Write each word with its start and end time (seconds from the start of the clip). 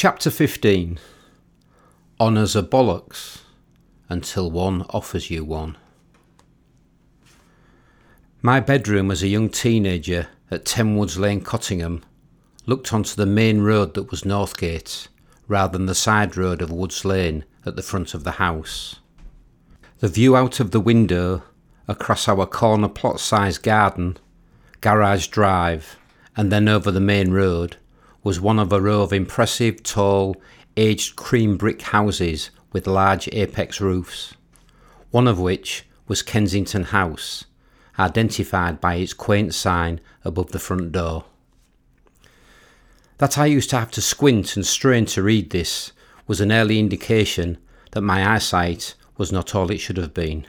Chapter 0.00 0.30
15 0.30 0.96
Honours 2.20 2.54
are 2.54 2.62
bollocks 2.62 3.40
until 4.08 4.48
one 4.48 4.82
offers 4.90 5.28
you 5.28 5.44
one. 5.44 5.76
My 8.40 8.60
bedroom 8.60 9.10
as 9.10 9.24
a 9.24 9.26
young 9.26 9.48
teenager 9.48 10.28
at 10.52 10.64
Tenwoods 10.64 11.18
Lane, 11.18 11.40
Cottingham, 11.40 12.04
looked 12.64 12.92
onto 12.92 13.16
the 13.16 13.26
main 13.26 13.62
road 13.62 13.94
that 13.94 14.12
was 14.12 14.22
Northgate, 14.22 15.08
rather 15.48 15.76
than 15.76 15.86
the 15.86 15.96
side 15.96 16.36
road 16.36 16.62
of 16.62 16.70
Woods 16.70 17.04
Lane 17.04 17.44
at 17.66 17.74
the 17.74 17.82
front 17.82 18.14
of 18.14 18.22
the 18.22 18.38
house. 18.38 19.00
The 19.98 20.06
view 20.06 20.36
out 20.36 20.60
of 20.60 20.70
the 20.70 20.78
window 20.78 21.42
across 21.88 22.28
our 22.28 22.46
corner 22.46 22.88
plot 22.88 23.18
sized 23.18 23.64
garden, 23.64 24.16
garage 24.80 25.26
drive, 25.26 25.98
and 26.36 26.52
then 26.52 26.68
over 26.68 26.92
the 26.92 27.00
main 27.00 27.32
road 27.32 27.78
was 28.28 28.42
one 28.42 28.58
of 28.58 28.70
a 28.74 28.78
row 28.78 29.00
of 29.00 29.10
impressive, 29.10 29.82
tall, 29.82 30.36
aged 30.76 31.16
cream 31.16 31.56
brick 31.56 31.80
houses 31.80 32.50
with 32.74 32.86
large 32.86 33.26
apex 33.32 33.80
roofs, 33.80 34.34
one 35.10 35.26
of 35.26 35.40
which 35.40 35.86
was 36.06 36.20
Kensington 36.20 36.84
House, 36.84 37.46
identified 37.98 38.82
by 38.82 38.96
its 38.96 39.14
quaint 39.14 39.54
sign 39.54 39.98
above 40.26 40.50
the 40.50 40.58
front 40.58 40.92
door. 40.92 41.24
That 43.16 43.38
I 43.38 43.46
used 43.46 43.70
to 43.70 43.78
have 43.78 43.90
to 43.92 44.02
squint 44.02 44.56
and 44.56 44.66
strain 44.66 45.06
to 45.06 45.22
read 45.22 45.48
this 45.48 45.92
was 46.26 46.42
an 46.42 46.52
early 46.52 46.78
indication 46.78 47.56
that 47.92 48.02
my 48.02 48.34
eyesight 48.34 48.94
was 49.16 49.32
not 49.32 49.54
all 49.54 49.70
it 49.70 49.78
should 49.78 49.96
have 49.96 50.12
been. 50.12 50.46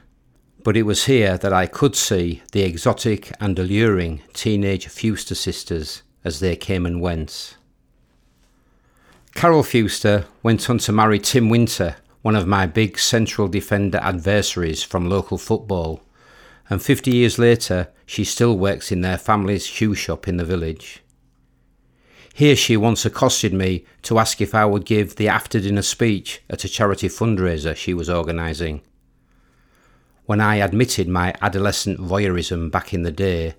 But 0.65 0.75
it 0.75 0.83
was 0.83 1.05
here 1.05 1.37
that 1.37 1.53
I 1.53 1.65
could 1.65 1.95
see 1.95 2.43
the 2.51 2.63
exotic 2.63 3.31
and 3.39 3.57
alluring 3.57 4.21
teenage 4.33 4.87
Fewster 4.87 5.33
sisters 5.33 6.03
as 6.25 6.41
they 6.41 6.57
came 6.57 6.85
and 6.85 6.99
went. 6.99 7.55
Carol 9.39 9.63
Fewster 9.63 10.25
went 10.43 10.69
on 10.69 10.79
to 10.79 10.91
marry 10.91 11.17
Tim 11.17 11.47
Winter, 11.47 11.95
one 12.23 12.35
of 12.35 12.45
my 12.45 12.65
big 12.65 12.99
central 12.99 13.47
defender 13.47 13.97
adversaries 13.99 14.83
from 14.83 15.07
local 15.07 15.37
football, 15.37 16.03
and 16.69 16.83
50 16.83 17.11
years 17.11 17.39
later 17.39 17.87
she 18.05 18.25
still 18.25 18.57
works 18.57 18.91
in 18.91 18.99
their 18.99 19.17
family's 19.17 19.65
shoe 19.65 19.95
shop 19.95 20.27
in 20.27 20.35
the 20.35 20.43
village. 20.43 21.01
Here 22.33 22.57
she 22.57 22.75
once 22.75 23.05
accosted 23.05 23.53
me 23.53 23.85
to 24.01 24.19
ask 24.19 24.41
if 24.41 24.53
I 24.53 24.65
would 24.65 24.83
give 24.83 25.15
the 25.15 25.29
after 25.29 25.61
dinner 25.61 25.83
speech 25.83 26.41
at 26.49 26.65
a 26.65 26.67
charity 26.67 27.07
fundraiser 27.07 27.77
she 27.77 27.93
was 27.93 28.09
organising. 28.09 28.81
When 30.25 30.41
I 30.41 30.57
admitted 30.57 31.07
my 31.07 31.33
adolescent 31.41 31.97
voyeurism 31.97 32.71
back 32.71 32.93
in 32.93 33.03
the 33.03 33.11
day, 33.13 33.55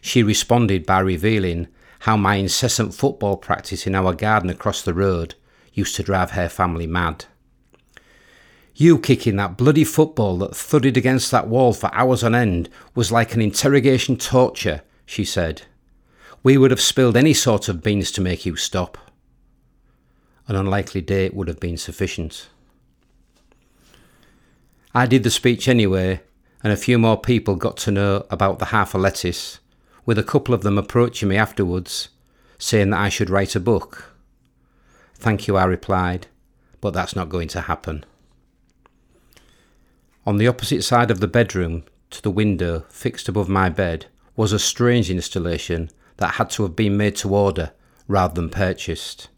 she 0.00 0.22
responded 0.22 0.86
by 0.86 1.00
revealing 1.00 1.66
how 2.00 2.16
my 2.16 2.36
incessant 2.36 2.94
football 2.94 3.36
practice 3.36 3.86
in 3.86 3.94
our 3.94 4.14
garden 4.14 4.50
across 4.50 4.82
the 4.82 4.94
road 4.94 5.34
used 5.72 5.96
to 5.96 6.02
drive 6.02 6.32
her 6.32 6.48
family 6.48 6.86
mad. 6.86 7.24
You 8.74 8.98
kicking 8.98 9.36
that 9.36 9.56
bloody 9.56 9.82
football 9.82 10.38
that 10.38 10.54
thudded 10.54 10.96
against 10.96 11.32
that 11.32 11.48
wall 11.48 11.72
for 11.72 11.92
hours 11.92 12.22
on 12.22 12.34
end 12.34 12.68
was 12.94 13.10
like 13.10 13.34
an 13.34 13.40
interrogation 13.40 14.16
torture, 14.16 14.82
she 15.04 15.24
said. 15.24 15.62
We 16.44 16.56
would 16.56 16.70
have 16.70 16.80
spilled 16.80 17.16
any 17.16 17.34
sort 17.34 17.68
of 17.68 17.82
beans 17.82 18.12
to 18.12 18.20
make 18.20 18.46
you 18.46 18.54
stop. 18.54 18.96
An 20.46 20.54
unlikely 20.54 21.00
date 21.00 21.34
would 21.34 21.48
have 21.48 21.58
been 21.58 21.76
sufficient. 21.76 22.48
I 24.94 25.06
did 25.06 25.24
the 25.24 25.30
speech 25.30 25.66
anyway, 25.66 26.20
and 26.62 26.72
a 26.72 26.76
few 26.76 26.98
more 26.98 27.20
people 27.20 27.56
got 27.56 27.76
to 27.78 27.90
know 27.90 28.26
about 28.30 28.60
the 28.60 28.66
half 28.66 28.94
a 28.94 28.98
lettuce, 28.98 29.58
with 30.08 30.18
a 30.18 30.22
couple 30.22 30.54
of 30.54 30.62
them 30.62 30.78
approaching 30.78 31.28
me 31.28 31.36
afterwards, 31.36 32.08
saying 32.56 32.88
that 32.88 32.98
I 32.98 33.10
should 33.10 33.28
write 33.28 33.54
a 33.54 33.60
book. 33.60 34.14
Thank 35.14 35.46
you, 35.46 35.58
I 35.58 35.64
replied, 35.64 36.28
but 36.80 36.94
that's 36.94 37.14
not 37.14 37.28
going 37.28 37.48
to 37.48 37.60
happen. 37.60 38.06
On 40.24 40.38
the 40.38 40.48
opposite 40.48 40.82
side 40.82 41.10
of 41.10 41.20
the 41.20 41.28
bedroom, 41.28 41.84
to 42.08 42.22
the 42.22 42.30
window 42.30 42.86
fixed 42.88 43.28
above 43.28 43.50
my 43.50 43.68
bed, 43.68 44.06
was 44.34 44.50
a 44.50 44.58
strange 44.58 45.10
installation 45.10 45.90
that 46.16 46.36
had 46.36 46.48
to 46.52 46.62
have 46.62 46.74
been 46.74 46.96
made 46.96 47.16
to 47.16 47.34
order 47.34 47.72
rather 48.06 48.32
than 48.32 48.48
purchased. 48.48 49.28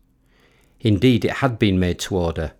Indeed, 0.79 1.25
it 1.25 1.39
had 1.39 1.59
been 1.59 1.81
made 1.81 1.99
to 1.99 2.15
order 2.15 2.53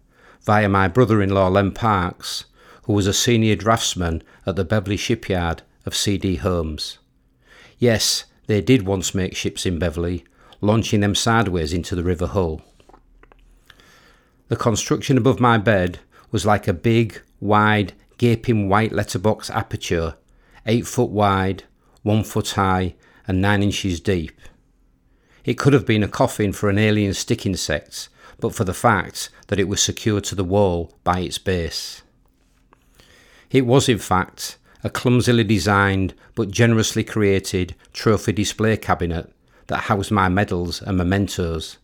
via 0.43 0.69
my 0.69 0.89
brother 0.89 1.23
in 1.23 1.31
law 1.31 1.47
Len 1.47 1.71
Parks, 1.71 2.47
who 2.87 2.93
was 2.93 3.07
a 3.07 3.13
senior 3.13 3.55
draftsman 3.55 4.25
at 4.47 4.57
the 4.57 4.65
Beverley 4.65 4.97
shipyard 4.97 5.63
of 5.87 5.95
CD 5.95 6.35
Holmes. 6.35 6.99
Yes, 7.81 8.25
they 8.47 8.61
did 8.61 8.87
once 8.87 9.15
make 9.15 9.35
ships 9.35 9.65
in 9.65 9.79
Beverley, 9.79 10.23
launching 10.61 11.01
them 11.01 11.15
sideways 11.15 11.73
into 11.73 11.97
the 11.97 12.05
River 12.05 12.27
Hull. 12.27 12.61
The 14.49 14.57
construction 14.57 15.17
above 15.17 15.41
my 15.41 15.57
bed 15.57 16.01
was 16.31 16.45
like 16.45 16.69
a 16.69 16.75
big, 16.75 17.23
wide, 17.41 17.95
gaping 18.19 18.69
white 18.69 18.93
letterbox 18.93 19.49
aperture, 19.49 20.17
eight 20.67 20.87
foot 20.87 21.09
wide, 21.09 21.65
one 22.03 22.23
foot 22.23 22.51
high, 22.51 22.97
and 23.27 23.41
nine 23.41 23.63
inches 23.63 23.99
deep. 23.99 24.39
It 25.47 25.55
could 25.55 25.73
have 25.73 25.87
been 25.87 26.03
a 26.03 26.09
coffin 26.09 26.53
for 26.53 26.69
an 26.69 26.77
alien 26.77 27.15
stick 27.15 27.47
insect, 27.47 28.11
but 28.41 28.55
for 28.55 28.65
the 28.65 28.75
fact 28.75 29.31
that 29.47 29.59
it 29.59 29.69
was 29.69 29.83
secured 29.83 30.25
to 30.25 30.35
the 30.35 30.45
wall 30.45 30.93
by 31.03 31.21
its 31.21 31.39
base. 31.39 32.03
It 33.51 33.65
was, 33.65 33.89
in 33.89 33.99
fact, 33.99 34.59
a 34.83 34.91
clumsily 34.91 35.45
designed 35.45 36.15
but 36.35 36.51
generously 36.51 37.05
created 37.05 37.75
trophy 37.93 38.33
display 38.33 38.77
cabinet 38.77 39.33
that 39.67 39.83
housed 39.83 40.11
my 40.11 40.29
medals 40.29 40.83
and 40.83 40.97
mementos, 40.97 41.79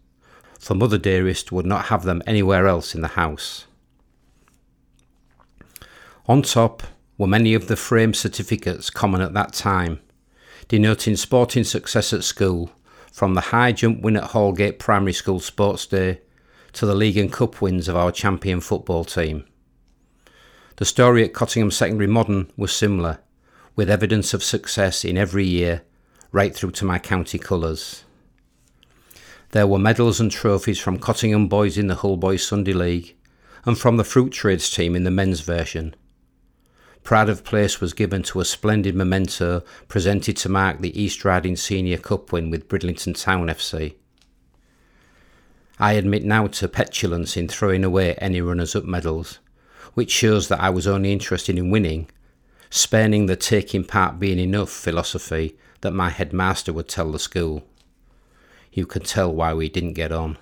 for 0.58 0.74
Mother 0.74 0.98
Dearest 0.98 1.52
would 1.52 1.66
not 1.66 1.86
have 1.86 2.04
them 2.04 2.22
anywhere 2.26 2.66
else 2.66 2.94
in 2.94 3.00
the 3.00 3.08
house. 3.08 3.66
On 6.26 6.42
top 6.42 6.82
were 7.18 7.26
many 7.26 7.54
of 7.54 7.68
the 7.68 7.76
framed 7.76 8.16
certificates 8.16 8.90
common 8.90 9.20
at 9.20 9.34
that 9.34 9.52
time, 9.52 10.00
denoting 10.68 11.16
sporting 11.16 11.64
success 11.64 12.12
at 12.12 12.24
school, 12.24 12.70
from 13.12 13.34
the 13.34 13.40
high 13.40 13.72
jump 13.72 14.02
win 14.02 14.16
at 14.16 14.30
Hallgate 14.30 14.78
Primary 14.78 15.12
School 15.12 15.40
Sports 15.40 15.86
Day 15.86 16.20
to 16.72 16.84
the 16.84 16.94
league 16.94 17.16
and 17.16 17.32
cup 17.32 17.62
wins 17.62 17.88
of 17.88 17.96
our 17.96 18.12
champion 18.12 18.60
football 18.60 19.04
team. 19.04 19.44
The 20.76 20.84
story 20.84 21.24
at 21.24 21.32
Cottingham 21.32 21.70
Secondary 21.70 22.06
Modern 22.06 22.50
was 22.56 22.72
similar, 22.72 23.20
with 23.74 23.90
evidence 23.90 24.34
of 24.34 24.44
success 24.44 25.04
in 25.04 25.16
every 25.16 25.46
year, 25.46 25.82
right 26.32 26.54
through 26.54 26.72
to 26.72 26.84
my 26.84 26.98
county 26.98 27.38
colours. 27.38 28.04
There 29.52 29.66
were 29.66 29.78
medals 29.78 30.20
and 30.20 30.30
trophies 30.30 30.78
from 30.78 30.98
Cottingham 30.98 31.48
boys 31.48 31.78
in 31.78 31.86
the 31.86 31.94
Hull 31.96 32.16
Boys 32.16 32.46
Sunday 32.46 32.74
League, 32.74 33.16
and 33.64 33.78
from 33.78 33.96
the 33.96 34.04
Fruit 34.04 34.32
Trades 34.32 34.70
team 34.70 34.94
in 34.94 35.04
the 35.04 35.10
men's 35.10 35.40
version 35.40 35.94
Pride 37.06 37.28
of 37.28 37.44
place 37.44 37.80
was 37.80 37.92
given 37.92 38.24
to 38.24 38.40
a 38.40 38.44
splendid 38.44 38.96
memento 38.96 39.62
presented 39.86 40.36
to 40.38 40.48
mark 40.48 40.80
the 40.80 41.00
East 41.00 41.24
Riding 41.24 41.54
Senior 41.54 41.98
Cup 41.98 42.32
win 42.32 42.50
with 42.50 42.68
Bridlington 42.68 43.14
Town 43.14 43.46
FC. 43.46 43.94
I 45.78 45.92
admit 45.92 46.24
now 46.24 46.48
to 46.48 46.66
petulance 46.66 47.36
in 47.36 47.46
throwing 47.46 47.84
away 47.84 48.16
any 48.16 48.40
runners 48.40 48.74
up 48.74 48.82
medals, 48.82 49.38
which 49.96 50.10
shows 50.10 50.48
that 50.48 50.60
I 50.60 50.68
was 50.68 50.86
only 50.86 51.10
interested 51.10 51.56
in 51.56 51.70
winning, 51.70 52.10
spurning 52.68 53.24
the 53.24 53.34
taking 53.34 53.82
part 53.82 54.20
being 54.20 54.38
enough 54.38 54.68
philosophy 54.68 55.56
that 55.80 55.92
my 55.92 56.10
headmaster 56.10 56.70
would 56.70 56.86
tell 56.86 57.10
the 57.10 57.18
school. 57.18 57.64
You 58.70 58.84
can 58.84 59.04
tell 59.04 59.32
why 59.32 59.54
we 59.54 59.70
didn't 59.70 59.94
get 59.94 60.12
on. 60.12 60.36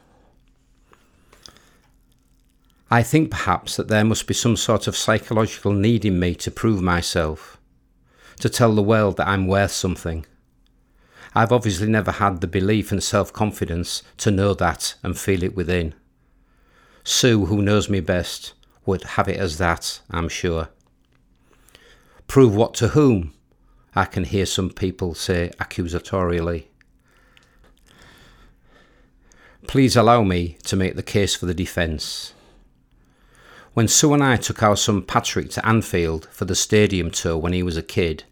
I 2.90 3.04
think 3.04 3.30
perhaps 3.30 3.76
that 3.76 3.86
there 3.86 4.04
must 4.04 4.26
be 4.26 4.34
some 4.34 4.56
sort 4.56 4.88
of 4.88 4.96
psychological 4.96 5.72
need 5.72 6.04
in 6.04 6.18
me 6.18 6.34
to 6.34 6.50
prove 6.50 6.82
myself, 6.82 7.56
to 8.40 8.48
tell 8.48 8.74
the 8.74 8.82
world 8.82 9.18
that 9.18 9.28
I'm 9.28 9.46
worth 9.46 9.70
something. 9.70 10.26
I've 11.32 11.52
obviously 11.52 11.86
never 11.86 12.10
had 12.10 12.40
the 12.40 12.48
belief 12.48 12.90
and 12.90 13.00
self 13.00 13.32
confidence 13.32 14.02
to 14.16 14.32
know 14.32 14.52
that 14.54 14.96
and 15.04 15.16
feel 15.16 15.44
it 15.44 15.54
within. 15.54 15.94
Sue, 17.04 17.46
who 17.46 17.62
knows 17.62 17.88
me 17.88 18.00
best, 18.00 18.54
would 18.86 19.02
have 19.02 19.28
it 19.28 19.38
as 19.38 19.58
that, 19.58 20.00
I'm 20.10 20.28
sure. 20.28 20.68
Prove 22.26 22.54
what 22.54 22.74
to 22.74 22.88
whom? 22.88 23.32
I 23.94 24.04
can 24.04 24.24
hear 24.24 24.46
some 24.46 24.70
people 24.70 25.14
say 25.14 25.52
accusatorially. 25.58 26.64
Please 29.66 29.96
allow 29.96 30.22
me 30.22 30.58
to 30.64 30.76
make 30.76 30.96
the 30.96 31.02
case 31.02 31.34
for 31.34 31.46
the 31.46 31.54
defence. 31.54 32.34
When 33.72 33.88
Sue 33.88 34.12
and 34.14 34.22
I 34.22 34.36
took 34.36 34.62
our 34.62 34.76
son 34.76 35.02
Patrick 35.02 35.50
to 35.50 35.66
Anfield 35.66 36.28
for 36.30 36.44
the 36.44 36.54
stadium 36.54 37.10
tour 37.10 37.36
when 37.36 37.52
he 37.52 37.62
was 37.62 37.76
a 37.76 37.82
kid, 37.82 38.24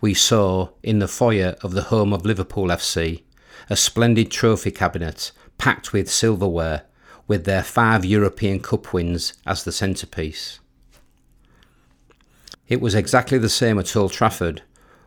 we 0.00 0.14
saw, 0.14 0.68
in 0.82 1.00
the 1.00 1.08
foyer 1.08 1.56
of 1.62 1.72
the 1.72 1.82
home 1.82 2.12
of 2.12 2.24
Liverpool 2.24 2.68
FC, 2.68 3.22
a 3.68 3.76
splendid 3.76 4.30
trophy 4.30 4.70
cabinet 4.70 5.32
packed 5.58 5.92
with 5.92 6.08
silverware, 6.08 6.82
with 7.28 7.44
their 7.44 7.62
five 7.62 8.04
European 8.04 8.58
Cup 8.58 8.92
wins 8.92 9.34
as 9.46 9.62
the 9.62 9.70
centrepiece. 9.70 10.58
It 12.66 12.80
was 12.80 12.94
exactly 12.94 13.38
the 13.38 13.48
same 13.48 13.78
at 13.78 13.94
Old 13.94 14.12
Trafford, 14.12 14.62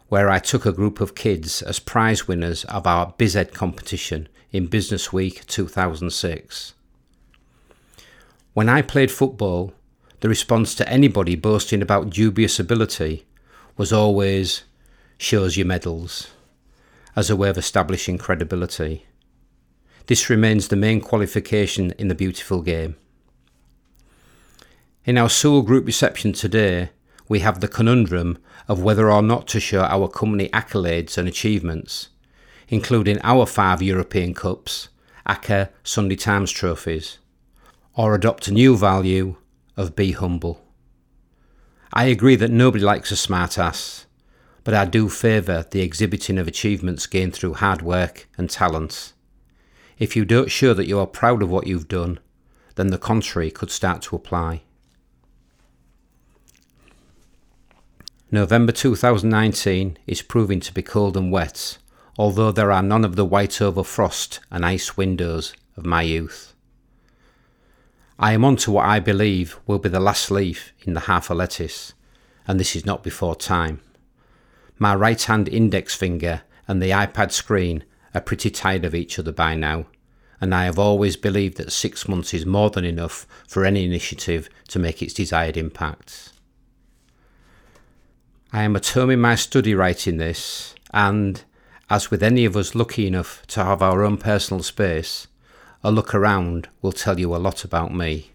where 0.08 0.30
I 0.30 0.40
took 0.40 0.66
a 0.66 0.72
group 0.72 1.02
of 1.02 1.16
kids 1.16 1.62
as 1.62 1.80
prize 1.80 2.28
winners 2.28 2.64
of 2.66 2.88
our 2.88 3.14
BizEd 3.14 3.54
competition 3.54 4.30
in 4.52 4.68
Business 4.68 5.12
Week 5.12 5.46
2006. 5.48 6.74
When 8.54 8.70
I 8.70 8.82
played 8.82 9.12
football, 9.12 9.74
the 10.20 10.30
response 10.30 10.76
to 10.76 10.90
anybody 10.90 11.36
boasting 11.36 11.82
about 11.82 12.10
dubious 12.10 12.60
ability 12.60 13.26
was 13.78 13.94
always, 13.94 14.64
shows 15.18 15.58
your 15.58 15.66
medals, 15.66 16.28
as 17.16 17.30
a 17.30 17.36
way 17.36 17.50
of 17.50 17.58
establishing 17.58 18.18
credibility. 18.18 19.06
This 20.12 20.30
remains 20.30 20.68
the 20.68 20.76
main 20.76 21.00
qualification 21.00 21.92
in 21.92 22.10
the 22.10 22.16
beautiful 22.16 22.62
game. 22.62 22.98
In 25.06 25.18
our 25.18 25.30
Sewell 25.30 25.62
Group 25.62 25.86
reception 25.86 26.34
today, 26.34 26.90
we 27.30 27.40
have 27.40 27.62
the 27.62 27.70
conundrum 27.70 28.38
of 28.68 28.84
whether 28.84 29.10
or 29.10 29.22
not 29.22 29.48
to 29.48 29.62
show 29.62 29.84
our 29.84 30.10
company 30.10 30.50
accolades 30.50 31.18
and 31.18 31.30
achievements, 31.30 32.10
including 32.68 33.22
our 33.24 33.46
five 33.46 33.82
European 33.82 34.34
Cups, 34.34 34.90
ACCA 35.26 35.70
Sunday 35.82 36.18
Times 36.18 36.52
trophies, 36.52 37.20
or 37.96 38.14
adopt 38.14 38.50
a 38.50 38.54
new 38.54 38.76
value 38.76 39.38
of 39.78 39.96
be 39.96 40.12
humble. 40.12 40.62
I 41.94 42.08
agree 42.08 42.36
that 42.36 42.52
nobody 42.52 42.84
likes 42.84 43.12
a 43.12 43.16
smart 43.16 43.58
ass, 43.58 44.08
but 44.66 44.74
I 44.74 44.84
do 44.84 45.08
favour 45.08 45.66
the 45.72 45.80
exhibiting 45.80 46.38
of 46.38 46.50
achievements 46.50 47.08
gained 47.08 47.34
through 47.34 47.54
hard 47.54 47.82
work 47.82 48.28
and 48.38 48.50
talent. 48.50 49.14
If 50.02 50.16
you 50.16 50.26
don't 50.26 50.50
show 50.50 50.74
that 50.74 50.88
you 50.88 50.98
are 50.98 51.06
proud 51.06 51.44
of 51.44 51.52
what 51.52 51.68
you've 51.68 51.88
done, 51.88 52.20
then 52.74 52.88
the 52.88 52.98
contrary 52.98 53.52
could 53.52 53.70
start 53.70 54.02
to 54.02 54.16
apply. 54.16 54.64
November 58.32 58.72
2019 58.72 60.00
is 60.08 60.24
proving 60.24 60.60
to 60.62 60.74
be 60.74 60.82
cold 60.82 61.16
and 61.16 61.32
wet, 61.32 61.78
although 62.18 62.52
there 62.52 62.72
are 62.72 62.82
none 62.82 63.06
of 63.06 63.16
the 63.16 63.24
white 63.24 63.62
over 63.62 63.84
frost 63.84 64.40
and 64.50 64.66
ice 64.66 64.98
windows 64.98 65.54
of 65.78 65.86
my 65.86 66.02
youth. 66.02 66.56
I 68.18 68.34
am 68.34 68.44
on 68.44 68.56
to 68.56 68.72
what 68.72 68.88
I 68.88 69.00
believe 69.00 69.60
will 69.68 69.78
be 69.78 69.90
the 69.90 70.00
last 70.00 70.32
leaf 70.32 70.74
in 70.82 70.96
the 70.96 71.02
half 71.02 71.30
a 71.30 71.36
lettuce, 71.36 71.94
and 72.48 72.60
this 72.60 72.76
is 72.76 72.88
not 72.88 73.04
before 73.04 73.36
time. 73.36 73.82
My 74.80 74.96
right 74.96 75.22
hand 75.22 75.48
index 75.48 75.94
finger 75.94 76.42
and 76.68 76.82
the 76.82 76.90
iPad 76.90 77.32
screen 77.32 77.84
are 78.14 78.22
pretty 78.22 78.50
tired 78.50 78.86
of 78.86 78.96
each 78.96 79.18
other 79.18 79.32
by 79.32 79.56
now, 79.56 79.86
and 80.40 80.56
I 80.56 80.66
have 80.66 80.80
always 80.80 81.16
believed 81.16 81.58
that 81.58 81.72
six 81.72 82.08
months 82.08 82.34
is 82.34 82.46
more 82.46 82.70
than 82.70 82.84
enough 82.84 83.28
for 83.48 83.64
any 83.64 83.86
initiative 83.86 84.50
to 84.70 84.80
make 84.80 85.02
its 85.02 85.14
desired 85.14 85.58
impact. 85.58 86.34
I 88.52 88.64
am 88.64 88.76
at 88.76 88.88
home 88.88 89.12
in 89.12 89.22
my 89.22 89.36
study 89.36 89.74
writing 89.76 90.18
this, 90.18 90.76
and, 90.94 91.44
as 91.90 92.12
with 92.12 92.24
any 92.24 92.44
of 92.44 92.58
us 92.58 92.76
lucky 92.76 93.08
enough 93.08 93.46
to 93.48 93.64
have 93.64 93.82
our 93.82 94.04
own 94.04 94.18
personal 94.18 94.64
space, 94.64 95.28
a 95.84 95.92
look 95.92 96.14
around 96.14 96.70
will 96.82 96.92
tell 96.92 97.20
you 97.20 97.36
a 97.36 97.38
lot 97.38 97.64
about 97.64 97.94
me. 97.94 98.32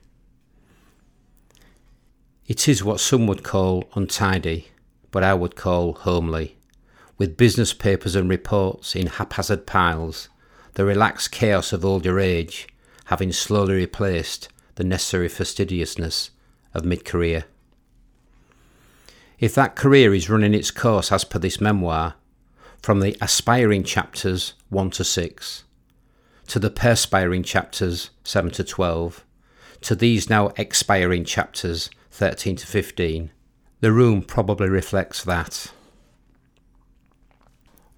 It 2.47 2.69
is 2.69 2.85
what 2.85 3.01
some 3.01 3.27
would 3.27 3.43
call 3.43 3.91
untidy, 3.95 4.69
but 5.11 5.25
I 5.25 5.35
would 5.35 5.57
call 5.57 5.95
homely, 5.95 6.57
with 7.19 7.37
business 7.37 7.73
papers 7.73 8.15
and 8.15 8.29
reports 8.29 8.95
in 8.95 9.07
haphazard 9.07 9.67
piles, 9.67 10.29
the 10.75 10.85
relaxed 10.85 11.31
chaos 11.31 11.73
of 11.73 11.85
older 11.85 12.21
age 12.21 12.69
having 13.07 13.33
slowly 13.33 13.75
replaced 13.75 14.49
the 14.75 14.85
necessary 14.85 15.29
fastidiousness 15.29 16.31
of 16.75 16.85
mid 16.85 17.05
career. 17.05 17.45
If 19.39 19.55
that 19.55 19.77
career 19.77 20.15
is 20.15 20.31
running 20.31 20.55
its 20.55 20.71
course 20.71 21.13
as 21.13 21.25
per 21.25 21.39
this 21.39 21.61
memoir, 21.61 22.15
from 22.83 23.01
the 23.01 23.17
aspiring 23.21 23.85
chapters 23.85 24.55
1 24.71 24.91
to 24.91 25.05
6, 25.05 25.65
to 26.49 26.59
the 26.59 26.71
perspiring 26.71 27.43
chapters 27.43 28.11
7 28.25 28.51
to 28.53 28.65
12, 28.65 29.25
to 29.83 29.95
these 29.95 30.31
now 30.31 30.53
expiring 30.57 31.25
chapters 31.25 31.91
13 32.11 32.57
to 32.57 32.67
15, 32.67 33.31
the 33.81 33.93
room 33.93 34.23
probably 34.23 34.69
reflects 34.69 35.23
that. 35.25 35.73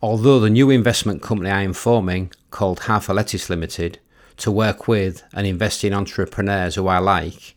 Although 0.00 0.38
the 0.38 0.50
new 0.50 0.70
investment 0.70 1.22
company 1.22 1.50
I 1.50 1.62
am 1.62 1.72
forming, 1.72 2.30
called 2.52 2.80
Half 2.80 3.08
a 3.08 3.12
Lettuce 3.12 3.50
Limited, 3.50 3.98
to 4.36 4.52
work 4.52 4.86
with 4.86 5.24
and 5.32 5.44
invest 5.44 5.82
in 5.82 5.92
entrepreneurs 5.92 6.76
who 6.76 6.86
I 6.86 6.98
like, 6.98 7.56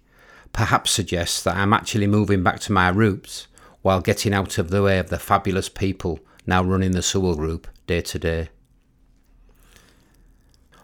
perhaps 0.52 0.90
suggests 0.90 1.44
that 1.44 1.56
I'm 1.56 1.72
actually 1.72 2.08
moving 2.08 2.42
back 2.42 2.60
to 2.62 2.72
my 2.72 2.90
roots 2.90 3.48
while 3.84 4.02
getting 4.02 4.34
out 4.34 4.58
of 4.58 4.72
the 4.72 4.82
way 4.82 4.98
of 4.98 5.10
the 5.10 5.20
fabulous 5.20 5.70
people 5.70 6.20
now 6.48 6.64
running 6.64 6.94
the 6.94 7.04
Sewell 7.04 7.36
Group 7.36 7.68
day 7.86 8.02
to 8.02 8.18
day. 8.18 8.50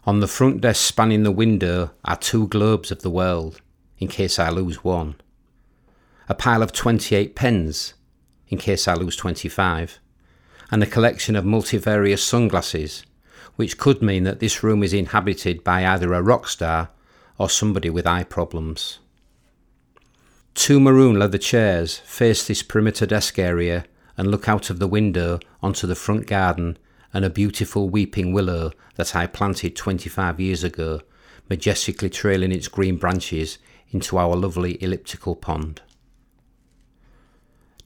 On 0.05 0.19
the 0.19 0.27
front 0.27 0.61
desk 0.61 0.85
spanning 0.85 1.23
the 1.23 1.31
window 1.31 1.89
are 2.05 2.17
two 2.17 2.47
globes 2.47 2.91
of 2.91 3.01
the 3.01 3.09
world, 3.09 3.61
in 3.97 4.07
case 4.07 4.37
I 4.37 4.49
lose 4.49 4.83
one. 4.83 5.15
A 6.29 6.35
pile 6.35 6.61
of 6.61 6.71
28 6.71 7.35
pens, 7.35 7.95
in 8.47 8.59
case 8.59 8.87
I 8.87 8.93
lose 8.93 9.15
25. 9.15 9.99
And 10.71 10.83
a 10.83 10.87
collection 10.87 11.35
of 11.35 11.45
multivarious 11.45 12.23
sunglasses, 12.23 13.03
which 13.55 13.77
could 13.77 14.01
mean 14.01 14.23
that 14.23 14.39
this 14.39 14.63
room 14.63 14.83
is 14.83 14.93
inhabited 14.93 15.63
by 15.63 15.85
either 15.85 16.13
a 16.13 16.21
rock 16.21 16.47
star 16.47 16.89
or 17.37 17.49
somebody 17.49 17.89
with 17.89 18.07
eye 18.07 18.23
problems. 18.23 18.99
Two 20.53 20.79
maroon 20.79 21.19
leather 21.19 21.37
chairs 21.37 21.97
face 21.99 22.45
this 22.45 22.63
perimeter 22.63 23.05
desk 23.05 23.37
area 23.37 23.85
and 24.17 24.31
look 24.31 24.49
out 24.49 24.69
of 24.69 24.79
the 24.79 24.87
window 24.87 25.39
onto 25.61 25.85
the 25.85 25.95
front 25.95 26.25
garden 26.25 26.77
and 27.13 27.23
a 27.23 27.29
beautiful 27.29 27.89
weeping 27.89 28.33
willow 28.33 28.71
that 28.95 29.15
I 29.15 29.27
planted 29.27 29.75
25 29.75 30.39
years 30.39 30.63
ago, 30.63 31.01
majestically 31.49 32.09
trailing 32.09 32.51
its 32.51 32.67
green 32.67 32.97
branches 32.97 33.59
into 33.91 34.17
our 34.17 34.35
lovely 34.35 34.81
elliptical 34.83 35.35
pond. 35.35 35.81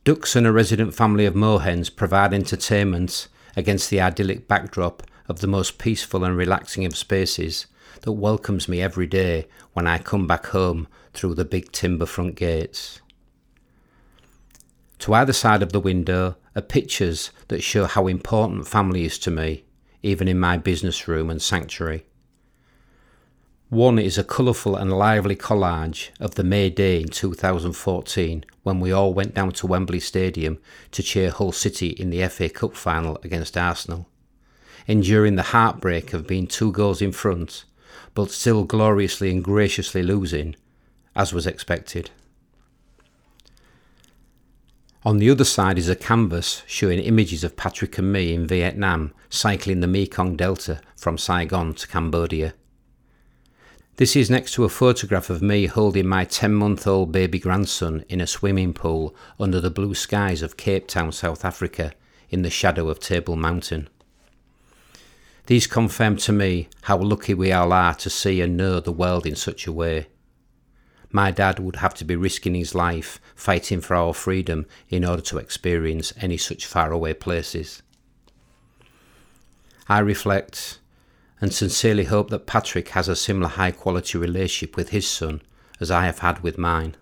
Ducks 0.03 0.35
and 0.35 0.47
a 0.47 0.51
resident 0.51 0.95
family 0.95 1.27
of 1.27 1.35
moorhens 1.35 1.95
provide 1.95 2.33
entertainment 2.33 3.27
against 3.55 3.91
the 3.91 4.01
idyllic 4.01 4.47
backdrop 4.47 5.03
of 5.27 5.41
the 5.41 5.47
most 5.47 5.77
peaceful 5.77 6.23
and 6.23 6.35
relaxing 6.35 6.85
of 6.85 6.97
spaces 6.97 7.67
that 8.01 8.13
welcomes 8.13 8.67
me 8.67 8.81
every 8.81 9.05
day 9.05 9.47
when 9.73 9.85
I 9.85 9.99
come 9.99 10.25
back 10.25 10.47
home 10.47 10.87
through 11.13 11.35
the 11.35 11.45
big 11.45 11.71
timber 11.71 12.07
front 12.07 12.33
gates. 12.33 12.99
To 14.99 15.13
either 15.13 15.33
side 15.33 15.61
of 15.61 15.71
the 15.71 15.79
window 15.79 16.35
are 16.55 16.63
pictures 16.63 17.29
that 17.49 17.61
show 17.61 17.85
how 17.85 18.07
important 18.07 18.67
family 18.67 19.05
is 19.05 19.19
to 19.19 19.29
me, 19.29 19.65
even 20.01 20.27
in 20.27 20.39
my 20.39 20.57
business 20.57 21.07
room 21.07 21.29
and 21.29 21.39
sanctuary. 21.39 22.05
One 23.71 23.99
is 23.99 24.17
a 24.17 24.25
colourful 24.25 24.75
and 24.75 24.91
lively 24.91 25.37
collage 25.37 26.09
of 26.19 26.35
the 26.35 26.43
May 26.43 26.69
Day 26.69 26.99
in 26.99 27.07
2014 27.07 28.43
when 28.63 28.81
we 28.81 28.91
all 28.91 29.13
went 29.13 29.33
down 29.33 29.53
to 29.53 29.65
Wembley 29.65 30.01
Stadium 30.01 30.59
to 30.91 31.01
cheer 31.01 31.31
Hull 31.31 31.53
City 31.53 31.91
in 31.91 32.09
the 32.09 32.27
FA 32.27 32.49
Cup 32.49 32.75
final 32.75 33.17
against 33.23 33.57
Arsenal, 33.57 34.09
enduring 34.87 35.37
the 35.37 35.53
heartbreak 35.55 36.11
of 36.11 36.27
being 36.27 36.47
two 36.47 36.73
goals 36.73 37.01
in 37.01 37.13
front, 37.13 37.63
but 38.13 38.29
still 38.29 38.65
gloriously 38.65 39.31
and 39.31 39.41
graciously 39.41 40.03
losing, 40.03 40.57
as 41.15 41.31
was 41.31 41.47
expected. 41.47 42.11
On 45.05 45.17
the 45.17 45.29
other 45.29 45.45
side 45.45 45.77
is 45.77 45.87
a 45.87 45.95
canvas 45.95 46.63
showing 46.67 46.99
images 46.99 47.45
of 47.45 47.55
Patrick 47.55 47.97
and 47.97 48.11
me 48.11 48.33
in 48.33 48.45
Vietnam 48.45 49.13
cycling 49.29 49.79
the 49.79 49.87
Mekong 49.87 50.35
Delta 50.35 50.81
from 50.97 51.17
Saigon 51.17 51.73
to 51.75 51.87
Cambodia. 51.87 52.53
This 54.01 54.15
is 54.15 54.31
next 54.31 54.53
to 54.53 54.63
a 54.63 54.69
photograph 54.69 55.29
of 55.29 55.43
me 55.43 55.67
holding 55.67 56.07
my 56.07 56.25
10 56.25 56.55
month 56.55 56.87
old 56.87 57.11
baby 57.11 57.37
grandson 57.37 58.03
in 58.09 58.19
a 58.19 58.25
swimming 58.25 58.73
pool 58.73 59.15
under 59.39 59.61
the 59.61 59.69
blue 59.69 59.93
skies 59.93 60.41
of 60.41 60.57
Cape 60.57 60.87
Town, 60.87 61.11
South 61.11 61.45
Africa, 61.45 61.93
in 62.31 62.41
the 62.41 62.49
shadow 62.49 62.89
of 62.89 62.99
Table 62.99 63.35
Mountain. 63.35 63.87
These 65.45 65.67
confirm 65.67 66.17
to 66.17 66.31
me 66.31 66.67
how 66.81 66.97
lucky 66.97 67.35
we 67.35 67.51
all 67.51 67.71
are 67.71 67.93
to 67.93 68.09
see 68.09 68.41
and 68.41 68.57
know 68.57 68.79
the 68.79 68.91
world 68.91 69.27
in 69.27 69.35
such 69.35 69.67
a 69.67 69.71
way 69.71 70.07
my 71.11 71.29
dad 71.29 71.59
would 71.59 71.75
have 71.75 71.93
to 71.93 72.03
be 72.03 72.15
risking 72.15 72.55
his 72.55 72.73
life 72.73 73.21
fighting 73.35 73.81
for 73.81 73.93
our 73.93 74.15
freedom 74.15 74.65
in 74.89 75.05
order 75.05 75.21
to 75.21 75.37
experience 75.37 76.11
any 76.17 76.37
such 76.37 76.65
faraway 76.65 77.13
places. 77.13 77.83
I 79.87 79.99
reflect 79.99 80.79
and 81.41 81.51
sincerely 81.51 82.05
hope 82.05 82.29
that 82.29 82.45
Patrick 82.45 82.89
has 82.89 83.07
a 83.07 83.15
similar 83.15 83.49
high 83.49 83.71
quality 83.71 84.17
relationship 84.17 84.77
with 84.77 84.89
his 84.89 85.09
son 85.09 85.41
as 85.79 85.89
I 85.89 86.05
have 86.05 86.19
had 86.19 86.43
with 86.43 86.59
mine. 86.59 86.95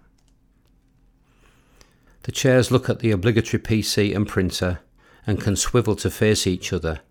The 2.23 2.31
chairs 2.31 2.71
look 2.71 2.89
at 2.89 2.99
the 2.99 3.11
obligatory 3.11 3.61
PC 3.61 4.15
and 4.15 4.27
printer 4.27 4.79
and 5.27 5.41
can 5.41 5.57
swivel 5.57 5.95
to 5.97 6.09
face 6.09 6.47
each 6.47 6.71
other, 6.71 7.01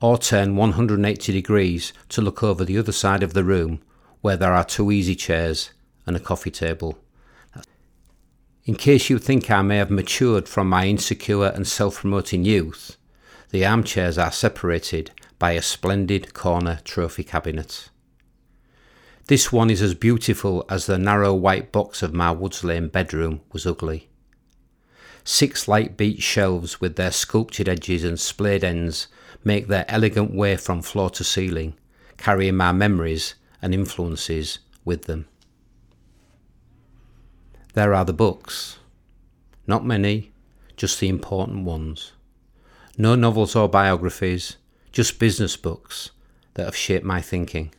or 0.00 0.18
turn 0.18 0.56
180 0.56 1.32
degrees 1.32 1.92
to 2.08 2.20
look 2.20 2.42
over 2.42 2.64
the 2.64 2.76
other 2.76 2.92
side 2.92 3.22
of 3.22 3.34
the 3.34 3.44
room 3.44 3.80
where 4.20 4.36
there 4.36 4.52
are 4.52 4.64
two 4.64 4.90
easy 4.90 5.14
chairs 5.14 5.70
and 6.06 6.16
a 6.16 6.20
coffee 6.20 6.50
table. 6.50 6.98
In 8.64 8.74
case 8.74 9.10
you 9.10 9.18
think 9.18 9.50
I 9.50 9.62
may 9.62 9.76
have 9.76 9.90
matured 9.90 10.48
from 10.48 10.68
my 10.68 10.86
insecure 10.86 11.46
and 11.46 11.66
self 11.68 12.00
promoting 12.00 12.44
youth, 12.44 12.96
the 13.50 13.64
armchairs 13.66 14.16
are 14.18 14.32
separated 14.32 15.10
by 15.44 15.50
a 15.50 15.60
splendid 15.60 16.32
corner 16.32 16.80
trophy 16.84 17.22
cabinet. 17.22 17.90
This 19.26 19.52
one 19.52 19.68
is 19.68 19.82
as 19.82 19.92
beautiful 19.92 20.64
as 20.70 20.86
the 20.86 20.96
narrow 20.96 21.34
white 21.34 21.70
box 21.70 22.02
of 22.02 22.14
my 22.14 22.30
Woods 22.30 22.64
Lane 22.64 22.88
bedroom 22.88 23.42
was 23.52 23.66
ugly. 23.66 24.08
Six 25.22 25.68
light 25.68 25.98
beech 25.98 26.22
shelves 26.22 26.80
with 26.80 26.96
their 26.96 27.10
sculptured 27.10 27.68
edges 27.68 28.04
and 28.04 28.18
splayed 28.18 28.64
ends 28.64 29.08
make 29.44 29.66
their 29.66 29.84
elegant 29.86 30.34
way 30.34 30.56
from 30.56 30.80
floor 30.80 31.10
to 31.10 31.22
ceiling, 31.22 31.74
carrying 32.16 32.56
my 32.56 32.72
memories 32.72 33.34
and 33.60 33.74
influences 33.74 34.60
with 34.82 35.02
them. 35.02 35.26
There 37.74 37.92
are 37.92 38.06
the 38.06 38.14
books. 38.14 38.78
Not 39.66 39.84
many, 39.84 40.32
just 40.74 41.00
the 41.00 41.10
important 41.10 41.66
ones. 41.66 42.12
No 42.96 43.14
novels 43.14 43.54
or 43.54 43.68
biographies, 43.68 44.56
just 44.94 45.18
business 45.18 45.56
books 45.56 46.12
that 46.54 46.66
have 46.66 46.76
shaped 46.76 47.04
my 47.04 47.20
thinking. 47.20 47.74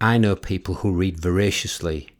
I 0.00 0.18
know 0.18 0.36
people 0.36 0.76
who 0.76 0.92
read 0.92 1.18
voraciously, 1.18 2.10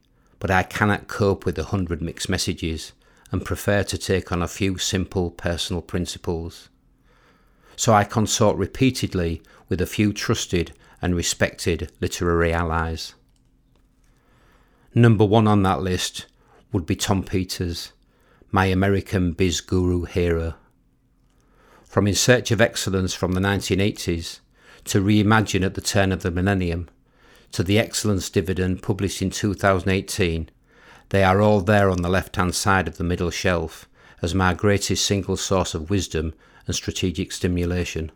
but 0.40 0.50
I 0.50 0.64
cannot 0.64 1.06
cope 1.06 1.44
with 1.44 1.56
a 1.56 1.66
hundred 1.66 2.02
mixed 2.02 2.28
messages 2.28 2.90
and 3.30 3.44
prefer 3.44 3.84
to 3.84 3.96
take 3.96 4.32
on 4.32 4.42
a 4.42 4.48
few 4.48 4.76
simple 4.76 5.30
personal 5.30 5.80
principles. 5.82 6.68
So 7.76 7.94
I 7.94 8.02
consort 8.02 8.56
repeatedly 8.56 9.40
with 9.68 9.80
a 9.80 9.86
few 9.86 10.12
trusted 10.12 10.72
and 11.00 11.14
respected 11.14 11.92
literary 12.00 12.52
allies. 12.52 13.14
Number 14.96 15.24
one 15.24 15.46
on 15.46 15.62
that 15.62 15.80
list 15.80 16.26
would 16.72 16.86
be 16.86 16.96
Tom 16.96 17.22
Peters, 17.22 17.92
my 18.50 18.66
American 18.66 19.30
biz 19.30 19.60
guru 19.60 20.06
hero. 20.06 20.54
From 21.88 22.06
In 22.06 22.14
Search 22.14 22.50
of 22.50 22.60
Excellence 22.60 23.14
from 23.14 23.32
the 23.32 23.40
1980s 23.40 24.40
to 24.84 25.00
Reimagine 25.00 25.64
at 25.64 25.72
the 25.72 25.80
turn 25.80 26.12
of 26.12 26.22
the 26.22 26.30
millennium, 26.30 26.90
to 27.52 27.62
the 27.62 27.78
Excellence 27.78 28.28
Dividend 28.28 28.82
published 28.82 29.22
in 29.22 29.30
2018, 29.30 30.50
they 31.08 31.24
are 31.24 31.40
all 31.40 31.62
there 31.62 31.88
on 31.88 32.02
the 32.02 32.10
left 32.10 32.36
hand 32.36 32.54
side 32.54 32.88
of 32.88 32.98
the 32.98 33.04
middle 33.04 33.30
shelf 33.30 33.88
as 34.20 34.34
my 34.34 34.52
greatest 34.52 35.02
single 35.06 35.38
source 35.38 35.74
of 35.74 35.88
wisdom 35.88 36.34
and 36.66 36.76
strategic 36.76 37.32
stimulation. 37.32 38.12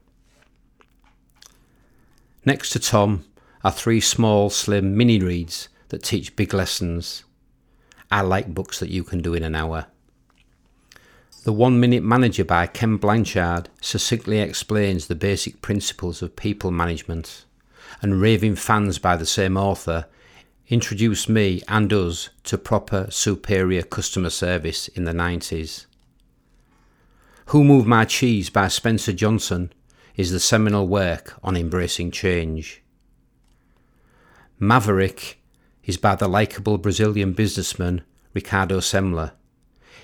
Next 2.44 2.70
to 2.70 2.78
Tom 2.78 3.24
are 3.64 3.72
three 3.72 4.02
small, 4.02 4.50
slim 4.50 4.94
mini 4.98 5.18
reads 5.18 5.70
that 5.88 6.02
teach 6.02 6.36
big 6.36 6.52
lessons. 6.52 7.24
I 8.10 8.20
like 8.20 8.52
books 8.52 8.80
that 8.80 8.90
you 8.90 9.02
can 9.02 9.22
do 9.22 9.32
in 9.32 9.42
an 9.42 9.54
hour. 9.54 9.86
The 11.44 11.52
One 11.52 11.80
Minute 11.80 12.04
Manager 12.04 12.44
by 12.44 12.68
Ken 12.68 12.98
Blanchard 12.98 13.68
succinctly 13.80 14.38
explains 14.38 15.08
the 15.08 15.16
basic 15.16 15.60
principles 15.60 16.22
of 16.22 16.36
people 16.36 16.70
management 16.70 17.46
and 18.00 18.20
raving 18.20 18.54
fans 18.54 19.00
by 19.00 19.16
the 19.16 19.26
same 19.26 19.56
author 19.56 20.06
introduced 20.68 21.28
me 21.28 21.60
and 21.66 21.92
us 21.92 22.28
to 22.44 22.56
proper, 22.56 23.08
superior 23.10 23.82
customer 23.82 24.30
service 24.30 24.86
in 24.86 25.02
the 25.02 25.12
90s. 25.12 25.86
Who 27.46 27.64
Moved 27.64 27.88
My 27.88 28.04
Cheese 28.04 28.48
by 28.48 28.68
Spencer 28.68 29.12
Johnson 29.12 29.72
is 30.14 30.30
the 30.30 30.38
seminal 30.38 30.86
work 30.86 31.36
on 31.42 31.56
embracing 31.56 32.12
change. 32.12 32.84
Maverick 34.60 35.42
is 35.82 35.96
by 35.96 36.14
the 36.14 36.28
likeable 36.28 36.78
Brazilian 36.78 37.32
businessman 37.32 38.02
Ricardo 38.32 38.78
Semler. 38.78 39.32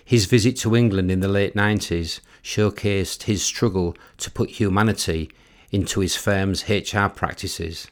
His 0.08 0.24
visit 0.24 0.56
to 0.60 0.74
England 0.74 1.10
in 1.10 1.20
the 1.20 1.28
late 1.28 1.54
90s 1.54 2.20
showcased 2.42 3.24
his 3.24 3.42
struggle 3.42 3.94
to 4.16 4.30
put 4.30 4.52
humanity 4.52 5.30
into 5.70 6.00
his 6.00 6.16
firm's 6.16 6.66
HR 6.66 7.08
practices. 7.08 7.88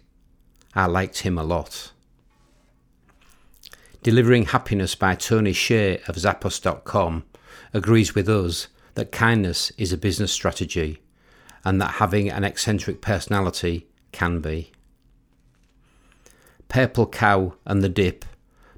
I 0.75 0.87
liked 0.87 1.19
him 1.19 1.37
a 1.37 1.45
lot. 1.45 1.93
Delivering 4.03 4.47
Happiness 4.47 4.95
by 4.95 5.15
Tony 5.15 5.53
Hsieh 5.53 6.09
of 6.09 6.17
Zappos.com 6.17 7.25
agrees 7.75 8.15
with 8.15 8.31
us 8.31 8.69
that 8.95 9.13
kindness 9.13 9.71
is 9.77 9.93
a 9.93 9.99
business 9.99 10.33
strategy 10.33 11.03
and 11.67 11.83
that 11.83 11.97
having 11.97 12.31
an 12.31 12.45
eccentric 12.45 13.03
personality 13.03 13.89
can 14.13 14.41
be. 14.41 14.73
Purple 16.69 17.09
Cow 17.09 17.57
and 17.67 17.83
The 17.83 17.91
Dip 17.91 18.25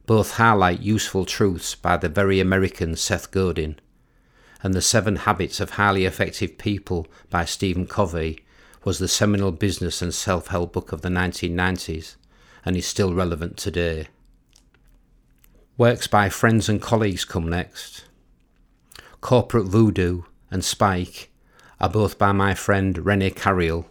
both 0.08 0.36
highlight 0.36 0.80
useful 0.80 1.26
truths 1.26 1.74
by 1.74 1.94
the 1.98 2.08
very 2.08 2.40
American 2.40 2.96
Seth 2.96 3.30
Godin, 3.30 3.78
and 4.62 4.72
The 4.72 4.80
Seven 4.80 5.16
Habits 5.16 5.60
of 5.60 5.72
Highly 5.72 6.06
Effective 6.06 6.56
People 6.56 7.06
by 7.28 7.44
Stephen 7.44 7.86
Covey 7.86 8.40
was 8.84 8.98
the 8.98 9.06
seminal 9.06 9.52
business 9.52 10.00
and 10.00 10.14
self 10.14 10.46
help 10.46 10.72
book 10.72 10.92
of 10.92 11.02
the 11.02 11.10
1990s 11.10 12.16
and 12.64 12.74
is 12.74 12.86
still 12.86 13.12
relevant 13.12 13.58
today. 13.58 14.08
Works 15.76 16.06
by 16.06 16.30
friends 16.30 16.70
and 16.70 16.80
colleagues 16.80 17.26
come 17.26 17.46
next. 17.46 18.06
Corporate 19.20 19.66
Voodoo 19.66 20.22
and 20.50 20.64
Spike 20.64 21.30
are 21.82 21.90
both 21.90 22.16
by 22.16 22.32
my 22.32 22.54
friend 22.54 23.04
Rene 23.04 23.28
Carayol, 23.32 23.84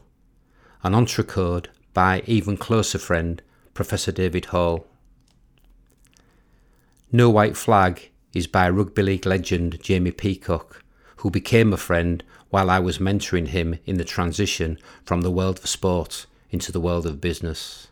and 0.82 0.96
Entrecode 0.96 1.68
by 1.94 2.24
even 2.26 2.58
closer 2.58 2.98
friend 2.98 3.44
Professor 3.76 4.12
David 4.12 4.46
Hall. 4.46 4.88
No 7.12 7.30
White 7.30 7.56
Flag 7.56 8.10
is 8.34 8.48
by 8.48 8.70
rugby 8.70 9.02
league 9.02 9.26
legend 9.26 9.82
Jamie 9.82 10.12
Peacock, 10.12 10.84
who 11.18 11.32
became 11.32 11.72
a 11.72 11.78
friend 11.78 12.22
while 12.50 12.70
I 12.70 12.80
was 12.80 12.98
mentoring 12.98 13.48
him 13.48 13.80
in 13.86 13.98
the 13.98 14.04
transition 14.04 14.78
from 15.06 15.22
the 15.22 15.32
world 15.32 15.60
of 15.60 15.68
sport 15.68 16.26
into 16.50 16.72
the 16.72 16.82
world 16.82 17.06
of 17.06 17.22
business. 17.22 17.88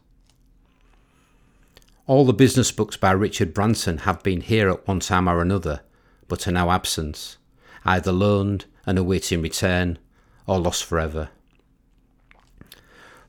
All 2.07 2.25
the 2.25 2.33
business 2.33 2.73
books 2.73 2.97
by 2.97 3.11
Richard 3.11 3.53
Branson 3.53 3.99
have 3.99 4.21
been 4.21 4.41
here 4.41 4.69
at 4.69 4.85
one 4.85 4.99
time 4.99 5.29
or 5.29 5.41
another, 5.41 5.81
but 6.27 6.45
are 6.45 6.51
now 6.51 6.69
absent, 6.69 7.37
either 7.85 8.11
loaned 8.11 8.65
and 8.85 8.97
awaiting 8.99 9.41
return, 9.41 9.97
or 10.45 10.59
lost 10.59 10.83
forever. 10.83 11.29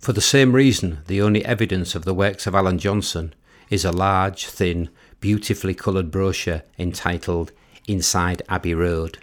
For 0.00 0.12
the 0.12 0.21
same 0.21 0.52
reason, 0.52 0.99
the 1.07 1.23
only 1.23 1.45
evidence 1.45 1.95
of 1.95 2.05
the 2.05 2.14
works 2.14 2.47
of 2.47 2.57
Alan 2.57 2.78
Johnson 2.78 3.35
is 3.71 3.85
a 3.85 3.93
large, 3.93 4.47
thin, 4.47 4.90
beautifully 5.20 5.75
coloured 5.75 6.11
brochure 6.11 6.62
entitled 6.78 7.52
Inside 7.87 8.42
Abbey 8.49 8.75
Road, 8.75 9.18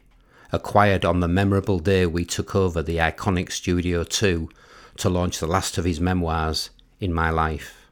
acquired 0.51 1.03
on 1.03 1.19
the 1.19 1.27
memorable 1.27 1.79
day 1.79 2.05
we 2.05 2.25
took 2.25 2.55
over 2.55 2.81
the 2.81 2.97
iconic 2.97 3.51
Studio 3.51 4.03
2 4.03 4.49
to 4.97 5.09
launch 5.09 5.39
the 5.39 5.47
last 5.47 5.77
of 5.77 5.85
his 5.85 5.99
memoirs, 5.99 6.69
In 6.99 7.13
My 7.13 7.29
Life. 7.29 7.87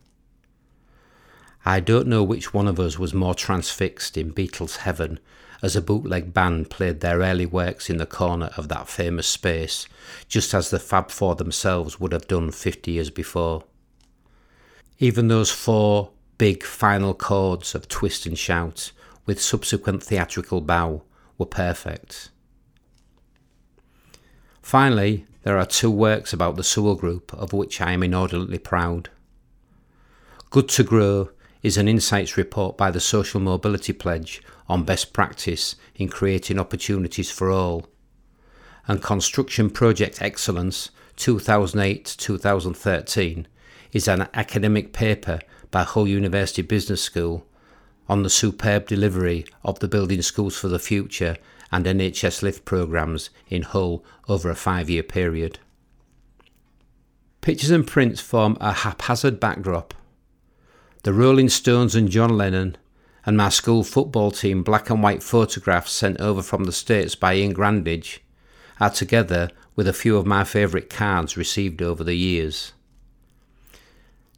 I 1.65 1.79
don't 1.79 2.07
know 2.07 2.23
which 2.23 2.53
one 2.53 2.67
of 2.67 2.79
us 2.79 2.97
was 2.97 3.13
more 3.13 3.35
transfixed 3.35 4.17
in 4.17 4.33
Beatles' 4.33 4.77
heaven 4.77 5.19
as 5.61 5.75
a 5.75 5.81
bootleg 5.81 6.33
band 6.33 6.69
played 6.69 7.01
their 7.01 7.19
early 7.19 7.45
works 7.45 7.89
in 7.89 7.97
the 7.97 8.05
corner 8.05 8.49
of 8.57 8.67
that 8.69 8.89
famous 8.89 9.27
space, 9.27 9.87
just 10.27 10.53
as 10.53 10.69
the 10.69 10.79
Fab 10.79 11.11
Four 11.11 11.35
themselves 11.35 11.99
would 11.99 12.13
have 12.13 12.27
done 12.27 12.51
50 12.51 12.91
years 12.91 13.09
before. 13.09 13.63
Even 14.97 15.27
those 15.27 15.51
four 15.51 16.11
big 16.41 16.63
final 16.63 17.13
chords 17.13 17.75
of 17.75 17.87
twist 17.87 18.25
and 18.25 18.35
shout, 18.35 18.91
with 19.27 19.39
subsequent 19.39 20.01
theatrical 20.01 20.59
bow, 20.59 21.03
were 21.37 21.45
perfect. 21.45 22.31
Finally, 24.59 25.27
there 25.43 25.59
are 25.59 25.67
two 25.67 25.91
works 25.91 26.33
about 26.33 26.55
the 26.55 26.63
Sewell 26.63 26.95
Group 26.95 27.31
of 27.35 27.53
which 27.53 27.79
I 27.79 27.91
am 27.91 28.01
inordinately 28.01 28.57
proud. 28.57 29.11
Good 30.49 30.67
to 30.69 30.83
Grow 30.83 31.29
is 31.61 31.77
an 31.77 31.87
insights 31.87 32.35
report 32.37 32.75
by 32.75 32.89
the 32.89 32.99
Social 32.99 33.39
Mobility 33.39 33.93
Pledge 33.93 34.41
on 34.67 34.83
best 34.83 35.13
practice 35.13 35.75
in 35.93 36.09
creating 36.09 36.57
opportunities 36.57 37.29
for 37.29 37.51
all. 37.51 37.85
And 38.87 38.99
Construction 39.03 39.69
Project 39.69 40.23
Excellence 40.23 40.89
2008 41.17 42.15
2013 42.17 43.47
is 43.93 44.07
an 44.07 44.27
academic 44.33 44.91
paper 44.91 45.39
by 45.71 45.83
Hull 45.83 46.07
University 46.07 46.61
Business 46.61 47.01
School 47.01 47.47
on 48.07 48.23
the 48.23 48.29
superb 48.29 48.87
delivery 48.87 49.45
of 49.63 49.79
the 49.79 49.87
Building 49.87 50.21
Schools 50.21 50.57
for 50.57 50.67
the 50.67 50.79
Future 50.79 51.37
and 51.71 51.85
NHS 51.85 52.43
lift 52.43 52.65
programmes 52.65 53.29
in 53.47 53.61
Hull 53.61 54.03
over 54.27 54.49
a 54.49 54.55
five 54.55 54.89
year 54.89 55.03
period. 55.03 55.59
Pictures 57.39 57.71
and 57.71 57.87
prints 57.87 58.19
form 58.21 58.57
a 58.59 58.73
haphazard 58.73 59.39
backdrop. 59.39 59.93
The 61.03 61.13
Rolling 61.13 61.49
Stones 61.49 61.95
and 61.95 62.09
John 62.09 62.37
Lennon, 62.37 62.77
and 63.25 63.37
my 63.37 63.49
school 63.49 63.83
football 63.83 64.29
team 64.29 64.61
black 64.61 64.89
and 64.89 65.01
white 65.01 65.23
photographs 65.23 65.91
sent 65.91 66.19
over 66.19 66.43
from 66.43 66.65
the 66.65 66.71
States 66.71 67.15
by 67.15 67.35
Ian 67.35 67.53
Grandage, 67.53 68.19
are 68.79 68.89
together 68.89 69.49
with 69.75 69.87
a 69.87 69.93
few 69.93 70.17
of 70.17 70.27
my 70.27 70.43
favourite 70.43 70.89
cards 70.89 71.37
received 71.37 71.81
over 71.81 72.03
the 72.03 72.15
years. 72.15 72.73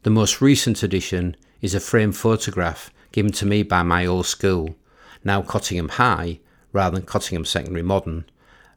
The 0.04 0.10
most 0.10 0.42
recent 0.42 0.82
addition 0.82 1.34
is 1.62 1.74
a 1.74 1.80
framed 1.80 2.14
photograph 2.14 2.90
given 3.10 3.32
to 3.32 3.46
me 3.46 3.62
by 3.62 3.82
my 3.82 4.04
old 4.04 4.26
school, 4.26 4.76
now 5.24 5.40
Cottingham 5.40 5.88
High, 5.88 6.40
rather 6.74 6.96
than 6.96 7.06
Cottingham 7.06 7.46
Secondary 7.46 7.82
Modern, 7.82 8.26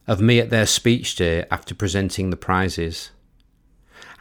of 0.07 0.21
me 0.21 0.39
at 0.39 0.51
their 0.51 0.65
speech 0.65 1.17
day 1.17 1.43
after 1.51 1.75
presenting 1.75 2.29
the 2.29 2.37
prizes. 2.37 3.11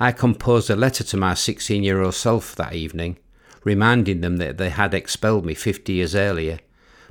I 0.00 0.10
composed 0.10 0.68
a 0.68 0.74
letter 0.74 1.04
to 1.04 1.16
my 1.16 1.34
16 1.34 1.84
year 1.84 2.02
old 2.02 2.16
self 2.16 2.56
that 2.56 2.74
evening, 2.74 3.18
reminding 3.62 4.20
them 4.20 4.38
that 4.38 4.58
they 4.58 4.70
had 4.70 4.92
expelled 4.92 5.46
me 5.46 5.54
50 5.54 5.92
years 5.92 6.16
earlier, 6.16 6.58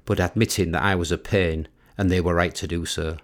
but 0.03 0.19
admitting 0.19 0.73
that 0.73 0.83
I 0.83 0.95
was 0.95 1.13
a 1.13 1.17
pain 1.17 1.69
and 1.97 2.11
they 2.11 2.19
were 2.19 2.35
right 2.35 2.55
to 2.55 2.67
do 2.67 2.85
so. 2.85 3.15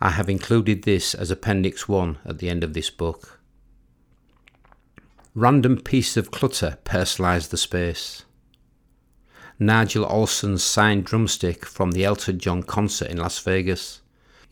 I 0.00 0.10
have 0.10 0.28
included 0.28 0.82
this 0.82 1.14
as 1.14 1.30
Appendix 1.30 1.88
1 1.88 2.18
at 2.24 2.38
the 2.38 2.50
end 2.50 2.64
of 2.64 2.74
this 2.74 2.90
book. 2.90 3.37
Random 5.40 5.80
piece 5.80 6.16
of 6.16 6.32
clutter 6.32 6.78
personalised 6.84 7.50
the 7.50 7.56
space. 7.56 8.24
Nigel 9.56 10.04
Olsson's 10.04 10.64
signed 10.64 11.04
drumstick 11.04 11.64
from 11.64 11.92
the 11.92 12.04
Elton 12.04 12.40
John 12.40 12.64
concert 12.64 13.08
in 13.08 13.18
Las 13.18 13.38
Vegas. 13.38 14.00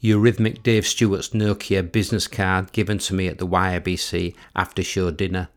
Eurythmic 0.00 0.62
Dave 0.62 0.86
Stewart's 0.86 1.30
Nokia 1.30 1.90
business 1.90 2.28
card 2.28 2.70
given 2.70 2.98
to 2.98 3.14
me 3.14 3.26
at 3.26 3.38
the 3.38 3.48
YIBC 3.48 4.36
after 4.54 4.84
show 4.84 5.10
dinner. 5.10 5.48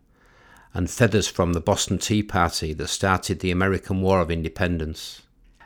And 0.74 0.90
feathers 0.90 1.28
from 1.28 1.54
the 1.54 1.62
Boston 1.62 2.00
Tea 2.00 2.24
Party 2.24 2.74
that 2.74 2.88
started 2.88 3.40
the 3.40 3.52
American 3.52 4.02
War 4.02 4.22
of 4.22 4.32
Independence. 4.32 5.22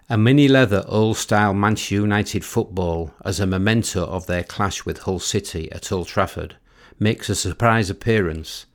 A 0.09 0.17
mini 0.17 0.49
leather 0.49 0.83
old 0.89 1.15
style 1.15 1.53
Manchester 1.53 1.95
United 1.95 2.43
football 2.43 3.13
as 3.23 3.39
a 3.39 3.47
memento 3.47 4.03
of 4.03 4.27
their 4.27 4.43
clash 4.43 4.83
with 4.83 5.03
Hull 5.03 5.19
City 5.19 5.71
at 5.71 5.89
Old 5.89 6.09
Trafford 6.09 6.57
makes 6.99 7.29
a 7.29 7.35
surprise 7.35 7.89
appearance, 7.89 8.65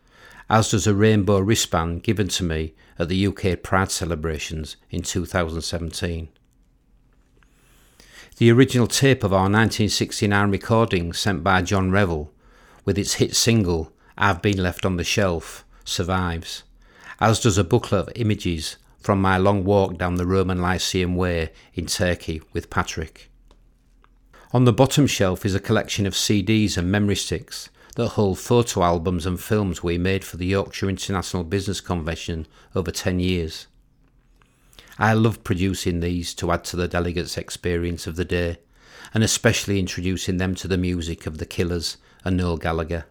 as 0.50 0.70
does 0.70 0.86
a 0.86 0.94
rainbow 0.94 1.38
wristband 1.38 2.02
given 2.02 2.28
to 2.28 2.42
me 2.42 2.74
at 2.98 3.08
the 3.08 3.26
UK 3.26 3.62
Pride 3.62 3.90
celebrations 3.90 4.76
in 4.90 5.02
2017. 5.02 6.28
The 8.38 8.50
original 8.50 8.86
tape 8.86 9.24
of 9.24 9.32
our 9.32 9.50
1969 9.50 10.50
recording 10.50 11.12
sent 11.12 11.42
by 11.42 11.60
John 11.62 11.90
Revel, 11.90 12.32
with 12.84 12.96
its 12.96 13.14
hit 13.14 13.34
single 13.34 13.92
I've 14.16 14.40
Been 14.40 14.62
Left 14.62 14.86
on 14.86 14.96
the 14.96 15.04
Shelf, 15.04 15.64
survives, 15.84 16.62
as 17.20 17.40
does 17.40 17.58
a 17.58 17.64
booklet 17.64 18.08
of 18.08 18.12
images 18.16 18.76
from 19.00 19.20
my 19.20 19.36
long 19.38 19.64
walk 19.64 19.98
down 19.98 20.16
the 20.16 20.26
Roman 20.26 20.62
Lycian 20.62 21.14
Way 21.14 21.50
in 21.74 21.86
Turkey 21.86 22.40
with 22.52 22.70
Patrick. 22.70 23.30
On 24.52 24.64
the 24.64 24.72
bottom 24.72 25.06
shelf 25.06 25.44
is 25.44 25.54
a 25.54 25.60
collection 25.60 26.06
of 26.06 26.14
CDs 26.14 26.78
and 26.78 26.90
memory 26.90 27.16
sticks 27.16 27.68
that 27.98 28.10
hold 28.10 28.38
photo 28.38 28.84
albums 28.84 29.26
and 29.26 29.40
films 29.40 29.82
we 29.82 29.98
made 29.98 30.24
for 30.24 30.36
the 30.36 30.46
Yorkshire 30.46 30.88
International 30.88 31.42
Business 31.42 31.80
Convention 31.80 32.46
over 32.72 32.92
10 32.92 33.18
years. 33.18 33.66
I 35.00 35.14
love 35.14 35.42
producing 35.42 35.98
these 35.98 36.32
to 36.34 36.52
add 36.52 36.62
to 36.66 36.76
the 36.76 36.86
delegates' 36.86 37.36
experience 37.36 38.06
of 38.06 38.14
the 38.14 38.24
day, 38.24 38.58
and 39.12 39.24
especially 39.24 39.80
introducing 39.80 40.36
them 40.36 40.54
to 40.54 40.68
the 40.68 40.78
music 40.78 41.26
of 41.26 41.38
the 41.38 41.44
Killers 41.44 41.96
and 42.24 42.36
Noel 42.36 42.56
Gallagher. 42.56 43.06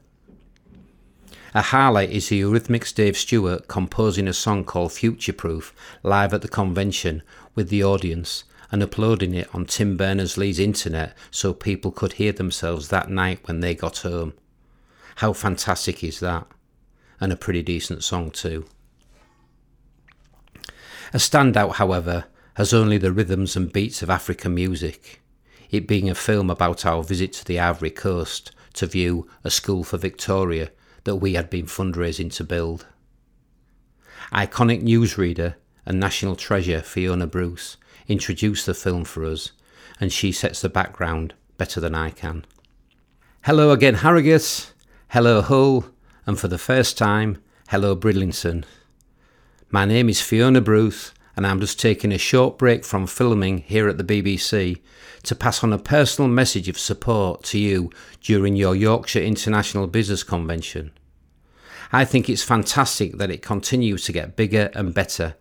A 1.54 1.64
highlight 1.64 2.12
is 2.12 2.30
the 2.30 2.40
Eurythmics 2.40 2.96
Dave 2.96 3.18
Stewart 3.18 3.68
composing 3.68 4.30
a 4.30 4.34
song 4.34 4.64
called 4.64 4.94
Future 4.94 5.34
Proof 5.34 5.76
live 6.02 6.34
at 6.34 6.42
the 6.42 6.48
convention 6.48 7.24
with 7.56 7.68
the 7.68 7.84
audience 7.84 8.46
and 8.72 8.82
uploading 8.82 9.34
it 9.34 9.54
on 9.54 9.66
Tim 9.66 9.98
Berners 9.98 10.38
Lee's 10.38 10.60
internet 10.60 11.14
so 11.30 11.54
people 11.54 11.92
could 11.92 12.14
hear 12.14 12.32
themselves 12.32 12.88
that 12.88 13.10
night 13.10 13.46
when 13.50 13.60
they 13.60 13.76
got 13.76 13.98
home. 13.98 14.32
How 15.18 15.34
fantastic 15.34 16.04
is 16.04 16.20
that? 16.20 16.46
And 17.20 17.34
a 17.34 17.36
pretty 17.36 17.64
decent 17.64 18.04
song, 18.04 18.30
too. 18.30 18.68
A 21.12 21.18
standout, 21.18 21.76
however, 21.76 22.26
has 22.54 22.72
only 22.72 23.00
the 23.00 23.12
rhythms 23.12 23.56
and 23.56 23.74
beats 23.74 24.04
of 24.04 24.12
African 24.12 24.54
music, 24.54 25.24
it 25.72 25.88
being 25.88 26.08
a 26.08 26.14
film 26.14 26.52
about 26.52 26.86
our 26.86 27.02
visit 27.02 27.34
to 27.34 27.46
the 27.46 27.60
Ivory 27.60 27.90
Coast 27.90 28.52
to 28.74 28.86
view 28.86 29.28
a 29.44 29.50
school 29.50 29.84
for 29.84 29.98
Victoria 29.98 30.70
that 31.04 31.16
we 31.16 31.34
had 31.34 31.50
been 31.50 31.66
fundraising 31.66 32.32
to 32.34 32.44
build. 32.44 32.86
Iconic 34.32 34.84
newsreader 34.84 35.56
and 35.84 36.00
national 36.00 36.36
treasure 36.36 36.82
Fiona 36.82 37.26
Bruce 37.26 37.78
introduced 38.08 38.68
the 38.68 38.76
film 38.76 39.04
for 39.04 39.26
us, 39.26 39.52
and 40.00 40.14
she 40.14 40.32
sets 40.32 40.62
the 40.62 40.70
background 40.70 41.34
better 41.58 41.80
than 41.80 41.96
I 41.96 42.12
can. 42.12 42.46
Hello 43.46 43.72
again, 43.72 43.96
Harrogate. 43.96 44.74
Hello, 45.12 45.42
Hull, 45.42 45.86
and 46.26 46.38
for 46.38 46.50
the 46.50 46.58
first 46.58 46.98
time, 46.98 47.42
hello, 47.70 47.96
Bridlington. 47.96 48.66
My 49.72 49.86
name 49.86 50.10
is 50.10 50.20
Fiona 50.20 50.60
Bruce, 50.60 51.14
and 51.34 51.48
I'm 51.48 51.62
just 51.62 51.80
taking 51.80 52.12
a 52.12 52.18
short 52.18 52.58
break 52.58 52.84
from 52.84 53.08
filming 53.08 53.60
here 53.60 53.88
at 53.88 53.98
the 53.98 54.04
BBC 54.04 54.82
to 55.24 55.34
pass 55.34 55.64
on 55.64 55.72
a 55.72 55.78
personal 55.78 56.30
message 56.30 56.68
of 56.68 56.78
support 56.78 57.44
to 57.44 57.58
you 57.58 57.90
during 58.20 58.58
your 58.58 58.76
Yorkshire 58.76 59.22
International 59.22 59.88
Business 59.88 60.24
Convention. 60.24 60.92
I 61.94 62.04
think 62.04 62.30
it's 62.30 62.44
fantastic 62.44 63.18
that 63.18 63.32
it 63.32 63.42
continues 63.42 64.04
to 64.04 64.12
get 64.12 64.36
bigger 64.36 64.70
and 64.74 64.94
better, 64.94 65.36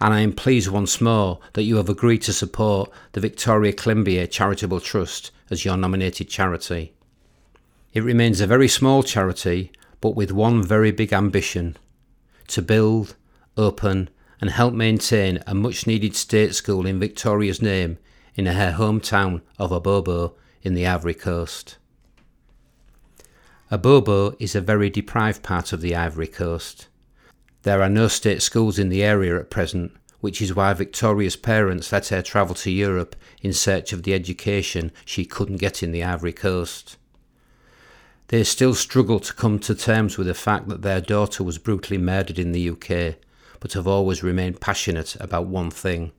and 0.00 0.12
I 0.12 0.18
am 0.18 0.32
pleased 0.32 0.68
once 0.68 1.00
more 1.00 1.38
that 1.52 1.62
you 1.62 1.76
have 1.76 1.88
agreed 1.88 2.22
to 2.22 2.32
support 2.32 2.90
the 3.12 3.20
Victoria 3.20 3.72
Climbié 3.72 4.28
Charitable 4.28 4.80
Trust 4.80 5.30
as 5.48 5.64
your 5.64 5.76
nominated 5.76 6.28
charity. 6.28 6.92
It 7.92 8.02
remains 8.02 8.40
a 8.40 8.46
very 8.46 8.68
small 8.68 9.02
charity, 9.02 9.70
but 10.00 10.16
with 10.16 10.32
one 10.32 10.62
very 10.62 10.92
big 10.92 11.12
ambition 11.12 11.76
to 12.48 12.62
build, 12.62 13.16
open, 13.56 14.08
and 14.40 14.50
help 14.50 14.72
maintain 14.72 15.42
a 15.46 15.54
much 15.54 15.86
needed 15.86 16.16
state 16.16 16.54
school 16.54 16.86
in 16.86 16.98
Victoria's 16.98 17.60
name 17.60 17.98
in 18.34 18.46
her 18.46 18.72
hometown 18.72 19.42
of 19.58 19.70
Abobo 19.70 20.34
in 20.62 20.74
the 20.74 20.86
Ivory 20.86 21.14
Coast. 21.14 21.76
Abobo 23.70 24.36
is 24.38 24.54
a 24.54 24.60
very 24.60 24.88
deprived 24.88 25.42
part 25.42 25.72
of 25.72 25.80
the 25.80 25.94
Ivory 25.94 26.26
Coast. 26.26 26.88
There 27.62 27.82
are 27.82 27.90
no 27.90 28.08
state 28.08 28.42
schools 28.42 28.78
in 28.78 28.88
the 28.88 29.04
area 29.04 29.38
at 29.38 29.50
present, 29.50 29.92
which 30.20 30.40
is 30.40 30.54
why 30.54 30.72
Victoria's 30.72 31.36
parents 31.36 31.92
let 31.92 32.08
her 32.08 32.22
travel 32.22 32.54
to 32.56 32.70
Europe 32.70 33.16
in 33.42 33.52
search 33.52 33.92
of 33.92 34.02
the 34.02 34.14
education 34.14 34.92
she 35.04 35.24
couldn't 35.24 35.56
get 35.56 35.82
in 35.82 35.92
the 35.92 36.02
Ivory 36.02 36.32
Coast. 36.32 36.96
They 38.32 38.44
still 38.44 38.72
struggle 38.72 39.20
to 39.20 39.34
come 39.34 39.58
to 39.58 39.74
terms 39.74 40.16
with 40.16 40.26
the 40.26 40.32
fact 40.32 40.66
that 40.68 40.80
their 40.80 41.02
daughter 41.02 41.44
was 41.44 41.58
brutally 41.58 41.98
murdered 41.98 42.38
in 42.38 42.52
the 42.52 42.70
UK, 42.70 43.16
but 43.60 43.74
have 43.74 43.86
always 43.86 44.22
remained 44.22 44.58
passionate 44.58 45.16
about 45.20 45.48
one 45.48 45.70
thing 45.70 46.12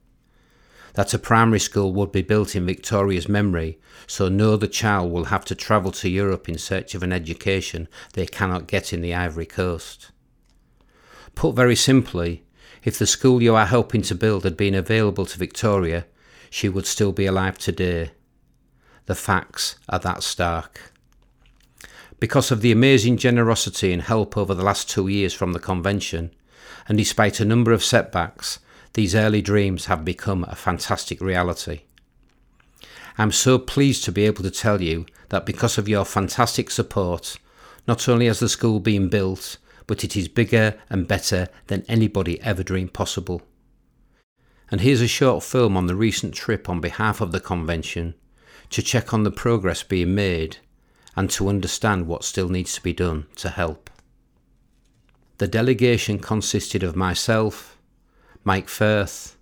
that 0.93 1.11
a 1.11 1.17
primary 1.17 1.59
school 1.59 1.91
would 1.91 2.11
be 2.11 2.21
built 2.21 2.55
in 2.55 2.67
Victoria's 2.67 3.27
memory, 3.27 3.79
so 4.05 4.29
no 4.29 4.53
other 4.53 4.67
child 4.67 5.11
will 5.11 5.23
have 5.23 5.43
to 5.45 5.55
travel 5.55 5.91
to 5.93 6.07
Europe 6.07 6.47
in 6.47 6.55
search 6.55 6.93
of 6.93 7.01
an 7.01 7.11
education 7.11 7.87
they 8.13 8.27
cannot 8.27 8.67
get 8.67 8.93
in 8.93 9.01
the 9.01 9.15
Ivory 9.15 9.47
Coast. 9.47 10.11
Put 11.33 11.55
very 11.55 11.75
simply, 11.75 12.43
if 12.83 12.99
the 12.99 13.07
school 13.07 13.41
you 13.41 13.55
are 13.55 13.65
helping 13.65 14.03
to 14.03 14.13
build 14.13 14.43
had 14.43 14.55
been 14.55 14.75
available 14.75 15.25
to 15.25 15.39
Victoria, 15.39 16.05
she 16.51 16.69
would 16.69 16.85
still 16.85 17.11
be 17.11 17.25
alive 17.25 17.57
today. 17.57 18.11
The 19.07 19.15
facts 19.15 19.77
are 19.89 19.97
that 19.97 20.21
stark. 20.21 20.92
Because 22.23 22.51
of 22.51 22.61
the 22.61 22.71
amazing 22.71 23.17
generosity 23.17 23.91
and 23.91 24.01
help 24.01 24.37
over 24.37 24.53
the 24.53 24.63
last 24.63 24.89
two 24.89 25.09
years 25.09 25.33
from 25.33 25.51
the 25.51 25.59
convention, 25.59 26.31
and 26.87 26.97
despite 26.97 27.41
a 27.41 27.45
number 27.45 27.73
of 27.73 27.83
setbacks, 27.83 28.59
these 28.93 29.13
early 29.13 29.41
dreams 29.41 29.87
have 29.87 30.05
become 30.05 30.45
a 30.45 30.55
fantastic 30.55 31.19
reality. 31.19 31.81
I'm 33.17 33.33
so 33.33 33.59
pleased 33.59 34.05
to 34.05 34.13
be 34.13 34.25
able 34.25 34.41
to 34.43 34.51
tell 34.51 34.81
you 34.81 35.05
that 35.27 35.45
because 35.45 35.77
of 35.77 35.89
your 35.89 36.05
fantastic 36.05 36.71
support, 36.71 37.37
not 37.89 38.07
only 38.07 38.27
has 38.27 38.39
the 38.39 38.47
school 38.47 38.79
been 38.79 39.09
built, 39.09 39.57
but 39.85 40.05
it 40.05 40.15
is 40.15 40.29
bigger 40.29 40.79
and 40.89 41.09
better 41.09 41.49
than 41.67 41.83
anybody 41.89 42.41
ever 42.41 42.63
dreamed 42.63 42.93
possible. 42.93 43.41
And 44.71 44.79
here's 44.79 45.01
a 45.01 45.09
short 45.09 45.43
film 45.43 45.75
on 45.75 45.87
the 45.87 45.95
recent 45.97 46.33
trip 46.33 46.69
on 46.69 46.79
behalf 46.79 47.19
of 47.19 47.33
the 47.33 47.41
convention 47.41 48.13
to 48.69 48.81
check 48.81 49.13
on 49.13 49.23
the 49.23 49.29
progress 49.29 49.83
being 49.83 50.15
made 50.15 50.59
and 51.15 51.29
to 51.31 51.47
understand 51.47 52.07
what 52.07 52.23
still 52.23 52.49
needs 52.49 52.73
to 52.75 52.81
be 52.81 52.93
done 52.93 53.25
to 53.35 53.49
help. 53.49 53.89
The 55.37 55.47
delegation 55.47 56.19
consisted 56.19 56.83
of 56.83 56.95
myself, 56.95 57.77
Mike 58.43 58.69
Firth, 58.69 59.35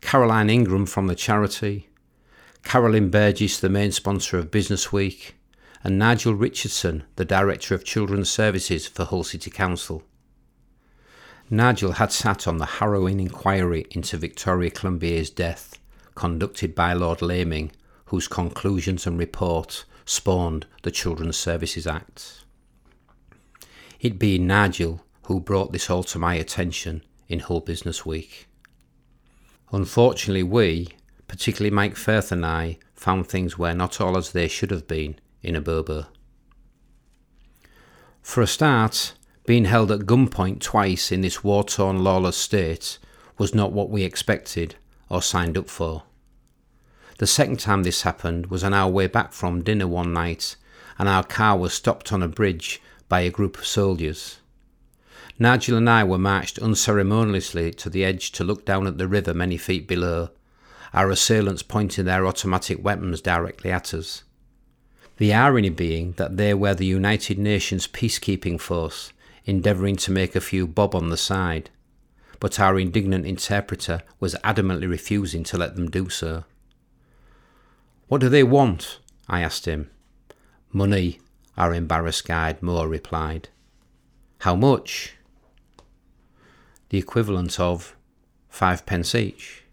Caroline 0.00 0.50
Ingram 0.50 0.86
from 0.86 1.06
the 1.06 1.14
charity, 1.14 1.88
Carolyn 2.62 3.10
Burgess, 3.10 3.58
the 3.58 3.68
main 3.68 3.92
sponsor 3.92 4.38
of 4.38 4.50
Business 4.50 4.92
Week, 4.92 5.34
and 5.82 5.98
Nigel 5.98 6.34
Richardson, 6.34 7.04
the 7.16 7.24
Director 7.24 7.74
of 7.74 7.84
Children's 7.84 8.30
Services 8.30 8.86
for 8.86 9.04
Hull 9.04 9.24
City 9.24 9.50
Council. 9.50 10.02
Nigel 11.50 11.92
had 11.92 12.10
sat 12.10 12.48
on 12.48 12.56
the 12.56 12.64
harrowing 12.64 13.20
inquiry 13.20 13.86
into 13.90 14.16
Victoria 14.16 14.70
Climbié's 14.70 15.28
death, 15.28 15.78
conducted 16.14 16.74
by 16.74 16.94
Lord 16.94 17.20
Laming, 17.20 17.70
whose 18.06 18.28
conclusions 18.28 19.06
and 19.06 19.18
report 19.18 19.84
spawned 20.04 20.66
the 20.82 20.90
Children's 20.90 21.36
Services 21.36 21.86
Act. 21.86 22.44
It 24.00 24.18
being 24.18 24.46
Nigel 24.46 25.04
who 25.24 25.40
brought 25.40 25.72
this 25.72 25.88
all 25.88 26.04
to 26.04 26.18
my 26.18 26.34
attention 26.34 27.02
in 27.28 27.40
Hull 27.40 27.60
Business 27.60 28.04
Week. 28.04 28.46
Unfortunately, 29.72 30.42
we, 30.42 30.88
particularly 31.26 31.74
Mike 31.74 31.96
Firth 31.96 32.30
and 32.30 32.44
I, 32.44 32.78
found 32.94 33.26
things 33.26 33.58
were 33.58 33.74
not 33.74 34.00
all 34.00 34.16
as 34.16 34.32
they 34.32 34.48
should 34.48 34.70
have 34.70 34.86
been 34.86 35.18
in 35.42 35.54
Abobo. 35.54 36.06
For 38.22 38.40
a 38.40 38.46
start, 38.46 39.14
being 39.46 39.66
held 39.66 39.90
at 39.90 40.00
gunpoint 40.00 40.60
twice 40.60 41.12
in 41.12 41.20
this 41.20 41.44
war 41.44 41.64
torn, 41.64 42.02
lawless 42.02 42.36
state 42.36 42.98
was 43.36 43.54
not 43.54 43.72
what 43.72 43.90
we 43.90 44.02
expected 44.02 44.76
or 45.08 45.20
signed 45.20 45.58
up 45.58 45.68
for. 45.68 46.04
The 47.18 47.26
second 47.26 47.60
time 47.60 47.84
this 47.84 48.02
happened 48.02 48.46
was 48.46 48.64
on 48.64 48.74
our 48.74 48.90
way 48.90 49.06
back 49.06 49.32
from 49.32 49.62
dinner 49.62 49.86
one 49.86 50.12
night, 50.12 50.56
and 50.98 51.08
our 51.08 51.22
car 51.22 51.56
was 51.56 51.72
stopped 51.72 52.12
on 52.12 52.22
a 52.22 52.28
bridge 52.28 52.82
by 53.08 53.20
a 53.20 53.30
group 53.30 53.58
of 53.58 53.66
soldiers. 53.66 54.38
Nigel 55.38 55.76
and 55.76 55.88
I 55.88 56.04
were 56.04 56.18
marched 56.18 56.58
unceremoniously 56.58 57.72
to 57.74 57.90
the 57.90 58.04
edge 58.04 58.32
to 58.32 58.44
look 58.44 58.64
down 58.64 58.86
at 58.86 58.98
the 58.98 59.08
river 59.08 59.34
many 59.34 59.56
feet 59.56 59.86
below, 59.86 60.30
our 60.92 61.10
assailants 61.10 61.62
pointing 61.62 62.04
their 62.04 62.26
automatic 62.26 62.82
weapons 62.82 63.20
directly 63.20 63.70
at 63.70 63.94
us. 63.94 64.22
The 65.16 65.34
irony 65.34 65.68
being 65.68 66.12
that 66.12 66.36
they 66.36 66.54
were 66.54 66.74
the 66.74 66.86
United 66.86 67.38
Nations 67.38 67.86
peacekeeping 67.86 68.60
force, 68.60 69.12
endeavouring 69.44 69.96
to 69.96 70.12
make 70.12 70.34
a 70.34 70.40
few 70.40 70.66
bob 70.66 70.94
on 70.94 71.10
the 71.10 71.16
side, 71.16 71.70
but 72.40 72.58
our 72.58 72.78
indignant 72.78 73.26
interpreter 73.26 74.02
was 74.18 74.34
adamantly 74.44 74.88
refusing 74.88 75.44
to 75.44 75.58
let 75.58 75.76
them 75.76 75.90
do 75.90 76.08
so. 76.08 76.44
What 78.08 78.20
do 78.20 78.28
they 78.28 78.42
want? 78.42 78.98
I 79.28 79.40
asked 79.40 79.66
him. 79.66 79.90
Money, 80.72 81.20
our 81.56 81.72
embarrassed 81.72 82.26
guide 82.26 82.62
Moore 82.62 82.88
replied. 82.88 83.48
How 84.40 84.54
much? 84.54 85.14
The 86.90 86.98
equivalent 86.98 87.58
of 87.58 87.96
five 88.48 88.84
pence 88.86 89.14
each. 89.14 89.64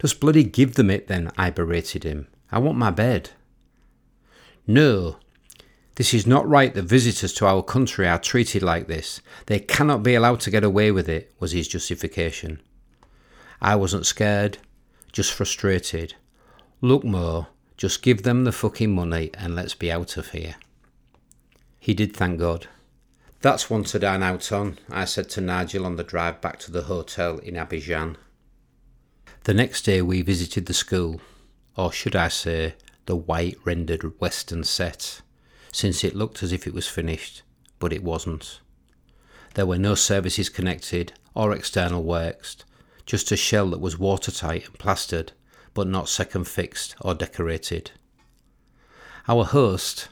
Just 0.00 0.20
bloody 0.20 0.44
give 0.44 0.74
them 0.74 0.90
it 0.90 1.08
then, 1.08 1.30
I 1.36 1.50
berated 1.50 2.04
him. 2.04 2.28
I 2.50 2.58
want 2.58 2.78
my 2.78 2.90
bed. 2.90 3.30
No, 4.66 5.16
this 5.98 6.14
is 6.14 6.28
not 6.28 6.48
right 6.48 6.72
that 6.74 6.84
visitors 6.84 7.32
to 7.34 7.46
our 7.46 7.62
country 7.62 8.06
are 8.06 8.20
treated 8.20 8.62
like 8.62 8.86
this. 8.86 9.20
They 9.46 9.58
cannot 9.58 10.04
be 10.04 10.14
allowed 10.14 10.38
to 10.40 10.50
get 10.50 10.62
away 10.62 10.92
with 10.92 11.08
it, 11.08 11.34
was 11.40 11.50
his 11.50 11.66
justification. 11.66 12.60
I 13.60 13.74
wasn't 13.74 14.06
scared, 14.06 14.58
just 15.10 15.32
frustrated. 15.32 16.14
Look, 16.80 17.02
Mo, 17.02 17.48
just 17.76 18.02
give 18.02 18.22
them 18.22 18.44
the 18.44 18.52
fucking 18.52 18.94
money 18.94 19.30
and 19.34 19.56
let's 19.56 19.74
be 19.74 19.90
out 19.90 20.16
of 20.16 20.28
here. 20.28 20.54
He 21.80 21.92
did, 21.92 22.16
thank 22.16 22.38
God. 22.38 22.68
That's 23.40 23.68
one 23.68 23.82
to 23.84 23.98
dine 23.98 24.22
out 24.22 24.52
on, 24.52 24.78
I 24.88 25.04
said 25.04 25.28
to 25.30 25.40
Nigel 25.40 25.84
on 25.84 25.96
the 25.96 26.04
drive 26.04 26.40
back 26.40 26.60
to 26.60 26.70
the 26.70 26.82
hotel 26.82 27.38
in 27.38 27.54
Abidjan. 27.54 28.16
The 29.42 29.54
next 29.54 29.82
day 29.82 30.02
we 30.02 30.22
visited 30.22 30.66
the 30.66 30.74
school, 30.74 31.20
or 31.76 31.90
should 31.90 32.14
I 32.14 32.28
say, 32.28 32.74
the 33.06 33.16
white 33.16 33.56
rendered 33.64 34.20
western 34.20 34.62
set, 34.62 35.20
since 35.72 36.04
it 36.04 36.14
looked 36.14 36.44
as 36.44 36.52
if 36.52 36.64
it 36.66 36.74
was 36.74 36.86
finished, 36.86 37.42
but 37.80 37.92
it 37.92 38.04
wasn't. 38.04 38.60
There 39.54 39.66
were 39.66 39.78
no 39.78 39.96
services 39.96 40.48
connected 40.48 41.12
or 41.34 41.52
external 41.52 42.04
works, 42.04 42.56
just 43.04 43.32
a 43.32 43.36
shell 43.36 43.70
that 43.70 43.80
was 43.80 43.98
watertight 43.98 44.66
and 44.66 44.78
plastered 44.78 45.32
but 45.78 45.86
not 45.86 46.08
second 46.08 46.42
fixed 46.42 46.96
or 47.02 47.14
decorated. 47.14 47.92
Our 49.28 49.44
host, 49.44 50.08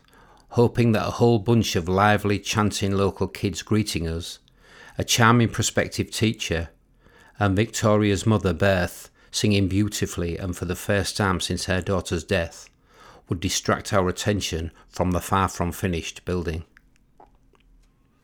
hoping 0.50 0.92
that 0.92 1.08
a 1.08 1.18
whole 1.18 1.40
bunch 1.40 1.74
of 1.74 1.88
lively, 1.88 2.38
chanting 2.38 2.92
local 2.92 3.26
kids 3.26 3.62
greeting 3.62 4.06
us, 4.06 4.38
a 4.96 5.02
charming 5.02 5.48
prospective 5.48 6.12
teacher, 6.12 6.68
and 7.40 7.56
Victoria's 7.56 8.24
mother, 8.24 8.54
Berthe, 8.54 9.08
singing 9.32 9.66
beautifully 9.66 10.38
and 10.38 10.56
for 10.56 10.66
the 10.66 10.76
first 10.76 11.16
time 11.16 11.40
since 11.40 11.64
her 11.64 11.80
daughter's 11.80 12.22
death, 12.22 12.70
would 13.28 13.40
distract 13.40 13.92
our 13.92 14.08
attention 14.08 14.70
from 14.88 15.10
the 15.10 15.20
far 15.20 15.48
from 15.48 15.72
finished 15.72 16.24
building. 16.24 16.62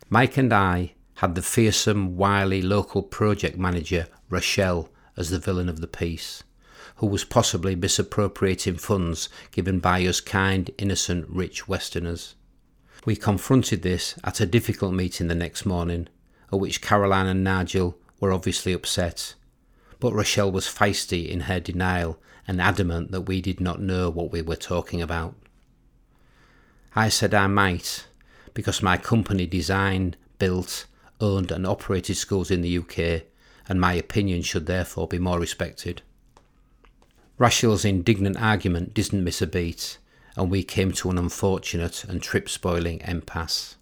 Mike 0.08 0.36
and 0.36 0.52
I 0.52 0.92
had 1.14 1.34
the 1.34 1.42
fearsome, 1.42 2.16
wily 2.16 2.62
local 2.62 3.02
project 3.02 3.58
manager, 3.58 4.06
Rochelle, 4.30 4.90
as 5.16 5.30
the 5.30 5.40
villain 5.40 5.68
of 5.68 5.80
the 5.80 5.88
piece 5.88 6.44
who 7.02 7.08
was 7.08 7.24
possibly 7.24 7.74
misappropriating 7.74 8.76
funds 8.76 9.28
given 9.50 9.80
by 9.80 10.00
us 10.06 10.20
kind, 10.20 10.70
innocent, 10.78 11.28
rich 11.28 11.66
Westerners. 11.66 12.36
We 13.04 13.16
confronted 13.16 13.82
this 13.82 14.14
at 14.22 14.38
a 14.38 14.46
difficult 14.46 14.94
meeting 14.94 15.26
the 15.26 15.34
next 15.34 15.66
morning, 15.66 16.06
at 16.52 16.60
which 16.60 16.80
Caroline 16.80 17.26
and 17.26 17.42
Nigel 17.42 17.98
were 18.20 18.32
obviously 18.32 18.72
upset, 18.72 19.34
but 19.98 20.12
Rochelle 20.12 20.52
was 20.52 20.68
feisty 20.68 21.28
in 21.28 21.40
her 21.40 21.58
denial 21.58 22.20
and 22.46 22.62
adamant 22.62 23.10
that 23.10 23.22
we 23.22 23.40
did 23.40 23.60
not 23.60 23.82
know 23.82 24.08
what 24.08 24.30
we 24.30 24.40
were 24.40 24.54
talking 24.54 25.02
about. 25.02 25.34
I 26.94 27.08
said 27.08 27.34
I 27.34 27.48
might, 27.48 28.06
because 28.54 28.80
my 28.80 28.96
company 28.96 29.48
designed, 29.48 30.16
built, 30.38 30.86
owned, 31.20 31.50
and 31.50 31.66
operated 31.66 32.16
schools 32.16 32.48
in 32.48 32.60
the 32.60 32.78
UK, 32.78 33.24
and 33.68 33.80
my 33.80 33.94
opinion 33.94 34.42
should 34.42 34.66
therefore 34.66 35.08
be 35.08 35.18
more 35.18 35.40
respected. 35.40 36.02
Rachel's 37.42 37.84
indignant 37.84 38.40
argument 38.40 38.94
didn't 38.94 39.24
miss 39.24 39.42
a 39.42 39.48
beat, 39.48 39.98
and 40.36 40.48
we 40.48 40.62
came 40.62 40.92
to 40.92 41.10
an 41.10 41.18
unfortunate 41.18 42.04
and 42.04 42.22
trip 42.22 42.48
spoiling 42.48 43.00
impasse. 43.00 43.74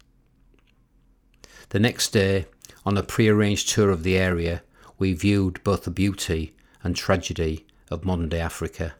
The 1.69 1.79
next 1.79 2.09
day, 2.09 2.47
on 2.87 2.97
a 2.97 3.03
pre-arranged 3.03 3.69
tour 3.69 3.91
of 3.91 4.01
the 4.01 4.17
area, 4.17 4.63
we 4.97 5.13
viewed 5.13 5.63
both 5.63 5.83
the 5.83 5.91
beauty 5.91 6.55
and 6.81 6.95
tragedy 6.95 7.67
of 7.91 8.03
modern 8.03 8.29
day 8.29 8.39
Africa. 8.39 8.95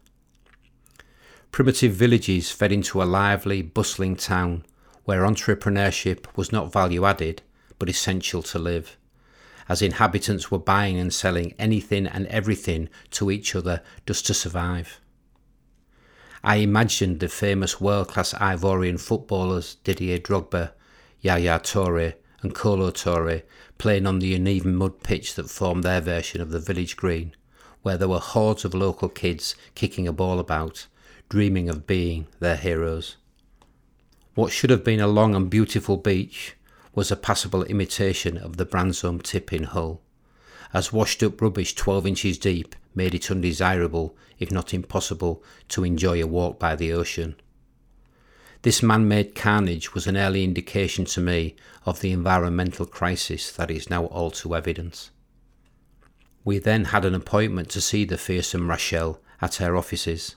Primitive 1.52 1.93
villages 1.93 2.52
fed 2.52 2.71
into 2.71 3.02
a 3.02 3.04
lively, 3.04 3.63
bustling 3.63 4.15
town 4.15 4.63
where 5.06 5.24
entrepreneurship 5.24 6.28
was 6.36 6.52
not 6.52 6.71
value 6.71 7.04
added 7.04 7.41
but 7.80 7.89
essential 7.89 8.43
to 8.43 8.60
live 8.60 8.95
as 9.69 9.82
inhabitants 9.82 10.50
were 10.50 10.60
buying 10.60 11.00
and 11.00 11.13
selling 11.13 11.54
anything 11.58 12.08
and 12.08 12.28
everything 12.28 12.89
to 13.12 13.32
each 13.32 13.56
other 13.56 13.82
just 14.06 14.26
to 14.28 14.34
survive. 14.34 15.00
I 16.43 16.56
imagined 16.58 17.19
the 17.19 17.30
famous 17.30 17.80
world 17.80 18.08
class 18.08 18.34
Ivorian 18.34 19.00
footballers 19.00 19.76
Didier 19.84 20.17
Drogba, 20.17 20.71
Yaya 21.19 21.60
Toure, 21.60 22.15
and 22.41 22.56
Kolo 22.56 22.89
Toure 22.89 23.43
playing 23.78 24.08
on 24.08 24.19
the 24.19 24.34
uneven 24.34 24.76
mud 24.76 25.04
pitch 25.04 25.36
that 25.36 25.50
formed 25.50 25.84
their 25.84 26.02
version 26.02 26.41
of 26.41 26.50
the 26.50 26.60
village 26.60 26.97
green, 26.97 27.36
where 27.84 27.97
there 27.97 28.08
were 28.08 28.19
hordes 28.19 28.65
of 28.65 28.74
local 28.74 29.10
kids 29.10 29.56
kicking 29.76 30.08
a 30.08 30.13
ball 30.13 30.39
about, 30.39 30.88
dreaming 31.30 31.69
of 31.69 31.86
being 31.86 32.28
their 32.39 32.58
heroes. 32.58 33.17
What 34.34 34.52
should 34.52 34.69
have 34.69 34.84
been 34.84 35.00
a 35.00 35.08
long 35.08 35.36
and 35.36 35.50
beautiful 35.50 35.97
beach 35.97 36.56
was 36.94 37.12
a 37.12 37.16
passable 37.16 37.64
imitation 37.64 38.38
of 38.38 38.58
the 38.58 38.66
Bransholme 38.66 39.22
tip 39.22 39.54
in 39.54 39.64
Hull, 39.64 40.02
as 40.74 40.94
washed 40.94 41.24
up 41.24 41.42
rubbish 41.42 41.76
12 41.76 42.08
inches 42.08 42.38
deep 42.38 42.76
made 42.94 43.16
it 43.16 43.32
undesirable, 43.32 44.16
if 44.40 44.52
not 44.52 44.74
impossible, 44.74 45.44
to 45.70 45.84
enjoy 45.84 46.22
a 46.22 46.28
walk 46.28 46.60
by 46.60 46.76
the 46.76 46.92
ocean. 46.92 47.36
This 48.64 48.84
man 48.84 49.08
made 49.08 49.34
carnage 49.34 49.94
was 49.94 50.06
an 50.06 50.18
early 50.18 50.44
indication 50.44 51.06
to 51.06 51.22
me 51.22 51.56
of 51.86 52.02
the 52.02 52.12
environmental 52.12 52.86
crisis 52.86 53.52
that 53.54 53.72
is 53.72 53.90
now 53.90 54.06
all 54.06 54.30
too 54.30 54.56
evident. 54.56 55.10
We 56.44 56.60
then 56.60 56.86
had 56.86 57.06
an 57.06 57.16
appointment 57.16 57.70
to 57.72 57.82
see 57.82 58.06
the 58.06 58.18
fearsome 58.18 58.70
Rachel 58.70 59.22
at 59.42 59.56
her 59.56 59.76
offices 59.76 60.36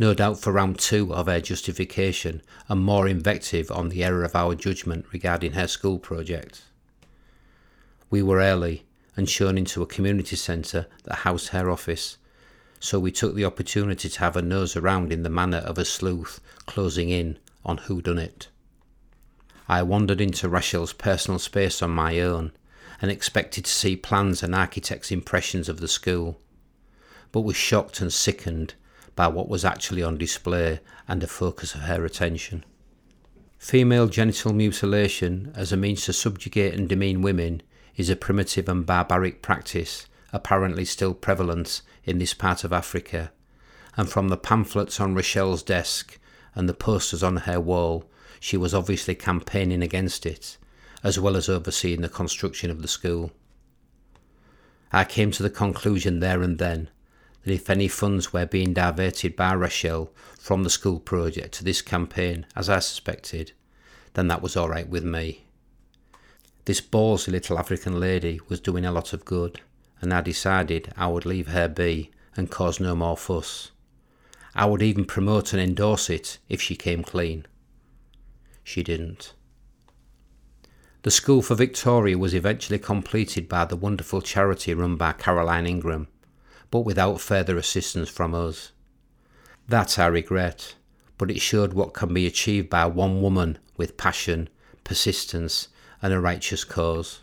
no 0.00 0.14
doubt 0.14 0.40
for 0.40 0.50
round 0.50 0.78
two 0.78 1.12
of 1.12 1.26
her 1.26 1.42
justification 1.42 2.40
and 2.70 2.80
more 2.80 3.06
invective 3.06 3.70
on 3.70 3.90
the 3.90 4.02
error 4.02 4.24
of 4.24 4.34
our 4.34 4.54
judgment 4.54 5.04
regarding 5.12 5.52
her 5.52 5.68
school 5.68 5.98
project. 5.98 6.62
We 8.08 8.22
were 8.22 8.38
early 8.38 8.86
and 9.14 9.28
shown 9.28 9.58
into 9.58 9.82
a 9.82 9.86
community 9.86 10.36
centre 10.36 10.86
that 11.04 11.16
housed 11.16 11.48
her 11.48 11.68
office, 11.68 12.16
so 12.78 12.98
we 12.98 13.12
took 13.12 13.34
the 13.34 13.44
opportunity 13.44 14.08
to 14.08 14.20
have 14.20 14.36
a 14.36 14.42
nose 14.42 14.74
around 14.74 15.12
in 15.12 15.22
the 15.22 15.28
manner 15.28 15.58
of 15.58 15.76
a 15.76 15.84
sleuth 15.84 16.40
closing 16.64 17.10
in 17.10 17.38
on 17.62 17.76
who 17.76 18.00
done 18.00 18.18
it. 18.18 18.48
I 19.68 19.82
wandered 19.82 20.22
into 20.22 20.48
Rachel's 20.48 20.94
personal 20.94 21.38
space 21.38 21.82
on 21.82 21.90
my 21.90 22.20
own 22.20 22.52
and 23.02 23.10
expected 23.10 23.66
to 23.66 23.70
see 23.70 23.96
plans 23.96 24.42
and 24.42 24.54
architects' 24.54 25.12
impressions 25.12 25.68
of 25.68 25.78
the 25.78 25.88
school, 25.88 26.40
but 27.32 27.42
was 27.42 27.56
shocked 27.56 28.00
and 28.00 28.10
sickened 28.10 28.72
by 29.20 29.28
what 29.28 29.50
was 29.50 29.66
actually 29.66 30.02
on 30.02 30.16
display 30.16 30.80
and 31.06 31.22
a 31.22 31.26
focus 31.26 31.74
of 31.74 31.82
her 31.82 32.06
attention. 32.06 32.64
Female 33.58 34.06
genital 34.06 34.54
mutilation 34.54 35.52
as 35.54 35.72
a 35.72 35.76
means 35.76 36.06
to 36.06 36.12
subjugate 36.14 36.72
and 36.72 36.88
demean 36.88 37.20
women 37.20 37.60
is 37.96 38.08
a 38.08 38.16
primitive 38.16 38.66
and 38.66 38.86
barbaric 38.86 39.42
practice 39.42 40.06
apparently 40.32 40.86
still 40.86 41.12
prevalent 41.12 41.82
in 42.02 42.16
this 42.18 42.32
part 42.32 42.64
of 42.64 42.72
Africa, 42.72 43.30
and 43.94 44.08
from 44.08 44.28
the 44.28 44.38
pamphlets 44.38 44.98
on 44.98 45.14
Rachel's 45.14 45.62
desk 45.62 46.18
and 46.54 46.66
the 46.66 46.72
posters 46.72 47.22
on 47.22 47.36
her 47.36 47.60
wall, 47.60 48.06
she 48.40 48.56
was 48.56 48.72
obviously 48.72 49.14
campaigning 49.14 49.82
against 49.82 50.24
it, 50.24 50.56
as 51.04 51.20
well 51.20 51.36
as 51.36 51.46
overseeing 51.46 52.00
the 52.00 52.08
construction 52.08 52.70
of 52.70 52.80
the 52.80 52.88
school. 52.88 53.32
I 54.94 55.04
came 55.04 55.30
to 55.32 55.42
the 55.42 55.50
conclusion 55.50 56.20
there 56.20 56.40
and 56.40 56.56
then 56.56 56.88
that 57.44 57.52
if 57.52 57.70
any 57.70 57.88
funds 57.88 58.32
were 58.32 58.46
being 58.46 58.72
diverted 58.72 59.36
by 59.36 59.52
Rachel 59.52 60.12
from 60.38 60.62
the 60.62 60.70
school 60.70 61.00
project 61.00 61.54
to 61.54 61.64
this 61.64 61.82
campaign, 61.82 62.46
as 62.54 62.68
I 62.68 62.80
suspected, 62.80 63.52
then 64.14 64.28
that 64.28 64.42
was 64.42 64.56
alright 64.56 64.88
with 64.88 65.04
me. 65.04 65.44
This 66.64 66.80
ballsy 66.80 67.28
little 67.28 67.58
African 67.58 67.98
lady 67.98 68.40
was 68.48 68.60
doing 68.60 68.84
a 68.84 68.92
lot 68.92 69.12
of 69.12 69.24
good, 69.24 69.60
and 70.00 70.12
I 70.12 70.20
decided 70.20 70.92
I 70.96 71.08
would 71.08 71.26
leave 71.26 71.48
her 71.48 71.68
be 71.68 72.10
and 72.36 72.50
cause 72.50 72.80
no 72.80 72.94
more 72.94 73.16
fuss. 73.16 73.70
I 74.54 74.66
would 74.66 74.82
even 74.82 75.04
promote 75.04 75.52
and 75.52 75.62
endorse 75.62 76.10
it 76.10 76.38
if 76.48 76.60
she 76.60 76.76
came 76.76 77.02
clean. 77.02 77.46
She 78.62 78.82
didn't. 78.82 79.32
The 81.02 81.10
School 81.10 81.40
for 81.40 81.54
Victoria 81.54 82.18
was 82.18 82.34
eventually 82.34 82.78
completed 82.78 83.48
by 83.48 83.64
the 83.64 83.76
wonderful 83.76 84.20
charity 84.20 84.74
run 84.74 84.96
by 84.96 85.12
Caroline 85.12 85.66
Ingram, 85.66 86.08
but 86.70 86.80
without 86.80 87.20
further 87.20 87.56
assistance 87.56 88.08
from 88.08 88.34
us. 88.34 88.72
That 89.68 89.98
I 89.98 90.06
regret, 90.06 90.74
but 91.18 91.30
it 91.30 91.40
showed 91.40 91.72
what 91.72 91.94
can 91.94 92.14
be 92.14 92.26
achieved 92.26 92.70
by 92.70 92.86
one 92.86 93.20
woman 93.20 93.58
with 93.76 93.96
passion, 93.96 94.48
persistence, 94.84 95.68
and 96.02 96.12
a 96.12 96.20
righteous 96.20 96.64
cause. 96.64 97.20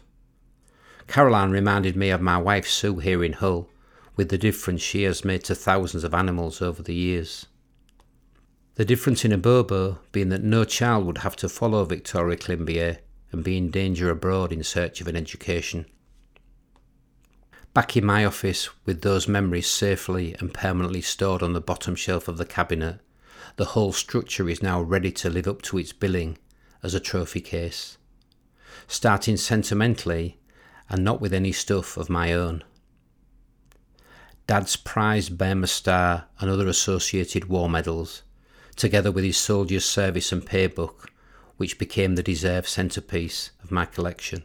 Caroline 1.08 1.52
reminded 1.52 1.96
me 1.96 2.10
of 2.10 2.22
my 2.22 2.38
wife 2.38 2.68
Sue 2.68 3.00
here 3.00 3.24
in 3.24 3.34
Hull, 3.34 3.70
with 4.16 4.30
the 4.30 4.38
difference 4.38 4.82
she 4.82 5.04
has 5.04 5.24
made 5.24 5.44
to 5.46 5.56
thousands 5.56 6.04
of 6.04 6.14
animals 6.14 6.62
over 6.62 6.84
the 6.84 6.94
years. 6.94 7.46
The 8.76 8.86
difference 8.86 9.26
in 9.26 9.32
a 9.32 9.38
Abobo 9.38 10.00
being 10.12 10.30
that 10.30 10.44
no 10.44 10.64
child 10.64 11.06
would 11.06 11.20
have 11.20 11.36
to 11.38 11.50
follow 11.50 11.84
Victoria 11.86 12.38
Climbié 12.38 13.00
and 13.32 13.44
be 13.44 13.58
in 13.58 13.72
danger 13.72 14.10
abroad 14.10 14.52
in 14.52 14.64
search 14.64 15.02
of 15.02 15.08
an 15.08 15.16
education. 15.16 15.86
Back 17.74 17.96
in 17.96 18.06
my 18.06 18.26
office, 18.26 18.70
with 18.86 19.02
those 19.02 19.28
memories 19.28 19.70
safely 19.70 20.36
and 20.40 20.54
permanently 20.54 21.02
stored 21.02 21.44
on 21.44 21.54
the 21.54 21.62
bottom 21.62 21.96
shelf 21.96 22.28
of 22.28 22.38
the 22.38 22.46
cabinet, 22.46 23.00
the 23.58 23.66
whole 23.66 23.94
structure 23.94 24.50
is 24.50 24.64
now 24.64 24.82
ready 24.82 25.12
to 25.12 25.30
live 25.30 25.48
up 25.48 25.62
to 25.64 25.78
its 25.78 25.94
billing 25.94 26.38
as 26.84 26.94
a 26.94 27.00
trophy 27.00 27.42
case. 27.42 27.98
Starting 28.88 29.38
sentimentally 29.38 30.40
and 30.90 31.04
not 31.04 31.22
with 31.22 31.34
any 31.34 31.52
stuff 31.52 31.98
of 31.98 32.10
my 32.10 32.34
own. 32.34 32.64
Dad's 34.48 34.78
prized 34.78 35.38
Burma 35.38 35.68
Star 35.68 36.26
and 36.40 36.50
other 36.50 36.68
associated 36.68 37.46
war 37.46 37.70
medals, 37.70 38.24
together 38.76 39.12
with 39.12 39.26
his 39.26 39.38
soldier's 39.38 39.84
service 39.84 40.32
and 40.32 40.46
pay 40.46 40.68
book, 40.68 41.12
which 41.58 41.78
became 41.78 42.16
the 42.16 42.24
deserved 42.24 42.68
centrepiece 42.68 43.52
of 43.62 43.72
my 43.72 43.86
collection. 43.86 44.44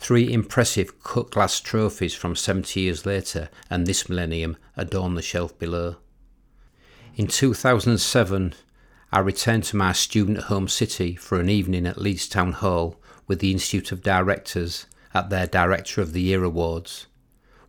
Three 0.00 0.32
impressive 0.32 1.04
cut 1.04 1.30
glass 1.30 1.60
trophies 1.60 2.14
from 2.14 2.34
70 2.34 2.80
years 2.80 3.04
later 3.04 3.50
and 3.68 3.86
this 3.86 4.08
millennium 4.08 4.56
adorn 4.74 5.14
the 5.14 5.20
shelf 5.20 5.56
below. 5.58 5.96
In 7.16 7.26
2007, 7.26 8.54
I 9.12 9.18
returned 9.18 9.64
to 9.64 9.76
my 9.76 9.92
student 9.92 10.44
home 10.44 10.68
city 10.68 11.16
for 11.16 11.38
an 11.38 11.50
evening 11.50 11.86
at 11.86 12.00
Leeds 12.00 12.28
Town 12.28 12.52
Hall 12.52 12.98
with 13.28 13.40
the 13.40 13.52
Institute 13.52 13.92
of 13.92 14.02
Directors 14.02 14.86
at 15.12 15.28
their 15.28 15.46
Director 15.46 16.00
of 16.00 16.14
the 16.14 16.22
Year 16.22 16.44
Awards, 16.44 17.06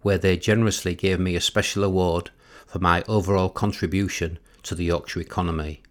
where 0.02 0.18
they 0.18 0.38
generously 0.38 0.96
gave 0.96 1.20
me 1.20 1.36
a 1.36 1.42
special 1.42 1.84
award 1.84 2.32
for 2.66 2.80
my 2.80 3.04
overall 3.10 3.50
contribution 3.50 4.40
to 4.64 4.74
the 4.74 4.86
Yorkshire 4.86 5.20
economy. 5.20 5.84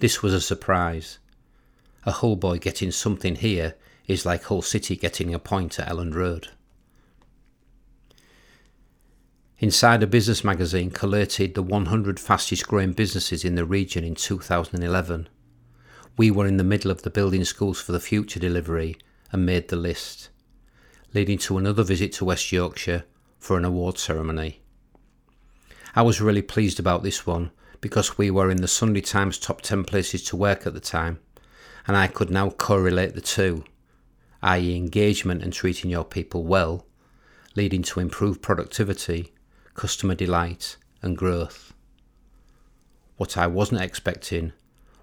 This 0.00 0.22
was 0.22 0.34
a 0.34 0.40
surprise. 0.40 1.18
A 2.04 2.12
Hull 2.12 2.36
boy 2.36 2.58
getting 2.58 2.90
something 2.90 3.36
here 3.36 3.74
is 4.06 4.26
like 4.26 4.44
Hull 4.44 4.62
City 4.62 4.96
getting 4.96 5.34
a 5.34 5.38
point 5.38 5.78
at 5.78 5.88
Elland 5.88 6.14
Road. 6.14 6.48
Insider 9.58 10.06
Business 10.06 10.44
magazine 10.44 10.90
collated 10.90 11.54
the 11.54 11.62
100 11.62 12.20
fastest 12.20 12.68
growing 12.68 12.92
businesses 12.92 13.44
in 13.44 13.54
the 13.54 13.64
region 13.64 14.04
in 14.04 14.14
2011. 14.14 15.28
We 16.18 16.30
were 16.30 16.46
in 16.46 16.58
the 16.58 16.64
middle 16.64 16.90
of 16.90 17.02
the 17.02 17.10
Building 17.10 17.44
Schools 17.44 17.80
for 17.80 17.92
the 17.92 18.00
Future 18.00 18.38
delivery 18.38 18.98
and 19.32 19.46
made 19.46 19.68
the 19.68 19.76
list, 19.76 20.28
leading 21.14 21.38
to 21.38 21.56
another 21.56 21.82
visit 21.82 22.12
to 22.14 22.26
West 22.26 22.52
Yorkshire 22.52 23.04
for 23.38 23.56
an 23.56 23.64
award 23.64 23.98
ceremony. 23.98 24.60
I 25.94 26.02
was 26.02 26.20
really 26.20 26.42
pleased 26.42 26.78
about 26.78 27.02
this 27.02 27.26
one 27.26 27.50
because 27.80 28.18
we 28.18 28.30
were 28.30 28.50
in 28.50 28.58
the 28.58 28.68
Sunday 28.68 29.00
Times 29.00 29.38
top 29.38 29.62
10 29.62 29.84
places 29.84 30.22
to 30.24 30.36
work 30.36 30.66
at 30.66 30.74
the 30.74 30.80
time, 30.80 31.18
and 31.86 31.96
I 31.96 32.08
could 32.08 32.30
now 32.30 32.50
correlate 32.50 33.14
the 33.14 33.22
two, 33.22 33.64
i.e., 34.42 34.76
engagement 34.76 35.42
and 35.42 35.52
treating 35.52 35.90
your 35.90 36.04
people 36.04 36.44
well, 36.44 36.86
leading 37.54 37.82
to 37.82 38.00
improved 38.00 38.42
productivity, 38.42 39.32
customer 39.74 40.14
delight, 40.14 40.76
and 41.02 41.16
growth. 41.16 41.72
What 43.16 43.36
I 43.36 43.46
wasn't 43.46 43.80
expecting 43.80 44.52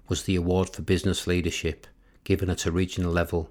was 0.08 0.22
the 0.22 0.36
award 0.36 0.70
for 0.70 0.82
business 0.82 1.26
leadership 1.26 1.86
given 2.22 2.48
at 2.48 2.66
a 2.66 2.72
regional 2.72 3.12
level 3.12 3.50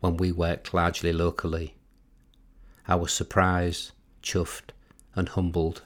when 0.00 0.16
we 0.16 0.32
worked 0.32 0.74
largely 0.74 1.12
locally. 1.12 1.74
I 2.86 2.94
was 2.94 3.12
surprised, 3.12 3.92
chuffed, 4.22 4.70
and 5.14 5.28
humbled. 5.28 5.82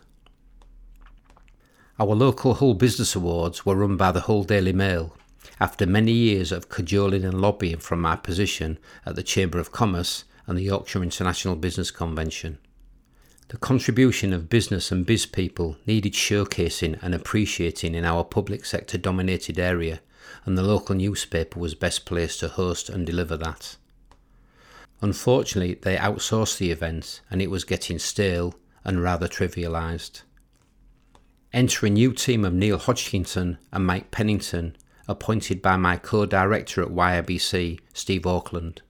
Our 1.98 2.14
local 2.14 2.54
Hull 2.54 2.74
Business 2.74 3.14
Awards 3.14 3.66
were 3.66 3.76
run 3.76 3.96
by 3.96 4.12
the 4.12 4.20
Hull 4.20 4.44
Daily 4.44 4.72
Mail 4.72 5.16
after 5.62 5.86
many 5.86 6.10
years 6.10 6.50
of 6.50 6.68
cajoling 6.68 7.24
and 7.24 7.40
lobbying 7.40 7.78
from 7.78 8.00
my 8.00 8.16
position 8.16 8.76
at 9.06 9.14
the 9.14 9.22
Chamber 9.22 9.60
of 9.60 9.70
Commerce 9.70 10.24
and 10.44 10.58
the 10.58 10.64
Yorkshire 10.64 11.04
International 11.04 11.54
Business 11.54 11.92
Convention. 11.92 12.58
The 13.46 13.58
contribution 13.58 14.32
of 14.32 14.48
business 14.48 14.90
and 14.90 15.06
biz 15.06 15.24
people 15.24 15.76
needed 15.86 16.14
showcasing 16.14 17.00
and 17.00 17.14
appreciating 17.14 17.94
in 17.94 18.04
our 18.04 18.24
public 18.24 18.64
sector 18.64 18.98
dominated 18.98 19.56
area, 19.56 20.00
and 20.44 20.58
the 20.58 20.64
local 20.64 20.96
newspaper 20.96 21.60
was 21.60 21.76
best 21.76 22.06
placed 22.06 22.40
to 22.40 22.48
host 22.48 22.88
and 22.88 23.06
deliver 23.06 23.36
that. 23.36 23.76
Unfortunately, 25.00 25.74
they 25.74 25.94
outsourced 25.94 26.58
the 26.58 26.72
event 26.72 27.20
and 27.30 27.40
it 27.40 27.52
was 27.52 27.62
getting 27.62 28.00
stale 28.00 28.56
and 28.84 29.00
rather 29.00 29.28
trivialised. 29.28 30.22
Enter 31.52 31.86
a 31.86 31.90
new 31.90 32.12
team 32.12 32.44
of 32.44 32.52
Neil 32.52 32.78
Hodgkinson 32.78 33.58
and 33.70 33.86
Mike 33.86 34.10
Pennington, 34.10 34.74
appointed 35.08 35.60
by 35.62 35.76
my 35.76 35.96
co 35.96 36.26
director 36.26 36.82
at 36.82 36.88
YIBC, 36.88 37.80
Steve 37.92 38.26
Auckland. 38.26 38.82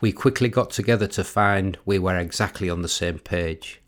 We 0.00 0.12
quickly 0.12 0.48
got 0.48 0.70
together 0.70 1.06
to 1.08 1.24
find 1.24 1.78
we 1.84 1.98
were 1.98 2.18
exactly 2.18 2.68
on 2.68 2.82
the 2.82 2.88
same 2.88 3.18
page. 3.18 3.80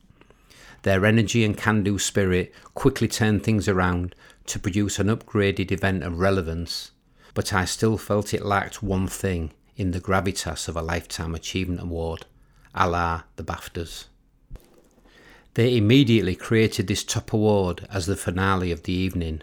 Their 0.82 1.04
energy 1.06 1.44
and 1.44 1.56
can 1.56 1.82
do 1.82 1.98
spirit 1.98 2.52
quickly 2.74 3.08
turned 3.08 3.42
things 3.42 3.68
around 3.68 4.14
to 4.46 4.58
produce 4.58 4.98
an 4.98 5.08
upgraded 5.08 5.72
event 5.72 6.02
of 6.02 6.18
relevance, 6.18 6.92
but 7.32 7.52
I 7.52 7.64
still 7.64 7.96
felt 7.96 8.34
it 8.34 8.44
lacked 8.44 8.82
one 8.82 9.06
thing 9.06 9.52
in 9.76 9.90
the 9.90 10.00
gravitas 10.00 10.68
of 10.68 10.76
a 10.76 10.82
Lifetime 10.82 11.34
Achievement 11.34 11.80
Award, 11.80 12.26
a 12.74 12.88
la 12.88 13.22
the 13.36 13.42
BAFTAs. 13.42 14.04
They 15.54 15.76
immediately 15.76 16.34
created 16.34 16.86
this 16.86 17.04
top 17.04 17.32
award 17.32 17.86
as 17.90 18.06
the 18.06 18.16
finale 18.16 18.70
of 18.72 18.82
the 18.82 18.92
evening, 18.92 19.42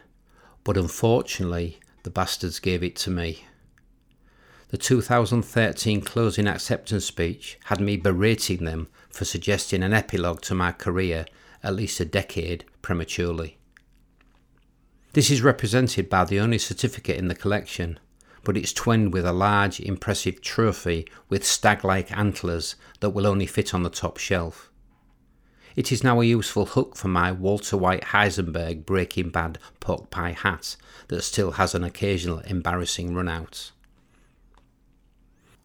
but 0.63 0.77
unfortunately, 0.77 1.79
the 2.03 2.09
bastards 2.09 2.59
gave 2.59 2.83
it 2.83 2.95
to 2.97 3.09
me. 3.09 3.45
The 4.69 4.77
2013 4.77 6.01
closing 6.01 6.47
acceptance 6.47 7.05
speech 7.05 7.59
had 7.65 7.81
me 7.81 7.97
berating 7.97 8.63
them 8.63 8.87
for 9.09 9.25
suggesting 9.25 9.83
an 9.83 9.93
epilogue 9.93 10.41
to 10.43 10.55
my 10.55 10.71
career 10.71 11.25
at 11.63 11.75
least 11.75 11.99
a 11.99 12.05
decade 12.05 12.63
prematurely. 12.81 13.57
This 15.13 15.29
is 15.29 15.41
represented 15.41 16.09
by 16.09 16.23
the 16.23 16.39
only 16.39 16.57
certificate 16.57 17.17
in 17.17 17.27
the 17.27 17.35
collection, 17.35 17.99
but 18.43 18.55
it's 18.55 18.71
twinned 18.71 19.13
with 19.13 19.25
a 19.25 19.33
large, 19.33 19.81
impressive 19.81 20.41
trophy 20.41 21.05
with 21.27 21.45
stag 21.45 21.83
like 21.83 22.17
antlers 22.17 22.75
that 23.01 23.09
will 23.09 23.27
only 23.27 23.45
fit 23.45 23.73
on 23.73 23.83
the 23.83 23.89
top 23.89 24.17
shelf. 24.17 24.70
It 25.73 25.91
is 25.91 26.03
now 26.03 26.19
a 26.19 26.25
useful 26.25 26.65
hook 26.65 26.97
for 26.97 27.07
my 27.07 27.31
Walter 27.31 27.77
White 27.77 28.05
Heisenberg 28.05 28.85
Breaking 28.85 29.29
Bad 29.29 29.57
pork 29.79 30.09
pie 30.09 30.33
hat 30.33 30.75
that 31.07 31.21
still 31.21 31.51
has 31.51 31.73
an 31.73 31.83
occasional 31.83 32.39
embarrassing 32.39 33.13
run 33.15 33.29
out. 33.29 33.71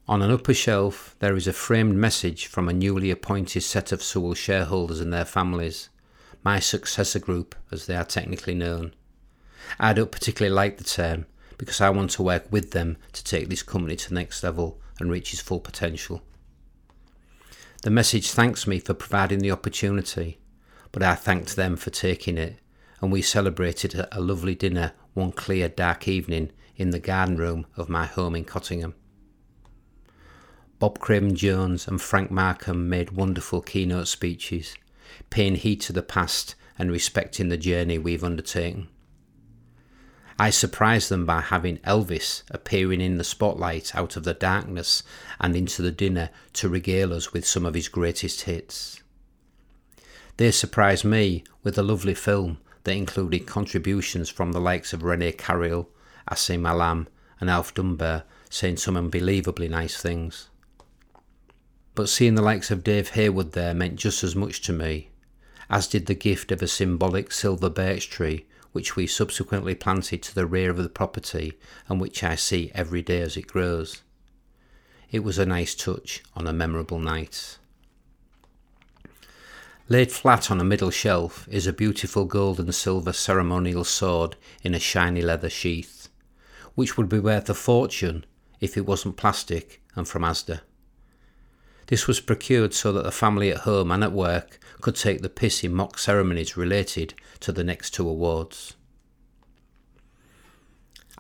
On 0.06 0.22
an 0.22 0.30
upper 0.30 0.54
shelf, 0.54 1.16
there 1.18 1.34
is 1.34 1.48
a 1.48 1.52
framed 1.52 1.96
message 1.96 2.46
from 2.46 2.68
a 2.68 2.72
newly 2.72 3.10
appointed 3.10 3.62
set 3.62 3.90
of 3.90 4.00
Sewell 4.00 4.34
shareholders 4.34 5.00
and 5.00 5.12
their 5.12 5.24
families, 5.24 5.88
my 6.44 6.60
successor 6.60 7.18
group, 7.18 7.56
as 7.72 7.86
they 7.86 7.96
are 7.96 8.04
technically 8.04 8.54
known. 8.54 8.94
I 9.80 9.92
don't 9.92 10.12
particularly 10.12 10.54
like 10.54 10.78
the 10.78 10.84
term 10.84 11.26
because 11.58 11.80
I 11.80 11.90
want 11.90 12.12
to 12.12 12.22
work 12.22 12.46
with 12.52 12.70
them 12.70 12.98
to 13.12 13.24
take 13.24 13.48
this 13.48 13.64
company 13.64 13.96
to 13.96 14.08
the 14.10 14.14
next 14.14 14.44
level 14.44 14.80
and 15.00 15.10
reach 15.10 15.32
its 15.32 15.42
full 15.42 15.58
potential. 15.58 16.22
The 17.86 17.92
message 17.92 18.32
thanks 18.32 18.66
me 18.66 18.80
for 18.80 18.94
providing 18.94 19.38
the 19.38 19.52
opportunity, 19.52 20.40
but 20.90 21.04
I 21.04 21.14
thanked 21.14 21.54
them 21.54 21.76
for 21.76 21.90
taking 21.90 22.36
it, 22.36 22.58
and 23.00 23.12
we 23.12 23.22
celebrated 23.22 24.08
a 24.10 24.20
lovely 24.20 24.56
dinner 24.56 24.90
one 25.14 25.30
clear, 25.30 25.68
dark 25.68 26.08
evening 26.08 26.50
in 26.74 26.90
the 26.90 26.98
garden 26.98 27.36
room 27.36 27.64
of 27.76 27.88
my 27.88 28.04
home 28.04 28.34
in 28.34 28.44
Cottingham. 28.44 28.96
Bob 30.80 30.98
Craven 30.98 31.36
Jones 31.36 31.86
and 31.86 32.02
Frank 32.02 32.32
Markham 32.32 32.88
made 32.88 33.12
wonderful 33.12 33.60
keynote 33.60 34.08
speeches, 34.08 34.74
paying 35.30 35.54
heed 35.54 35.80
to 35.82 35.92
the 35.92 36.02
past 36.02 36.56
and 36.76 36.90
respecting 36.90 37.50
the 37.50 37.56
journey 37.56 37.98
we've 37.98 38.24
undertaken. 38.24 38.88
I 40.38 40.50
surprised 40.50 41.08
them 41.08 41.24
by 41.24 41.40
having 41.40 41.78
Elvis 41.78 42.42
appearing 42.50 43.00
in 43.00 43.16
the 43.16 43.24
spotlight 43.24 43.94
out 43.94 44.16
of 44.16 44.24
the 44.24 44.34
darkness 44.34 45.02
and 45.40 45.56
into 45.56 45.80
the 45.80 45.90
dinner 45.90 46.28
to 46.54 46.68
regale 46.68 47.14
us 47.14 47.32
with 47.32 47.46
some 47.46 47.64
of 47.64 47.74
his 47.74 47.88
greatest 47.88 48.42
hits. 48.42 49.00
They 50.36 50.50
surprised 50.50 51.04
me 51.04 51.44
with 51.62 51.78
a 51.78 51.82
lovely 51.82 52.14
film 52.14 52.58
that 52.84 52.94
included 52.94 53.46
contributions 53.46 54.28
from 54.28 54.52
the 54.52 54.60
likes 54.60 54.92
of 54.92 55.02
Rene 55.02 55.32
Carayol, 55.32 55.86
Asim 56.30 56.70
Alam, 56.70 57.08
and 57.40 57.48
Alf 57.48 57.72
Dunbar 57.72 58.24
saying 58.50 58.76
some 58.76 58.96
unbelievably 58.96 59.68
nice 59.68 59.96
things. 59.96 60.48
But 61.94 62.10
seeing 62.10 62.34
the 62.34 62.42
likes 62.42 62.70
of 62.70 62.84
Dave 62.84 63.10
Haywood 63.10 63.52
there 63.52 63.72
meant 63.72 63.96
just 63.96 64.22
as 64.22 64.36
much 64.36 64.60
to 64.62 64.72
me, 64.74 65.08
as 65.70 65.88
did 65.88 66.06
the 66.06 66.14
gift 66.14 66.52
of 66.52 66.60
a 66.60 66.68
symbolic 66.68 67.32
silver 67.32 67.70
birch 67.70 68.10
tree 68.10 68.44
which 68.76 68.94
we 68.94 69.06
subsequently 69.06 69.74
planted 69.74 70.22
to 70.22 70.34
the 70.34 70.44
rear 70.44 70.68
of 70.68 70.76
the 70.76 70.90
property 70.90 71.54
and 71.88 71.98
which 71.98 72.22
I 72.22 72.34
see 72.34 72.70
every 72.74 73.00
day 73.00 73.22
as 73.22 73.34
it 73.34 73.46
grows. 73.46 74.02
It 75.10 75.20
was 75.20 75.38
a 75.38 75.46
nice 75.46 75.74
touch 75.74 76.22
on 76.34 76.46
a 76.46 76.52
memorable 76.52 76.98
night. 76.98 77.56
Laid 79.88 80.12
flat 80.12 80.50
on 80.50 80.60
a 80.60 80.64
middle 80.64 80.90
shelf 80.90 81.48
is 81.50 81.66
a 81.66 81.72
beautiful 81.72 82.26
gold 82.26 82.60
and 82.60 82.74
silver 82.74 83.14
ceremonial 83.14 83.82
sword 83.82 84.36
in 84.62 84.74
a 84.74 84.78
shiny 84.78 85.22
leather 85.22 85.48
sheath, 85.48 86.10
which 86.74 86.98
would 86.98 87.08
be 87.08 87.18
worth 87.18 87.48
a 87.48 87.54
fortune 87.54 88.26
if 88.60 88.76
it 88.76 88.84
wasn't 88.84 89.16
plastic 89.16 89.80
and 89.94 90.06
from 90.06 90.20
Asda. 90.20 90.60
This 91.88 92.08
was 92.08 92.18
procured 92.18 92.74
so 92.74 92.92
that 92.92 93.04
the 93.04 93.12
family 93.12 93.50
at 93.50 93.58
home 93.58 93.92
and 93.92 94.02
at 94.02 94.12
work 94.12 94.58
could 94.80 94.96
take 94.96 95.22
the 95.22 95.28
piss 95.28 95.62
in 95.62 95.72
mock 95.72 95.98
ceremonies 95.98 96.56
related 96.56 97.14
to 97.40 97.52
the 97.52 97.62
next 97.62 97.90
two 97.90 98.08
awards. 98.08 98.74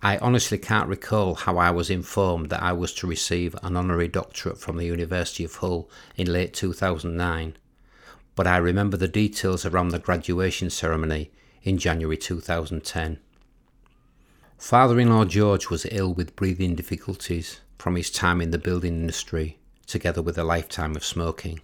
I 0.02 0.18
honestly 0.18 0.58
can't 0.58 0.88
recall 0.88 1.36
how 1.36 1.56
I 1.56 1.70
was 1.70 1.88
informed 1.88 2.50
that 2.50 2.62
I 2.62 2.72
was 2.72 2.92
to 2.94 3.06
receive 3.06 3.56
an 3.62 3.76
honorary 3.76 4.08
doctorate 4.08 4.58
from 4.58 4.76
the 4.76 4.86
University 4.86 5.44
of 5.44 5.54
Hull 5.56 5.88
in 6.16 6.32
late 6.32 6.52
2009, 6.52 7.56
but 8.34 8.46
I 8.46 8.56
remember 8.58 8.96
the 8.96 9.08
details 9.08 9.64
around 9.64 9.88
the 9.88 9.98
graduation 9.98 10.68
ceremony 10.68 11.30
in 11.62 11.78
January 11.78 12.16
2010. 12.16 13.18
Father 14.58 15.00
in 15.00 15.10
law 15.10 15.24
George 15.24 15.70
was 15.70 15.86
ill 15.90 16.12
with 16.12 16.36
breathing 16.36 16.74
difficulties 16.74 17.60
from 17.78 17.96
his 17.96 18.10
time 18.10 18.40
in 18.40 18.50
the 18.50 18.58
building 18.58 18.94
industry 18.94 19.58
together 19.86 20.22
with 20.22 20.36
a 20.38 20.44
lifetime 20.44 20.96
of 20.96 21.04
smoking. 21.04 21.60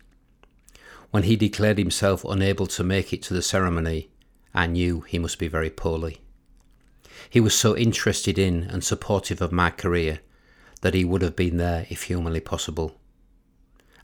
When 1.11 1.25
he 1.25 1.37
declared 1.37 1.79
himself 1.79 2.25
unable 2.25 2.67
to 2.69 2.85
make 2.85 3.13
it 3.13 3.23
to 3.25 3.35
the 3.35 3.43
ceremony, 3.43 4.11
I 4.55 4.67
knew 4.67 5.03
he 5.03 5.19
must 5.19 5.39
be 5.39 5.49
very 5.49 5.71
poorly. 5.71 6.21
He 7.29 7.41
was 7.41 7.55
so 7.55 7.77
interested 7.77 8.39
in 8.39 8.65
and 8.65 8.83
supportive 8.83 9.41
of 9.41 9.53
my 9.53 9.71
career 9.71 10.21
that 10.81 10.95
he 10.95 11.05
would 11.05 11.23
have 11.23 11.37
been 11.37 11.57
there 11.57 11.87
if 11.91 12.05
humanly 12.05 12.41
possible. 12.41 12.99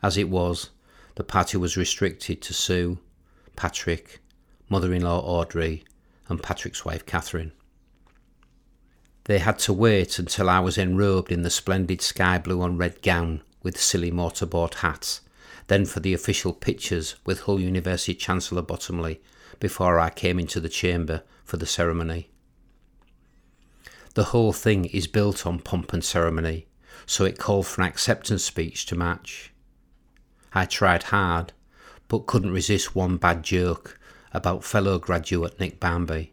As 0.02 0.16
it 0.16 0.28
was, 0.28 0.70
the 1.16 1.24
party 1.24 1.56
was 1.56 1.76
restricted 1.76 2.40
to 2.42 2.54
Sue, 2.54 2.98
Patrick, 3.56 4.20
mother 4.68 4.92
in 4.92 5.02
law 5.02 5.20
Audrey, 5.20 5.84
and 6.28 6.42
Patrick's 6.42 6.84
wife 6.84 7.04
Catherine. 7.06 7.52
They 9.24 9.38
had 9.38 9.58
to 9.60 9.72
wait 9.72 10.18
until 10.18 10.48
I 10.48 10.60
was 10.60 10.76
enrobed 10.76 11.30
in 11.30 11.42
the 11.42 11.50
splendid 11.50 12.00
sky 12.00 12.38
blue 12.38 12.62
and 12.62 12.78
red 12.78 13.02
gown 13.02 13.42
with 13.62 13.80
silly 13.80 14.10
mortarboard 14.10 14.74
hats, 14.74 15.20
then 15.66 15.84
for 15.84 16.00
the 16.00 16.14
official 16.14 16.52
pictures 16.52 17.16
with 17.24 17.40
Hull 17.40 17.60
University 17.60 18.14
Chancellor 18.14 18.62
Bottomley 18.62 19.20
before 19.60 19.98
I 19.98 20.10
came 20.10 20.38
into 20.38 20.60
the 20.60 20.68
chamber 20.68 21.22
for 21.44 21.56
the 21.56 21.66
ceremony. 21.66 22.30
The 24.14 24.24
whole 24.24 24.52
thing 24.52 24.86
is 24.86 25.06
built 25.06 25.46
on 25.46 25.60
pomp 25.60 25.92
and 25.92 26.04
ceremony, 26.04 26.66
so 27.06 27.24
it 27.24 27.38
called 27.38 27.66
for 27.66 27.82
an 27.82 27.88
acceptance 27.88 28.44
speech 28.44 28.86
to 28.86 28.96
match. 28.96 29.52
I 30.52 30.64
tried 30.64 31.04
hard, 31.04 31.52
but 32.08 32.26
couldn't 32.26 32.52
resist 32.52 32.94
one 32.94 33.16
bad 33.16 33.42
joke 33.42 33.98
about 34.32 34.64
fellow 34.64 34.98
graduate 34.98 35.60
Nick 35.60 35.78
Barmby. 35.78 36.32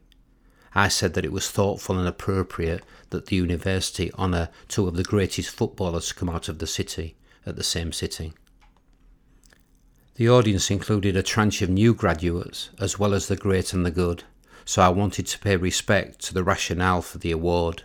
I 0.77 0.89
said 0.89 1.13
that 1.13 1.23
it 1.23 1.31
was 1.31 1.49
thoughtful 1.49 1.97
and 1.97 2.07
appropriate 2.07 2.83
that 3.11 3.27
the 3.27 3.37
university 3.37 4.11
honour 4.13 4.49
two 4.67 4.87
of 4.89 4.97
the 4.97 5.03
greatest 5.03 5.49
footballers 5.49 6.09
to 6.09 6.15
come 6.15 6.29
out 6.29 6.49
of 6.49 6.59
the 6.59 6.67
city 6.67 7.15
at 7.45 7.55
the 7.55 7.63
same 7.63 7.93
sitting. 7.93 8.33
The 10.15 10.29
audience 10.29 10.69
included 10.69 11.15
a 11.15 11.23
tranche 11.23 11.61
of 11.61 11.69
new 11.69 11.93
graduates 11.93 12.71
as 12.77 12.99
well 12.99 13.13
as 13.13 13.27
the 13.27 13.37
great 13.37 13.71
and 13.71 13.85
the 13.85 13.91
good, 13.91 14.25
so 14.65 14.81
I 14.81 14.89
wanted 14.89 15.27
to 15.27 15.39
pay 15.39 15.55
respect 15.55 16.19
to 16.25 16.33
the 16.33 16.43
rationale 16.43 17.01
for 17.01 17.19
the 17.19 17.31
award. 17.31 17.83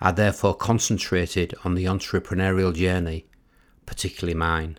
I 0.00 0.12
therefore 0.12 0.54
concentrated 0.54 1.54
on 1.64 1.74
the 1.74 1.84
entrepreneurial 1.84 2.74
journey, 2.74 3.26
particularly 3.84 4.34
mine. 4.34 4.78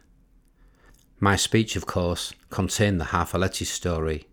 My 1.20 1.36
speech, 1.36 1.76
of 1.76 1.86
course, 1.86 2.34
contained 2.50 3.00
the 3.00 3.06
Harfaletti 3.06 3.66
story 3.66 4.26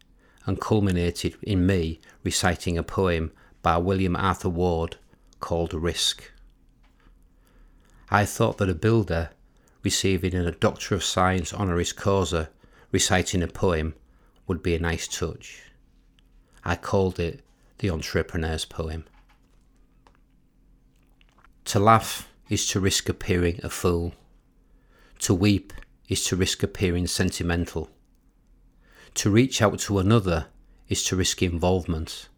and 0.47 0.61
culminated 0.61 1.37
in 1.43 1.67
me 1.67 2.01
reciting 2.23 2.79
a 2.79 2.83
poem 2.83 3.33
by 3.63 3.77
William 3.77 4.17
Arthur 4.17 4.49
Ward 4.49 4.97
called 5.41 5.75
Risk. 5.75 6.31
I 8.11 8.25
thought 8.25 8.59
that 8.59 8.71
a 8.71 8.75
builder 8.75 9.31
receiving 9.83 10.35
a 10.35 10.53
Doctor 10.53 10.95
of 10.95 11.05
Science 11.05 11.53
honoris 11.53 11.93
causa 11.93 12.49
reciting 12.93 13.43
a 13.43 13.49
poem 13.49 13.95
would 14.47 14.63
be 14.63 14.75
a 14.75 14.81
nice 14.81 15.09
touch. 15.09 15.63
I 16.65 16.77
called 16.77 17.19
it 17.19 17.43
the 17.79 17.91
entrepreneur's 17.91 18.65
poem. 18.65 19.05
To 21.67 21.81
laugh 21.81 22.29
is 22.49 22.67
to 22.69 22.81
risk 22.81 23.09
appearing 23.09 23.61
a 23.63 23.69
fool. 23.69 24.15
To 25.21 25.35
weep 25.35 25.73
is 26.09 26.25
to 26.27 26.37
risk 26.37 26.63
appearing 26.63 27.09
sentimental. 27.09 27.91
To 29.17 29.31
reach 29.31 29.63
out 29.63 29.79
to 29.79 29.99
another 29.99 30.49
is 30.91 31.03
to 31.05 31.17
risk 31.17 31.43
involvement. 31.43 32.29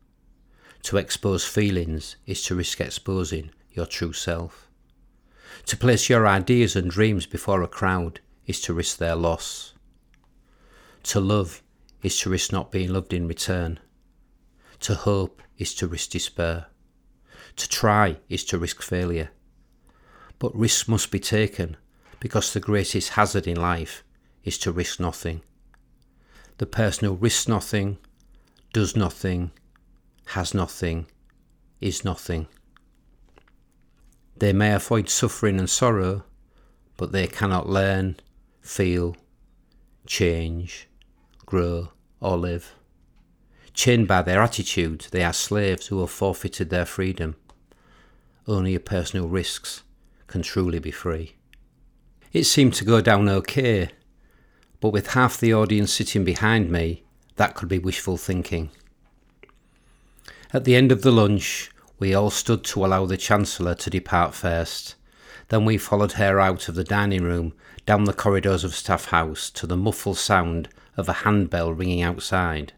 To 0.85 0.97
expose 0.97 1.45
feelings 1.45 2.15
is 2.25 2.41
to 2.45 2.55
risk 2.55 2.81
exposing 2.81 3.51
your 3.73 3.85
true 3.85 4.13
self. 4.13 4.71
To 5.67 5.77
place 5.77 6.09
your 6.09 6.25
ideas 6.29 6.77
and 6.77 6.89
dreams 6.89 7.27
before 7.27 7.63
a 7.63 7.69
crowd 7.69 8.21
is 8.47 8.61
to 8.61 8.73
risk 8.73 8.99
their 8.99 9.17
loss. 9.17 9.75
To 11.03 11.19
love 11.19 11.65
is 12.05 12.17
to 12.21 12.31
risk 12.31 12.53
not 12.53 12.71
being 12.71 12.93
loved 12.93 13.13
in 13.13 13.27
return. 13.27 13.81
To 14.81 14.95
hope 14.95 15.43
is 15.59 15.75
to 15.75 15.89
risk 15.89 16.11
despair. 16.11 16.67
To 17.57 17.69
try 17.69 18.19
is 18.29 18.45
to 18.45 18.59
risk 18.59 18.83
failure. 18.83 19.31
But 20.39 20.55
risks 20.55 20.87
must 20.87 21.11
be 21.11 21.19
taken 21.19 21.77
because 22.21 22.53
the 22.53 22.61
greatest 22.61 23.11
hazard 23.11 23.49
in 23.49 23.57
life 23.57 24.05
is 24.45 24.59
to 24.59 24.71
risk 24.71 25.01
nothing. 25.01 25.43
The 26.59 26.67
person 26.67 27.07
who 27.07 27.15
risks 27.15 27.47
nothing, 27.47 27.99
does 28.73 28.97
nothing, 28.97 29.53
has 30.27 30.53
nothing, 30.53 31.07
is 31.81 32.05
nothing. 32.05 32.49
They 34.37 34.53
may 34.53 34.73
avoid 34.73 35.09
suffering 35.09 35.59
and 35.59 35.71
sorrow, 35.71 36.25
but 36.97 37.13
they 37.13 37.29
cannot 37.29 37.69
learn, 37.69 38.17
feel, 38.61 39.17
change, 40.07 40.89
grow, 41.47 41.91
or 42.21 42.37
live. 42.37 42.75
Chained 43.73 44.09
by 44.09 44.23
their 44.23 44.43
attitude, 44.43 45.07
they 45.13 45.23
are 45.23 45.33
slaves 45.33 45.87
who 45.87 46.01
have 46.01 46.11
forfeited 46.11 46.71
their 46.71 46.87
freedom. 46.87 47.37
Only 48.49 48.75
a 48.75 48.81
person 48.81 49.21
who 49.21 49.29
risks 49.29 49.85
can 50.27 50.43
truly 50.43 50.81
be 50.81 50.91
free. 50.91 51.37
It 52.33 52.45
seemed 52.45 52.75
to 52.75 52.85
go 52.85 53.01
down 53.01 53.29
okay, 53.29 53.91
but 54.81 54.91
with 54.91 55.09
half 55.09 55.39
the 55.39 55.53
audience 55.53 55.93
sitting 55.93 56.25
behind 56.25 56.71
me, 56.71 57.03
that 57.37 57.55
could 57.55 57.69
be 57.69 57.79
wishful 57.79 58.17
thinking. 58.17 58.71
At 60.53 60.65
the 60.65 60.77
end 60.77 60.93
of 60.93 61.03
the 61.03 61.11
lunch, 61.11 61.71
we 61.99 62.15
all 62.15 62.31
stood 62.31 62.65
to 62.65 62.85
allow 62.85 63.07
the 63.07 63.17
Chancellor 63.17 63.75
to 63.75 63.91
depart 63.91 64.35
first. 64.35 64.95
Then 65.49 65.65
we 65.65 65.79
followed 65.79 66.13
her 66.13 66.39
out 66.39 66.69
of 66.69 66.75
the 66.75 66.85
dining 66.85 67.23
room, 67.23 67.55
down 67.87 68.05
the 68.05 68.13
corridors 68.13 68.65
of 68.65 68.75
Staff 68.75 69.07
House, 69.07 69.51
to 69.51 69.67
the 69.67 69.77
muffled 69.77 70.19
sound 70.19 70.69
of 70.97 71.09
a 71.09 71.25
handbell 71.25 71.73
ringing 71.73 72.03
outside. 72.03 72.73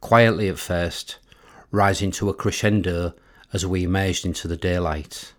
Quietly 0.00 0.48
at 0.48 0.58
first, 0.58 1.18
rising 1.70 2.10
to 2.12 2.28
a 2.28 2.34
crescendo 2.34 3.14
as 3.52 3.66
we 3.66 3.84
emerged 3.84 4.24
into 4.24 4.48
the 4.48 4.56
daylight. 4.56 5.32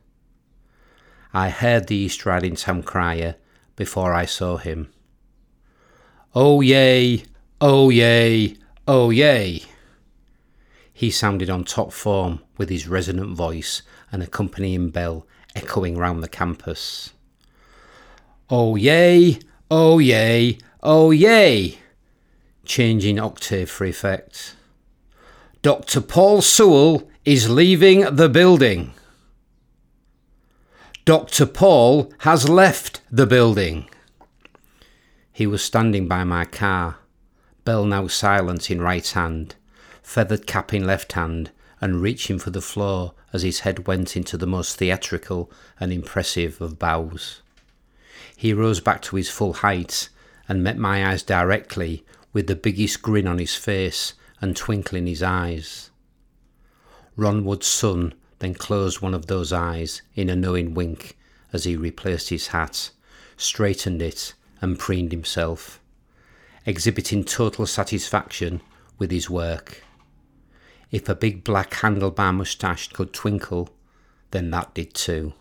I 1.34 1.50
heard 1.50 1.88
the 1.88 1.96
East 1.96 2.26
Riding 2.26 2.56
town 2.56 2.84
crier 2.84 3.36
before 3.76 4.14
I 4.14 4.26
saw 4.26 4.58
him. 4.58 4.90
Oh 6.34 6.62
yay! 6.62 7.24
Oh 7.60 7.90
yay! 7.90 8.56
Oh 8.88 9.10
yay! 9.10 9.64
He 10.94 11.12
sounded 11.12 11.50
on 11.50 11.66
top 11.66 11.92
form 11.92 12.40
with 12.58 12.70
his 12.70 12.88
resonant 12.88 13.36
voice 13.36 13.82
and 14.14 14.24
accompanying 14.24 14.92
bell 14.92 15.28
echoing 15.56 15.98
round 15.98 16.24
the 16.24 16.30
campus. 16.30 17.12
Oh 18.50 18.78
yay! 18.78 19.40
Oh 19.70 20.00
yay! 20.00 20.58
Oh 20.82 21.12
yay! 21.12 21.80
Changing 22.64 23.20
octave 23.20 23.70
for 23.70 23.84
effect. 23.84 24.56
Dr. 25.62 26.00
Paul 26.00 26.42
Sewell 26.42 27.10
is 27.26 27.50
leaving 27.50 28.16
the 28.16 28.30
building. 28.30 28.94
Dr. 31.04 31.46
Paul 31.46 32.14
has 32.20 32.48
left 32.48 33.02
the 33.12 33.28
building. 33.28 33.90
He 35.32 35.48
was 35.48 35.64
standing 35.64 36.08
by 36.08 36.24
my 36.24 36.46
car, 36.46 36.98
bell 37.64 37.86
now 37.86 38.08
silent 38.08 38.70
in 38.70 38.82
right 38.82 39.08
hand, 39.08 39.56
feathered 40.04 40.46
cap 40.46 40.74
in 40.74 40.86
left 40.86 41.14
hand, 41.14 41.52
and 41.80 42.02
reaching 42.02 42.38
for 42.38 42.50
the 42.50 42.62
floor 42.62 43.14
as 43.34 43.42
his 43.42 43.62
head 43.62 43.88
went 43.88 44.16
into 44.16 44.38
the 44.38 44.46
most 44.46 44.78
theatrical 44.78 45.52
and 45.80 45.92
impressive 45.92 46.62
of 46.62 46.78
bows. 46.78 47.42
He 48.36 48.54
rose 48.54 48.80
back 48.80 49.02
to 49.04 49.16
his 49.16 49.30
full 49.30 49.54
height 49.54 50.10
and 50.48 50.64
met 50.64 50.78
my 50.78 51.10
eyes 51.10 51.24
directly 51.24 52.06
with 52.34 52.48
the 52.48 52.56
biggest 52.56 53.02
grin 53.02 53.28
on 53.28 53.40
his 53.40 53.56
face 53.56 54.14
and 54.42 54.56
twinkle 54.56 54.98
in 54.98 55.08
his 55.08 55.24
eyes. 55.24 55.92
Ron 57.16 57.46
Wood's 57.46 57.68
son 57.68 58.14
then 58.40 58.54
closed 58.54 59.02
one 59.02 59.14
of 59.14 59.28
those 59.28 59.54
eyes 59.54 60.02
in 60.16 60.30
a 60.30 60.36
knowing 60.36 60.74
wink 60.74 61.18
as 61.54 61.64
he 61.64 61.76
replaced 61.76 62.30
his 62.30 62.48
hat, 62.48 62.92
straightened 63.38 64.02
it, 64.02 64.34
and 64.62 64.80
preened 64.80 65.12
himself, 65.12 65.82
exhibiting 66.66 67.24
total 67.24 67.66
satisfaction 67.66 68.62
with 68.98 69.12
his 69.12 69.30
work. 69.30 69.84
If 70.92 71.10
a 71.10 71.16
big 71.16 71.44
black 71.44 71.72
handlebar 71.72 72.36
moustache 72.36 72.90
could 72.90 73.14
twinkle, 73.14 73.70
then 74.32 74.52
that 74.52 74.74
did 74.74 74.94
too. 74.94 75.34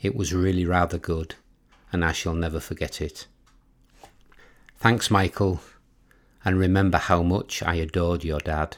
It 0.00 0.14
was 0.14 0.32
really 0.32 0.64
rather 0.64 0.98
good, 0.98 1.34
and 1.92 2.04
I 2.04 2.12
shall 2.12 2.34
never 2.34 2.60
forget 2.60 3.00
it. 3.00 3.26
Thanks, 4.78 5.10
Michael, 5.10 5.60
and 6.44 6.58
remember 6.58 6.98
how 6.98 7.22
much 7.22 7.62
I 7.62 7.74
adored 7.76 8.24
your 8.24 8.40
dad. 8.40 8.76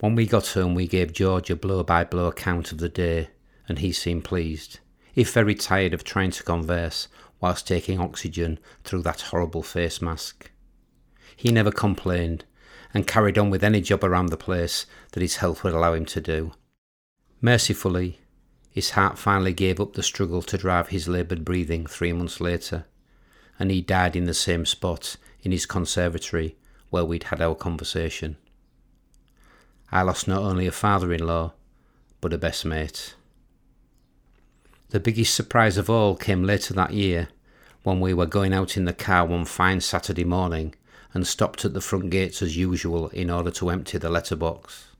When 0.00 0.14
we 0.14 0.26
got 0.26 0.48
home, 0.48 0.74
we 0.74 0.86
gave 0.86 1.12
George 1.12 1.50
a 1.50 1.56
blow 1.56 1.82
by 1.82 2.04
blow 2.04 2.26
account 2.26 2.72
of 2.72 2.78
the 2.78 2.88
day, 2.88 3.30
and 3.68 3.78
he 3.78 3.92
seemed 3.92 4.24
pleased, 4.24 4.80
if 5.14 5.32
very 5.32 5.54
tired 5.54 5.94
of 5.94 6.04
trying 6.04 6.32
to 6.32 6.42
converse 6.42 7.08
whilst 7.40 7.66
taking 7.66 8.00
oxygen 8.00 8.58
through 8.84 9.02
that 9.02 9.22
horrible 9.22 9.62
face 9.62 10.00
mask. 10.00 10.50
He 11.36 11.50
never 11.50 11.72
complained, 11.72 12.44
and 12.92 13.06
carried 13.06 13.36
on 13.36 13.50
with 13.50 13.64
any 13.64 13.80
job 13.80 14.04
around 14.04 14.26
the 14.26 14.36
place 14.36 14.86
that 15.12 15.20
his 15.20 15.36
health 15.36 15.64
would 15.64 15.74
allow 15.74 15.94
him 15.94 16.04
to 16.06 16.20
do. 16.20 16.52
Mercifully, 17.40 18.20
his 18.70 18.90
heart 18.90 19.18
finally 19.18 19.52
gave 19.52 19.80
up 19.80 19.94
the 19.94 20.02
struggle 20.02 20.42
to 20.42 20.58
drive 20.58 20.88
his 20.88 21.08
laboured 21.08 21.44
breathing 21.44 21.86
three 21.86 22.12
months 22.12 22.40
later, 22.40 22.86
and 23.58 23.70
he 23.70 23.80
died 23.80 24.16
in 24.16 24.24
the 24.24 24.34
same 24.34 24.64
spot 24.64 25.16
in 25.42 25.52
his 25.52 25.66
conservatory 25.66 26.56
where 26.90 27.04
we'd 27.04 27.24
had 27.24 27.42
our 27.42 27.54
conversation. 27.54 28.36
I 29.92 30.02
lost 30.02 30.26
not 30.26 30.42
only 30.42 30.66
a 30.66 30.72
father 30.72 31.12
in 31.12 31.26
law, 31.26 31.52
but 32.20 32.32
a 32.32 32.38
best 32.38 32.64
mate. 32.64 33.14
The 34.94 35.00
biggest 35.00 35.34
surprise 35.34 35.76
of 35.76 35.90
all 35.90 36.14
came 36.14 36.44
later 36.44 36.72
that 36.74 36.92
year 36.92 37.26
when 37.82 37.98
we 37.98 38.14
were 38.14 38.26
going 38.26 38.54
out 38.54 38.76
in 38.76 38.84
the 38.84 38.92
car 38.92 39.26
one 39.26 39.44
fine 39.44 39.80
Saturday 39.80 40.22
morning 40.22 40.72
and 41.12 41.26
stopped 41.26 41.64
at 41.64 41.74
the 41.74 41.80
front 41.80 42.10
gates 42.10 42.40
as 42.42 42.56
usual 42.56 43.08
in 43.08 43.28
order 43.28 43.50
to 43.50 43.70
empty 43.70 43.98
the 43.98 44.08
letterbox. 44.08 44.92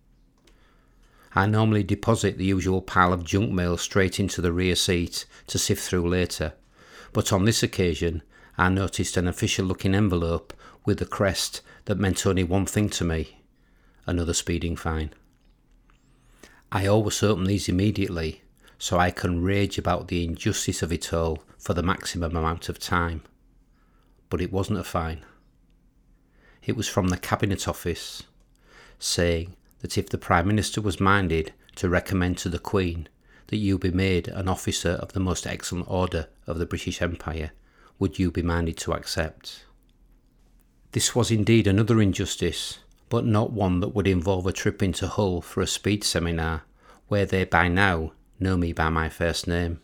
I 1.37 1.47
normally 1.47 1.85
deposit 1.85 2.39
the 2.39 2.45
usual 2.45 2.83
pile 2.83 3.13
of 3.13 3.23
junk 3.23 3.53
mail 3.53 3.77
straight 3.77 4.19
into 4.19 4.41
the 4.43 4.53
rear 4.53 4.75
seat 4.75 5.27
to 5.47 5.61
sift 5.61 5.85
through 5.85 6.09
later, 6.09 6.55
but 7.13 7.33
on 7.33 7.45
this 7.45 7.63
occasion 7.63 8.25
I 8.59 8.71
noticed 8.71 9.17
an 9.17 9.29
official 9.29 9.65
looking 9.65 9.95
envelope 9.95 10.53
with 10.85 11.01
a 11.03 11.07
crest 11.07 11.61
that 11.85 12.01
meant 12.01 12.27
only 12.27 12.43
one 12.43 12.67
thing 12.67 12.89
to 12.89 13.05
me 13.05 13.43
another 14.09 14.35
speeding 14.35 14.75
fine. 14.75 15.13
I 16.73 16.85
always 16.89 17.23
open 17.23 17.45
these 17.45 17.69
immediately 17.69 18.41
so 18.85 18.99
I 18.99 19.11
can 19.11 19.43
rage 19.43 19.79
about 19.79 20.09
the 20.09 20.23
injustice 20.23 20.83
of 20.83 20.93
it 20.93 21.11
all 21.11 21.43
for 21.57 21.73
the 21.73 21.83
maximum 21.83 22.37
amount 22.37 22.69
of 22.69 22.79
time. 22.79 23.23
But 24.29 24.43
it 24.43 24.53
wasn't 24.53 24.79
a 24.79 24.85
fine. 24.85 25.25
It 26.63 26.77
was 26.77 26.87
from 26.87 27.09
the 27.09 27.17
Cabinet 27.17 27.67
Office, 27.67 28.25
saying 28.99 29.57
that 29.79 29.97
if 29.97 30.11
the 30.11 30.19
Prime 30.19 30.47
Minister 30.47 30.83
was 30.83 31.01
minded 31.01 31.55
to 31.77 31.89
recommend 31.89 32.37
to 32.39 32.51
the 32.51 32.59
Queen 32.59 33.09
that 33.47 33.57
you 33.57 33.79
be 33.79 33.91
made 33.91 34.29
an 34.29 34.51
officer 34.51 34.99
of 35.01 35.15
the 35.15 35.19
most 35.29 35.47
excellent 35.47 35.89
order 35.89 36.27
of 36.47 36.59
the 36.59 36.67
British 36.67 37.01
Empire, 37.01 37.53
would 37.99 38.19
you 38.19 38.31
be 38.31 38.43
minded 38.43 38.77
to 38.77 38.93
accept? 38.93 39.65
This 40.93 41.15
was 41.15 41.31
indeed 41.31 41.67
another 41.67 42.03
injustice 42.03 42.81
but 43.09 43.25
not 43.25 43.51
one 43.51 43.81
that 43.81 43.95
would 43.95 44.07
involve 44.07 44.47
a 44.47 44.53
trip 44.53 44.83
into 44.83 45.09
Hull 45.09 45.41
for 45.41 45.63
a 45.63 45.67
speed 45.67 46.05
seminar, 46.05 46.65
where 47.09 47.25
they 47.25 47.45
by 47.45 47.69
now 47.69 48.13
know 48.45 48.57
me 48.57 48.73
by 48.73 48.91
my 48.91 49.09
first 49.09 49.49
name. 49.49 49.81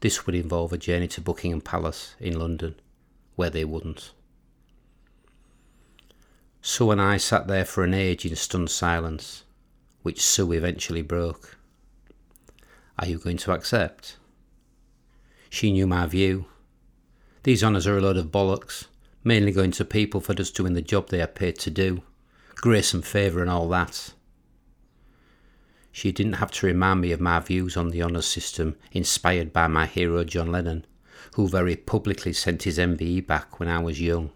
This 0.00 0.26
would 0.26 0.34
involve 0.34 0.74
a 0.74 0.78
journey 0.78 1.08
to 1.08 1.22
Buckingham 1.22 1.62
Palace 1.62 2.14
in 2.20 2.38
London, 2.38 2.74
where 3.36 3.48
they 3.48 3.64
wouldn't. 3.64 4.12
Sue 6.60 6.90
and 6.90 7.00
I 7.00 7.16
sat 7.16 7.46
there 7.46 7.64
for 7.64 7.82
an 7.82 7.94
age 7.94 8.26
in 8.26 8.36
stunned 8.36 8.70
silence, 8.70 9.44
which 10.02 10.20
Sue 10.20 10.52
eventually 10.52 11.00
broke. 11.00 11.56
Are 12.98 13.06
you 13.06 13.18
going 13.18 13.38
to 13.38 13.52
accept? 13.52 14.18
She 15.48 15.72
knew 15.72 15.86
my 15.86 16.06
view. 16.06 16.44
These 17.44 17.64
honours 17.64 17.86
are 17.86 17.96
a 17.96 18.02
load 18.02 18.18
of 18.18 18.26
bollocks 18.26 18.84
mainly 19.24 19.52
going 19.52 19.70
to 19.72 19.84
people 19.84 20.20
for 20.20 20.34
just 20.34 20.56
doing 20.56 20.72
the 20.72 20.82
job 20.82 21.08
they 21.08 21.20
are 21.20 21.26
paid 21.26 21.58
to 21.58 21.70
do, 21.70 22.02
grace 22.56 22.94
and 22.94 23.04
favour 23.04 23.40
and 23.40 23.50
all 23.50 23.68
that. 23.68 24.12
She 25.98 26.12
didn't 26.12 26.34
have 26.34 26.52
to 26.52 26.66
remind 26.66 27.00
me 27.00 27.10
of 27.10 27.20
my 27.20 27.40
views 27.40 27.76
on 27.76 27.90
the 27.90 28.04
honours 28.04 28.26
system 28.26 28.76
inspired 28.92 29.52
by 29.52 29.66
my 29.66 29.84
hero 29.84 30.22
John 30.22 30.52
Lennon, 30.52 30.86
who 31.34 31.48
very 31.48 31.74
publicly 31.74 32.32
sent 32.32 32.62
his 32.62 32.78
MBE 32.78 33.26
back 33.26 33.58
when 33.58 33.68
I 33.68 33.80
was 33.80 34.00
young. 34.00 34.30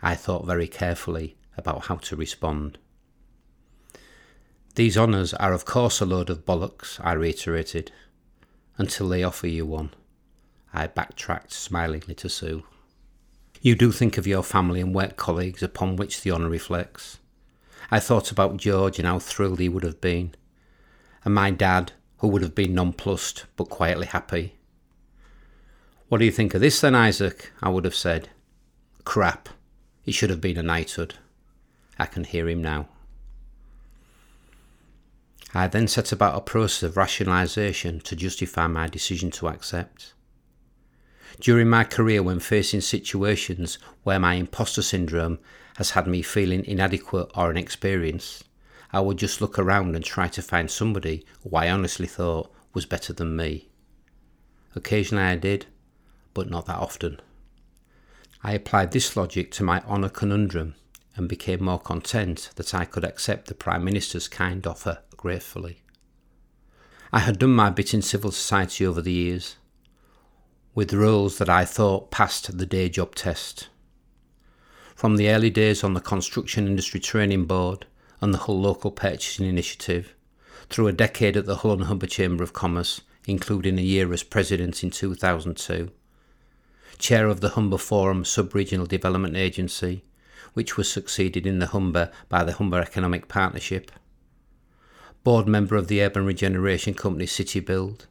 I 0.00 0.14
thought 0.14 0.46
very 0.46 0.68
carefully 0.68 1.36
about 1.58 1.84
how 1.88 1.96
to 1.96 2.16
respond. 2.16 2.78
These 4.74 4.96
honours 4.96 5.34
are 5.34 5.52
of 5.52 5.66
course 5.66 6.00
a 6.00 6.06
load 6.06 6.30
of 6.30 6.46
bollocks, 6.46 6.98
I 7.04 7.12
reiterated, 7.12 7.92
until 8.78 9.10
they 9.10 9.22
offer 9.22 9.48
you 9.48 9.66
one. 9.66 9.90
I 10.72 10.86
backtracked 10.86 11.52
smilingly 11.52 12.14
to 12.14 12.30
Sue. 12.30 12.64
You 13.60 13.74
do 13.74 13.92
think 13.92 14.16
of 14.16 14.26
your 14.26 14.42
family 14.42 14.80
and 14.80 14.94
work 14.94 15.18
colleagues 15.18 15.62
upon 15.62 15.96
which 15.96 16.22
the 16.22 16.30
honour 16.30 16.48
reflects. 16.48 17.18
I 17.92 18.00
thought 18.00 18.30
about 18.30 18.56
George 18.56 18.98
and 18.98 19.06
how 19.06 19.18
thrilled 19.18 19.60
he 19.60 19.68
would 19.68 19.82
have 19.82 20.00
been, 20.00 20.34
and 21.26 21.34
my 21.34 21.50
dad, 21.50 21.92
who 22.20 22.28
would 22.28 22.40
have 22.40 22.54
been 22.54 22.74
nonplussed 22.74 23.44
but 23.54 23.68
quietly 23.68 24.06
happy. 24.06 24.54
What 26.08 26.16
do 26.16 26.24
you 26.24 26.30
think 26.30 26.54
of 26.54 26.62
this 26.62 26.80
then, 26.80 26.94
Isaac? 26.94 27.52
I 27.62 27.68
would 27.68 27.84
have 27.84 27.94
said. 27.94 28.30
Crap. 29.04 29.50
It 30.06 30.12
should 30.12 30.30
have 30.30 30.40
been 30.40 30.56
a 30.56 30.62
knighthood. 30.62 31.16
I 31.98 32.06
can 32.06 32.24
hear 32.24 32.48
him 32.48 32.62
now. 32.62 32.88
I 35.52 35.66
then 35.66 35.86
set 35.86 36.12
about 36.12 36.34
a 36.34 36.40
process 36.40 36.82
of 36.82 36.94
rationalisation 36.94 38.02
to 38.04 38.16
justify 38.16 38.68
my 38.68 38.88
decision 38.88 39.30
to 39.32 39.48
accept. 39.48 40.14
During 41.40 41.68
my 41.68 41.84
career, 41.84 42.22
when 42.22 42.40
facing 42.40 42.82
situations 42.82 43.78
where 44.02 44.18
my 44.18 44.34
imposter 44.34 44.82
syndrome 44.82 45.38
has 45.76 45.90
had 45.90 46.06
me 46.06 46.22
feeling 46.22 46.64
inadequate 46.64 47.30
or 47.34 47.50
inexperienced, 47.50 48.44
I 48.92 49.00
would 49.00 49.16
just 49.16 49.40
look 49.40 49.58
around 49.58 49.96
and 49.96 50.04
try 50.04 50.28
to 50.28 50.42
find 50.42 50.70
somebody 50.70 51.24
who 51.42 51.56
I 51.56 51.70
honestly 51.70 52.06
thought 52.06 52.52
was 52.74 52.86
better 52.86 53.12
than 53.12 53.36
me. 53.36 53.68
Occasionally 54.74 55.24
I 55.24 55.36
did, 55.36 55.66
but 56.34 56.50
not 56.50 56.66
that 56.66 56.78
often. 56.78 57.20
I 58.42 58.52
applied 58.52 58.92
this 58.92 59.16
logic 59.16 59.50
to 59.52 59.64
my 59.64 59.80
honour 59.82 60.08
conundrum 60.08 60.74
and 61.16 61.28
became 61.28 61.64
more 61.64 61.78
content 61.78 62.50
that 62.56 62.74
I 62.74 62.84
could 62.84 63.04
accept 63.04 63.46
the 63.46 63.54
Prime 63.54 63.84
Minister's 63.84 64.28
kind 64.28 64.66
offer 64.66 64.98
gratefully. 65.16 65.82
I 67.12 67.20
had 67.20 67.38
done 67.38 67.52
my 67.52 67.70
bit 67.70 67.92
in 67.94 68.02
civil 68.02 68.32
society 68.32 68.86
over 68.86 69.02
the 69.02 69.12
years, 69.12 69.56
with 70.74 70.94
roles 70.94 71.38
that 71.38 71.48
I 71.48 71.64
thought 71.64 72.10
passed 72.10 72.56
the 72.56 72.66
day 72.66 72.88
job 72.88 73.14
test. 73.14 73.68
From 74.94 75.16
the 75.16 75.28
early 75.28 75.50
days 75.50 75.84
on 75.84 75.94
the 75.94 76.00
Construction 76.00 76.66
Industry 76.66 77.00
Training 77.00 77.44
Board 77.44 77.86
and 78.20 78.32
the 78.32 78.38
Hull 78.38 78.60
Local 78.60 78.90
Purchasing 78.90 79.46
Initiative, 79.46 80.14
through 80.70 80.86
a 80.88 80.92
decade 80.92 81.36
at 81.36 81.44
the 81.44 81.56
Hull 81.56 81.72
and 81.72 81.84
Humber 81.84 82.06
Chamber 82.06 82.42
of 82.42 82.52
Commerce, 82.52 83.02
including 83.26 83.78
a 83.78 83.82
year 83.82 84.12
as 84.12 84.22
president 84.22 84.82
in 84.82 84.90
2002, 84.90 85.90
chair 86.98 87.26
of 87.26 87.40
the 87.40 87.50
Humber 87.50 87.78
Forum 87.78 88.24
Sub-Regional 88.24 88.86
Development 88.86 89.36
Agency, 89.36 90.04
which 90.54 90.76
was 90.76 90.90
succeeded 90.90 91.46
in 91.46 91.58
the 91.58 91.66
Humber 91.66 92.10
by 92.28 92.44
the 92.44 92.52
Humber 92.52 92.80
Economic 92.80 93.28
Partnership, 93.28 93.90
board 95.24 95.46
member 95.46 95.76
of 95.76 95.88
the 95.88 96.02
Urban 96.02 96.24
Regeneration 96.24 96.94
Company 96.94 97.26
City 97.26 97.60
Build, 97.60 98.06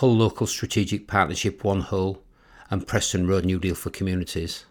Hull 0.00 0.14
Local 0.14 0.46
Strategic 0.46 1.06
Partnership 1.06 1.64
One 1.64 1.80
Hull, 1.80 2.22
and 2.68 2.86
Preston 2.86 3.26
Road 3.26 3.46
New 3.46 3.58
Deal 3.58 3.74
for 3.74 3.88
Communities. 3.88 4.66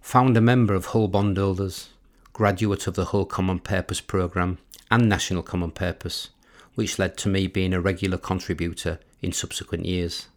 Founder 0.00 0.40
member 0.40 0.72
of 0.72 0.86
Hull 0.86 1.08
Bondholders, 1.08 1.90
graduate 2.32 2.86
of 2.86 2.94
the 2.94 3.04
Hull 3.04 3.26
Common 3.26 3.58
Purpose 3.58 4.00
Programme 4.00 4.56
and 4.90 5.10
National 5.10 5.42
Common 5.42 5.72
Purpose, 5.72 6.30
which 6.74 6.98
led 6.98 7.18
to 7.18 7.28
me 7.28 7.48
being 7.48 7.74
a 7.74 7.82
regular 7.82 8.16
contributor 8.16 8.98
in 9.20 9.32
subsequent 9.32 9.84
years. 9.84 10.28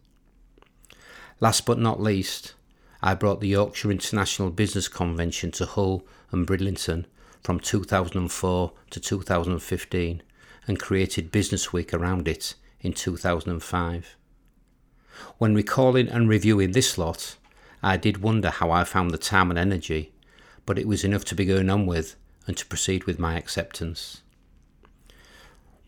Last 1.40 1.64
but 1.64 1.78
not 1.78 1.98
least, 1.98 2.52
I 3.02 3.14
brought 3.14 3.40
the 3.40 3.48
Yorkshire 3.48 3.90
International 3.90 4.50
Business 4.50 4.86
Convention 4.86 5.50
to 5.52 5.64
Hull 5.64 6.04
and 6.30 6.46
Bridlington 6.46 7.06
from 7.42 7.58
2004 7.58 8.72
to 8.90 9.00
2015 9.00 10.22
and 10.66 10.78
created 10.78 11.32
Business 11.32 11.72
Week 11.72 11.94
around 11.94 12.28
it 12.28 12.54
in 12.84 12.92
2005. 12.92 14.16
When 15.38 15.54
recalling 15.54 16.08
and 16.08 16.28
reviewing 16.28 16.72
this 16.72 16.98
lot, 16.98 17.36
I 17.82 17.96
did 17.96 18.22
wonder 18.22 18.50
how 18.50 18.70
I 18.70 18.84
found 18.84 19.10
the 19.10 19.18
time 19.18 19.50
and 19.50 19.58
energy, 19.58 20.12
but 20.66 20.78
it 20.78 20.86
was 20.86 21.02
enough 21.02 21.24
to 21.26 21.34
be 21.34 21.46
going 21.46 21.70
on 21.70 21.86
with 21.86 22.16
and 22.46 22.56
to 22.56 22.66
proceed 22.66 23.04
with 23.04 23.18
my 23.18 23.36
acceptance. 23.36 24.22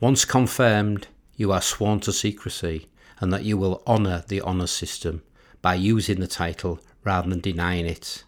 Once 0.00 0.24
confirmed, 0.24 1.08
you 1.36 1.52
are 1.52 1.60
sworn 1.60 2.00
to 2.00 2.12
secrecy 2.12 2.88
and 3.20 3.32
that 3.32 3.44
you 3.44 3.56
will 3.56 3.82
honour 3.86 4.24
the 4.28 4.40
honours 4.40 4.70
system 4.70 5.22
by 5.62 5.74
using 5.74 6.20
the 6.20 6.26
title 6.26 6.80
rather 7.04 7.28
than 7.28 7.40
denying 7.40 7.86
it. 7.86 8.24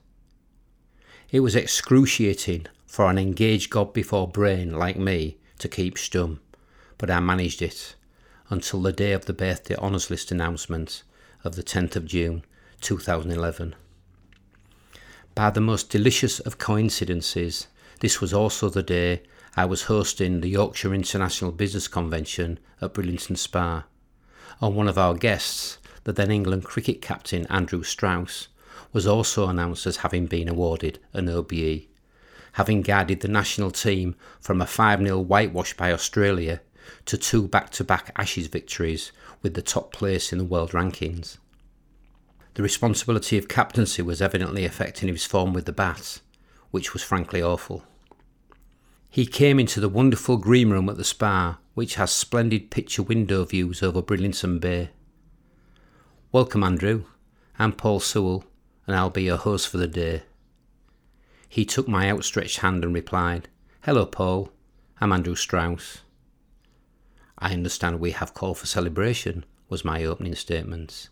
It 1.31 1.41
was 1.41 1.57
excruciating 1.57 2.67
for 2.87 3.11
an 3.11 3.19
engaged 3.19 3.71
God 3.71 3.93
before 3.93 4.29
brain 4.29 4.73
like 4.73 4.97
me 4.97 5.39
to 5.59 5.69
keep 5.69 5.97
stum, 5.97 6.39
but 6.97 7.11
I 7.11 7.21
managed 7.21 7.61
it 7.61 7.95
until 8.51 8.81
the 8.81 8.93
day 8.93 9.13
of 9.13 9.27
the 9.27 9.33
birthday 9.33 9.77
honours 9.77 10.11
list 10.11 10.31
announcement 10.31 11.03
of 11.45 11.55
the 11.55 11.63
10th 11.63 11.97
of 11.97 12.07
June 12.07 12.45
2011. 12.81 13.75
By 15.35 15.51
the 15.51 15.61
most 15.61 15.91
delicious 15.91 16.41
of 16.41 16.59
coincidences, 16.59 17.69
this 18.01 18.21
was 18.21 18.33
also 18.33 18.69
the 18.69 18.83
day 18.83 19.23
I 19.57 19.65
was 19.65 19.85
hosting 19.85 20.41
the 20.41 20.49
Yorkshire 20.49 20.95
International 20.95 21.53
Business 21.53 21.89
Convention 21.89 22.59
at 22.81 22.95
Bridlington 22.95 23.37
Spa, 23.37 23.85
and 24.61 24.75
one 24.75 24.89
of 24.89 24.99
our 24.99 25.15
guests, 25.15 25.79
the 26.05 26.13
then 26.13 26.31
England 26.31 26.65
cricket 26.65 27.03
captain 27.03 27.47
Andrew 27.47 27.83
Strauss, 27.83 28.49
was 28.93 29.07
also 29.07 29.49
announced 29.49 29.87
as 29.87 29.99
having 29.99 30.27
been 30.27 30.49
awarded 30.49 30.99
an 31.13 31.29
OBE, 31.29 31.87
having 32.53 32.83
guided 32.83 33.21
the 33.21 33.29
national 33.29 33.71
team 33.71 34.17
from 34.41 34.61
a 34.61 34.67
5 34.67 35.01
0 35.01 35.19
whitewash 35.19 35.75
by 35.75 35.93
Australia 35.93 36.61
to 37.07 37.17
two 37.17 37.49
back 37.49 37.71
to 37.71 37.85
back 37.85 38.13
Ashes 38.17 38.47
victories 38.47 39.13
with 39.43 39.55
the 39.55 39.63
top 39.63 39.93
place 39.93 40.33
in 40.33 40.39
the 40.39 40.45
world 40.45 40.73
rankings. 40.73 41.39
The 42.55 42.63
responsibility 42.63 43.39
of 43.39 43.49
captaincy 43.49 44.03
was 44.03 44.21
evidently 44.21 44.65
affecting 44.65 45.09
his 45.09 45.25
form 45.25 45.53
with 45.53 45.65
the 45.65 45.73
bat, 45.73 46.21
which 46.71 46.93
was 46.93 47.03
frankly 47.03 47.41
awful. 47.41 47.85
He 49.09 49.27
came 49.27 49.59
into 49.59 49.81
the 49.81 49.89
wonderful 49.89 50.37
green 50.37 50.71
room 50.71 50.89
at 50.89 50.97
the 50.97 51.05
spa, 51.05 51.59
which 51.75 51.95
has 51.95 52.11
splendid 52.11 52.71
picture 52.71 53.03
window 53.03 53.45
views 53.45 53.83
over 53.83 54.03
Bridlington 54.03 54.59
Bay. 54.59 54.91
Welcome, 56.33 56.63
Andrew. 56.63 57.05
I'm 57.59 57.73
Paul 57.73 58.01
Sewell, 58.01 58.45
and 58.87 58.95
I'll 58.95 59.11
be 59.11 59.23
your 59.23 59.37
host 59.37 59.69
for 59.69 59.79
the 59.79 59.87
day. 59.87 60.23
He 61.49 61.65
took 61.65 61.89
my 61.89 62.11
outstretched 62.11 62.59
hand 62.59 62.85
and 62.85 62.93
replied, 62.93 63.49
Hello, 63.83 64.05
Paul. 64.05 64.53
I'm 65.01 65.13
Andrew 65.13 65.35
Strauss. 65.35 66.03
I 67.41 67.53
understand 67.53 68.01
we 68.01 68.11
have 68.11 68.35
call 68.35 68.55
for 68.55 68.67
celebration, 68.67 69.45
was 69.69 69.85
my 69.85 70.05
opening 70.05 70.35
statement. 70.35 71.09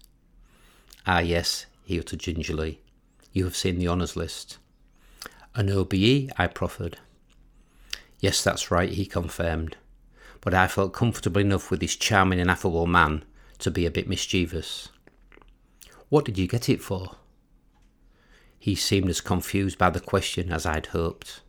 Ah, 1.07 1.20
yes, 1.20 1.66
he 1.85 2.01
uttered 2.01 2.18
gingerly. 2.18 2.81
You 3.33 3.45
have 3.45 3.57
seen 3.57 3.79
the 3.79 3.87
honours 3.89 4.16
list. 4.16 4.59
An 5.55 5.70
OBE, 5.70 6.31
I 6.37 6.49
proffered. 6.49 6.99
Yes, 8.18 8.43
that's 8.43 8.70
right, 8.70 8.91
he 8.91 9.07
confirmed. 9.07 9.77
But 10.41 10.53
I 10.53 10.66
felt 10.66 10.93
comfortable 10.93 11.41
enough 11.41 11.70
with 11.70 11.81
this 11.81 11.97
charming 11.97 12.41
and 12.41 12.51
affable 12.51 12.87
man 12.87 13.24
to 13.59 13.70
be 13.70 13.87
a 13.87 13.91
bit 13.91 14.09
mischievous. 14.09 14.89
What 16.09 16.24
did 16.24 16.39
you 16.39 16.49
get 16.49 16.68
it 16.68 16.83
for? 16.83 17.16
He 18.59 18.74
seemed 18.74 19.09
as 19.09 19.20
confused 19.20 19.79
by 19.79 19.91
the 19.91 20.01
question 20.01 20.51
as 20.51 20.66
I'd 20.66 20.87
hoped. 20.87 21.41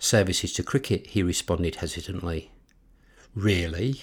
Services 0.00 0.52
to 0.54 0.62
cricket, 0.64 1.08
he 1.08 1.22
responded 1.22 1.76
hesitantly. 1.76 2.50
Really? 3.34 4.02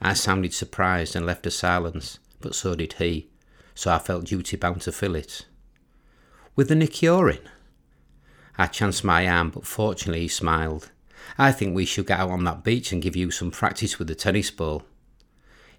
I 0.00 0.14
sounded 0.14 0.52
surprised 0.52 1.16
and 1.16 1.24
left 1.24 1.46
a 1.46 1.50
silence, 1.50 2.18
but 2.40 2.54
so 2.54 2.74
did 2.74 2.94
he, 2.94 3.28
so 3.74 3.92
I 3.92 3.98
felt 3.98 4.26
duty 4.26 4.56
bound 4.56 4.82
to 4.82 4.92
fill 4.92 5.14
it. 5.14 5.46
With 6.56 6.68
the 6.68 6.74
Nick 6.74 7.02
I 7.02 8.66
chanced 8.66 9.02
my 9.02 9.26
arm, 9.26 9.50
but 9.50 9.66
fortunately 9.66 10.22
he 10.22 10.28
smiled. 10.28 10.90
I 11.38 11.52
think 11.52 11.74
we 11.74 11.84
should 11.84 12.06
get 12.06 12.20
out 12.20 12.30
on 12.30 12.44
that 12.44 12.62
beach 12.62 12.92
and 12.92 13.02
give 13.02 13.16
you 13.16 13.30
some 13.30 13.50
practice 13.50 13.98
with 13.98 14.08
the 14.08 14.14
tennis 14.14 14.50
ball. 14.50 14.84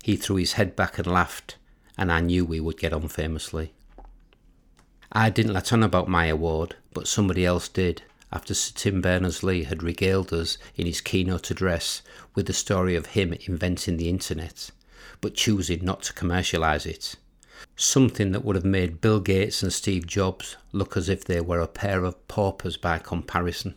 He 0.03 0.15
threw 0.15 0.37
his 0.37 0.53
head 0.53 0.75
back 0.75 0.97
and 0.97 1.07
laughed, 1.07 1.57
and 1.97 2.11
I 2.11 2.19
knew 2.19 2.45
we 2.45 2.59
would 2.59 2.77
get 2.77 2.93
on 2.93 3.07
famously. 3.07 3.73
I 5.11 5.29
didn't 5.29 5.53
let 5.53 5.71
on 5.71 5.83
about 5.83 6.07
my 6.07 6.25
award, 6.25 6.75
but 6.93 7.07
somebody 7.07 7.45
else 7.45 7.69
did, 7.69 8.01
after 8.35 8.53
Sir 8.53 8.73
Tim 8.75 9.01
Berners 9.01 9.43
Lee 9.43 9.63
had 9.63 9.81
regaled 9.81 10.33
us 10.33 10.57
in 10.75 10.85
his 10.85 10.99
keynote 10.99 11.49
address 11.49 12.01
with 12.35 12.47
the 12.47 12.53
story 12.53 12.93
of 12.93 13.05
him 13.07 13.33
inventing 13.47 13.95
the 13.95 14.09
internet, 14.09 14.71
but 15.21 15.35
choosing 15.35 15.85
not 15.85 16.03
to 16.03 16.13
commercialise 16.13 16.85
it. 16.85 17.15
Something 17.77 18.33
that 18.33 18.43
would 18.43 18.57
have 18.57 18.65
made 18.65 18.99
Bill 18.99 19.21
Gates 19.21 19.63
and 19.63 19.71
Steve 19.71 20.05
Jobs 20.05 20.57
look 20.73 20.97
as 20.97 21.07
if 21.07 21.23
they 21.23 21.39
were 21.39 21.61
a 21.61 21.67
pair 21.67 22.03
of 22.03 22.27
paupers 22.27 22.75
by 22.75 22.99
comparison. 22.99 23.75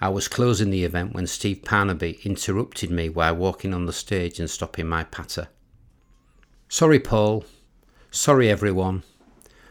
I 0.00 0.08
was 0.08 0.26
closing 0.26 0.70
the 0.70 0.84
event 0.84 1.14
when 1.14 1.28
Steve 1.28 1.62
Parnaby 1.64 2.24
interrupted 2.24 2.90
me 2.90 3.08
while 3.08 3.36
walking 3.36 3.72
on 3.72 3.86
the 3.86 3.92
stage 3.92 4.40
and 4.40 4.50
stopping 4.50 4.88
my 4.88 5.04
patter. 5.04 5.46
Sorry, 6.68 6.98
Paul. 6.98 7.44
Sorry, 8.10 8.50
everyone. 8.50 9.04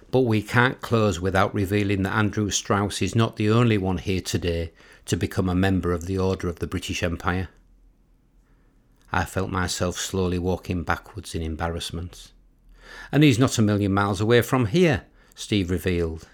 But 0.10 0.22
we 0.22 0.42
can't 0.42 0.82
close 0.82 1.20
without 1.20 1.54
revealing 1.54 2.04
that 2.04 2.16
Andrew 2.16 2.50
Strauss 2.50 3.02
is 3.02 3.16
not 3.16 3.36
the 3.36 3.50
only 3.50 3.78
one 3.78 3.98
here 3.98 4.22
today 4.22 4.72
to 5.06 5.18
become 5.18 5.50
a 5.50 5.56
member 5.56 5.92
of 5.92 6.06
the 6.06 6.18
Order 6.18 6.48
of 6.48 6.60
the 6.60 6.68
British 6.68 7.04
Empire. 7.04 7.50
I 9.12 9.26
felt 9.26 9.50
myself 9.50 9.98
slowly 9.98 10.40
walking 10.40 10.84
backwards 10.84 11.34
in 11.36 11.42
embarrassment. 11.42 12.32
And 13.12 13.24
he's 13.24 13.40
not 13.40 13.58
a 13.58 13.62
million 13.62 13.94
miles 13.94 14.22
away 14.22 14.42
from 14.42 14.68
here, 14.68 15.06
Steve 15.36 15.70
revealed. 15.70 16.28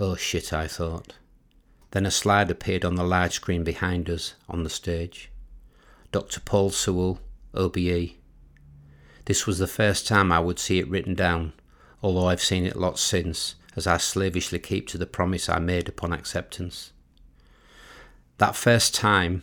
Oh 0.00 0.16
shit, 0.16 0.52
I 0.52 0.66
thought. 0.66 1.14
Then 1.90 2.06
a 2.06 2.10
slide 2.10 2.50
appeared 2.50 2.84
on 2.84 2.96
the 2.96 3.04
large 3.04 3.34
screen 3.34 3.64
behind 3.64 4.10
us 4.10 4.34
on 4.48 4.64
the 4.64 4.70
stage. 4.70 5.30
Dr. 6.12 6.40
Paul 6.40 6.70
Sewell, 6.70 7.20
OBE. 7.54 8.12
This 9.24 9.46
was 9.46 9.58
the 9.58 9.66
first 9.66 10.06
time 10.06 10.32
I 10.32 10.40
would 10.40 10.58
see 10.58 10.78
it 10.78 10.88
written 10.88 11.14
down, 11.14 11.52
although 12.02 12.26
I've 12.26 12.42
seen 12.42 12.64
it 12.64 12.76
lots 12.76 13.00
since, 13.00 13.54
as 13.76 13.86
I 13.86 13.96
slavishly 13.96 14.58
keep 14.58 14.86
to 14.88 14.98
the 14.98 15.06
promise 15.06 15.48
I 15.48 15.58
made 15.58 15.88
upon 15.88 16.12
acceptance. 16.12 16.92
That 18.38 18.56
first 18.56 18.94
time, 18.94 19.42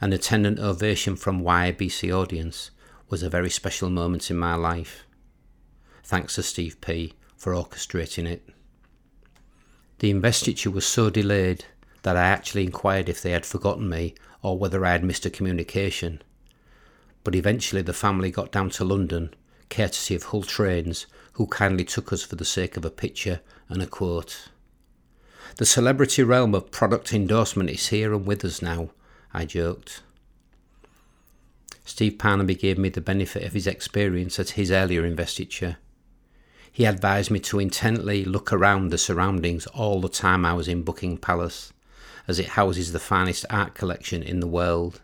an 0.00 0.12
attendant 0.12 0.58
ovation 0.58 1.16
from 1.16 1.42
YIBC 1.42 2.14
audience 2.14 2.70
was 3.08 3.22
a 3.22 3.30
very 3.30 3.50
special 3.50 3.90
moment 3.90 4.30
in 4.30 4.36
my 4.36 4.54
life. 4.54 5.04
Thanks 6.02 6.34
to 6.34 6.42
Steve 6.42 6.80
P 6.80 7.14
for 7.36 7.52
orchestrating 7.52 8.26
it. 8.26 8.48
The 10.00 10.10
investiture 10.10 10.70
was 10.70 10.86
so 10.86 11.08
delayed 11.08 11.64
that 12.02 12.16
I 12.16 12.24
actually 12.24 12.64
inquired 12.64 13.08
if 13.08 13.22
they 13.22 13.30
had 13.30 13.46
forgotten 13.46 13.88
me 13.88 14.14
or 14.42 14.58
whether 14.58 14.84
I 14.84 14.92
had 14.92 15.04
missed 15.04 15.24
a 15.24 15.30
communication. 15.30 16.20
But 17.22 17.34
eventually 17.34 17.80
the 17.80 17.94
family 17.94 18.30
got 18.30 18.52
down 18.52 18.68
to 18.70 18.84
London, 18.84 19.34
courtesy 19.74 20.14
of 20.14 20.24
Hull 20.24 20.42
Trains, 20.42 21.06
who 21.32 21.46
kindly 21.48 21.84
took 21.84 22.12
us 22.12 22.22
for 22.22 22.36
the 22.36 22.44
sake 22.44 22.76
of 22.76 22.84
a 22.84 22.90
picture 22.90 23.40
and 23.68 23.82
a 23.82 23.86
quote. 23.86 24.48
The 25.56 25.66
celebrity 25.66 26.22
realm 26.22 26.54
of 26.54 26.70
product 26.70 27.12
endorsement 27.12 27.70
is 27.70 27.88
here 27.88 28.14
and 28.14 28.24
with 28.24 28.44
us 28.44 28.62
now, 28.62 28.90
I 29.32 29.44
joked. 29.44 30.02
Steve 31.84 32.18
Parnaby 32.18 32.54
gave 32.54 32.78
me 32.78 32.88
the 32.88 33.00
benefit 33.00 33.42
of 33.42 33.52
his 33.52 33.66
experience 33.66 34.38
at 34.38 34.50
his 34.50 34.70
earlier 34.70 35.04
investiture. 35.04 35.76
He 36.70 36.84
advised 36.84 37.30
me 37.30 37.40
to 37.40 37.58
intently 37.58 38.24
look 38.24 38.52
around 38.52 38.90
the 38.90 38.98
surroundings 38.98 39.66
all 39.68 40.00
the 40.00 40.08
time 40.08 40.44
I 40.44 40.54
was 40.54 40.68
in 40.68 40.82
Buckingham 40.82 41.18
Palace, 41.18 41.72
as 42.28 42.38
it 42.38 42.50
houses 42.50 42.92
the 42.92 43.00
finest 43.00 43.44
art 43.50 43.74
collection 43.74 44.22
in 44.22 44.38
the 44.40 44.46
world. 44.46 45.00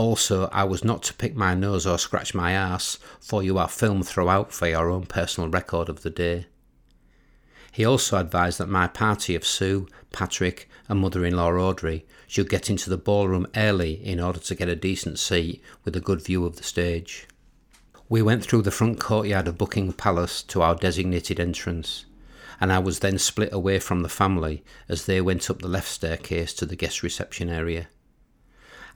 Also, 0.00 0.48
I 0.50 0.64
was 0.64 0.82
not 0.82 1.02
to 1.02 1.12
pick 1.12 1.36
my 1.36 1.54
nose 1.54 1.86
or 1.86 1.98
scratch 1.98 2.34
my 2.34 2.52
ass, 2.52 2.96
for 3.20 3.42
you 3.42 3.58
are 3.58 3.68
filmed 3.68 4.08
throughout 4.08 4.50
for 4.50 4.66
your 4.66 4.88
own 4.88 5.04
personal 5.04 5.50
record 5.50 5.90
of 5.90 6.00
the 6.00 6.08
day. 6.08 6.46
He 7.70 7.84
also 7.84 8.16
advised 8.16 8.56
that 8.56 8.70
my 8.70 8.86
party 8.86 9.34
of 9.34 9.44
Sue, 9.44 9.88
Patrick, 10.10 10.70
and 10.88 11.00
mother 11.00 11.22
in 11.26 11.36
law 11.36 11.50
Audrey 11.52 12.06
should 12.26 12.48
get 12.48 12.70
into 12.70 12.88
the 12.88 12.96
ballroom 12.96 13.46
early 13.54 13.92
in 14.02 14.20
order 14.20 14.40
to 14.40 14.54
get 14.54 14.70
a 14.70 14.74
decent 14.74 15.18
seat 15.18 15.62
with 15.84 15.94
a 15.94 16.00
good 16.00 16.24
view 16.24 16.46
of 16.46 16.56
the 16.56 16.62
stage. 16.62 17.28
We 18.08 18.22
went 18.22 18.42
through 18.42 18.62
the 18.62 18.70
front 18.70 18.98
courtyard 18.98 19.48
of 19.48 19.58
Buckingham 19.58 19.92
Palace 19.92 20.42
to 20.44 20.62
our 20.62 20.76
designated 20.76 21.38
entrance, 21.38 22.06
and 22.58 22.72
I 22.72 22.78
was 22.78 23.00
then 23.00 23.18
split 23.18 23.52
away 23.52 23.78
from 23.78 24.00
the 24.00 24.08
family 24.08 24.64
as 24.88 25.04
they 25.04 25.20
went 25.20 25.50
up 25.50 25.60
the 25.60 25.68
left 25.68 25.88
staircase 25.88 26.54
to 26.54 26.64
the 26.64 26.74
guest 26.74 27.02
reception 27.02 27.50
area. 27.50 27.88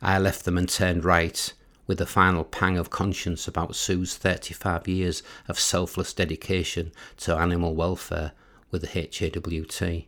I 0.02 0.18
left 0.18 0.44
them 0.44 0.58
and 0.58 0.68
turned 0.68 1.04
right, 1.04 1.52
with 1.86 2.00
a 2.00 2.06
final 2.06 2.44
pang 2.44 2.78
of 2.78 2.90
conscience 2.90 3.46
about 3.46 3.76
Sue's 3.76 4.16
35 4.16 4.88
years 4.88 5.22
of 5.48 5.58
selfless 5.58 6.12
dedication 6.12 6.92
to 7.18 7.36
animal 7.36 7.74
welfare 7.74 8.32
with 8.70 8.82
the 8.82 8.88
HAWT, 8.88 10.06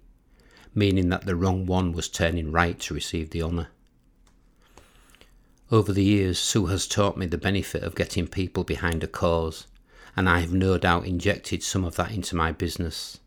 meaning 0.74 1.08
that 1.10 1.26
the 1.26 1.36
wrong 1.36 1.66
one 1.66 1.92
was 1.92 2.08
turning 2.08 2.50
right 2.50 2.78
to 2.80 2.94
receive 2.94 3.30
the 3.30 3.42
honour. 3.42 3.68
Over 5.70 5.92
the 5.92 6.04
years, 6.04 6.38
Sue 6.38 6.66
has 6.66 6.86
taught 6.86 7.16
me 7.16 7.26
the 7.26 7.38
benefit 7.38 7.82
of 7.82 7.94
getting 7.94 8.26
people 8.26 8.62
behind 8.64 9.02
a 9.02 9.08
cause, 9.08 9.66
and 10.16 10.28
I 10.28 10.40
have 10.40 10.52
no 10.52 10.78
doubt 10.78 11.06
injected 11.06 11.62
some 11.62 11.84
of 11.84 11.96
that 11.96 12.12
into 12.12 12.36
my 12.36 12.52
business. 12.52 13.18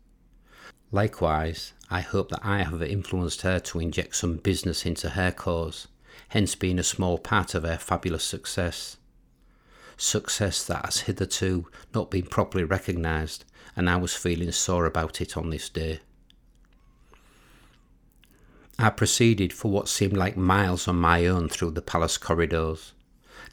Likewise, 0.90 1.72
I 1.90 2.00
hope 2.00 2.30
that 2.30 2.40
I 2.42 2.62
have 2.62 2.82
influenced 2.82 3.42
her 3.42 3.60
to 3.60 3.80
inject 3.80 4.16
some 4.16 4.36
business 4.36 4.86
into 4.86 5.10
her 5.10 5.30
cause, 5.30 5.86
hence 6.30 6.54
being 6.54 6.78
a 6.78 6.82
small 6.82 7.18
part 7.18 7.54
of 7.54 7.64
her 7.64 7.76
fabulous 7.76 8.24
success. 8.24 8.96
Success 9.96 10.64
that 10.64 10.84
has 10.84 11.00
hitherto 11.00 11.66
not 11.94 12.10
been 12.10 12.24
properly 12.24 12.64
recognised, 12.64 13.44
and 13.76 13.90
I 13.90 13.96
was 13.96 14.14
feeling 14.14 14.50
sore 14.52 14.86
about 14.86 15.20
it 15.20 15.36
on 15.36 15.50
this 15.50 15.68
day. 15.68 16.00
I 18.78 18.90
proceeded 18.90 19.52
for 19.52 19.70
what 19.70 19.88
seemed 19.88 20.16
like 20.16 20.36
miles 20.36 20.88
on 20.88 20.96
my 20.96 21.26
own 21.26 21.48
through 21.48 21.72
the 21.72 21.82
palace 21.82 22.16
corridors, 22.16 22.92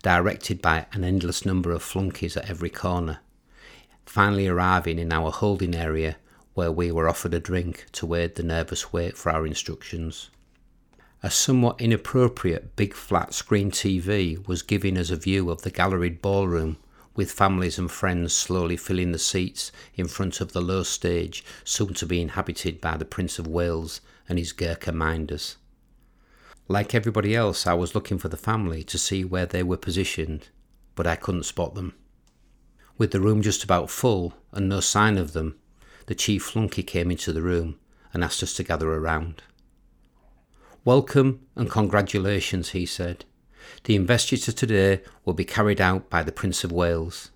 directed 0.03 0.61
by 0.61 0.85
an 0.93 1.03
endless 1.03 1.45
number 1.45 1.71
of 1.71 1.83
flunkies 1.83 2.37
at 2.37 2.49
every 2.49 2.69
corner, 2.69 3.19
finally 4.05 4.47
arriving 4.47 4.99
in 4.99 5.11
our 5.11 5.31
holding 5.31 5.75
area 5.75 6.15
where 6.53 6.71
we 6.71 6.91
were 6.91 7.09
offered 7.09 7.33
a 7.33 7.39
drink 7.39 7.87
to 7.91 8.13
aid 8.13 8.35
the 8.35 8.43
nervous 8.43 8.93
wait 8.93 9.17
for 9.17 9.31
our 9.31 9.45
instructions. 9.45 10.29
A 11.23 11.31
somewhat 11.31 11.81
inappropriate 11.81 12.75
big 12.75 12.93
flat 12.93 13.33
screen 13.33 13.71
TV 13.71 14.47
was 14.47 14.61
giving 14.61 14.97
us 14.99 15.09
a 15.09 15.15
view 15.15 15.49
of 15.49 15.63
the 15.63 15.71
galleried 15.71 16.21
ballroom, 16.21 16.77
with 17.15 17.31
families 17.31 17.79
and 17.79 17.89
friends 17.89 18.33
slowly 18.33 18.77
filling 18.77 19.11
the 19.11 19.17
seats 19.17 19.71
in 19.95 20.07
front 20.07 20.41
of 20.41 20.53
the 20.53 20.61
low 20.61 20.83
stage 20.83 21.43
soon 21.63 21.95
to 21.95 22.05
be 22.05 22.21
inhabited 22.21 22.79
by 22.79 22.95
the 22.95 23.03
Prince 23.03 23.39
of 23.39 23.47
Wales 23.47 23.99
and 24.29 24.37
his 24.37 24.51
Gurkha 24.51 24.91
minders. 24.91 25.57
Like 26.67 26.93
everybody 26.93 27.35
else, 27.35 27.65
I 27.65 27.73
was 27.73 27.95
looking 27.95 28.19
for 28.19 28.29
the 28.29 28.37
family 28.37 28.83
to 28.83 28.99
see 28.99 29.25
where 29.25 29.47
they 29.47 29.63
were 29.63 29.77
positioned, 29.77 30.49
but 30.93 31.07
I 31.07 31.15
couldn't 31.15 31.43
spot 31.43 31.73
them. 31.73 31.95
With 32.99 33.11
the 33.11 33.21
room 33.21 33.41
just 33.41 33.63
about 33.63 33.89
full 33.89 34.35
and 34.51 34.69
no 34.69 34.81
sign 34.81 35.17
of 35.17 35.33
them, 35.33 35.55
the 36.05 36.15
chief 36.15 36.43
flunky 36.43 36.83
came 36.83 37.09
into 37.09 37.33
the 37.33 37.41
room 37.41 37.79
and 38.13 38.23
asked 38.23 38.43
us 38.43 38.53
to 38.55 38.63
gather 38.63 38.93
around. 38.93 39.41
Welcome 40.87 41.45
and 41.53 41.69
congratulations, 41.69 42.69
he 42.69 42.85
said. 42.85 43.25
The 43.83 43.97
investiture 43.97 44.53
today 44.53 45.01
will 45.25 45.33
be 45.33 45.43
carried 45.43 45.81
out 45.81 46.09
by 46.09 46.23
the 46.23 46.31
Prince 46.31 46.63
of 46.63 46.71
Wales. 46.71 47.29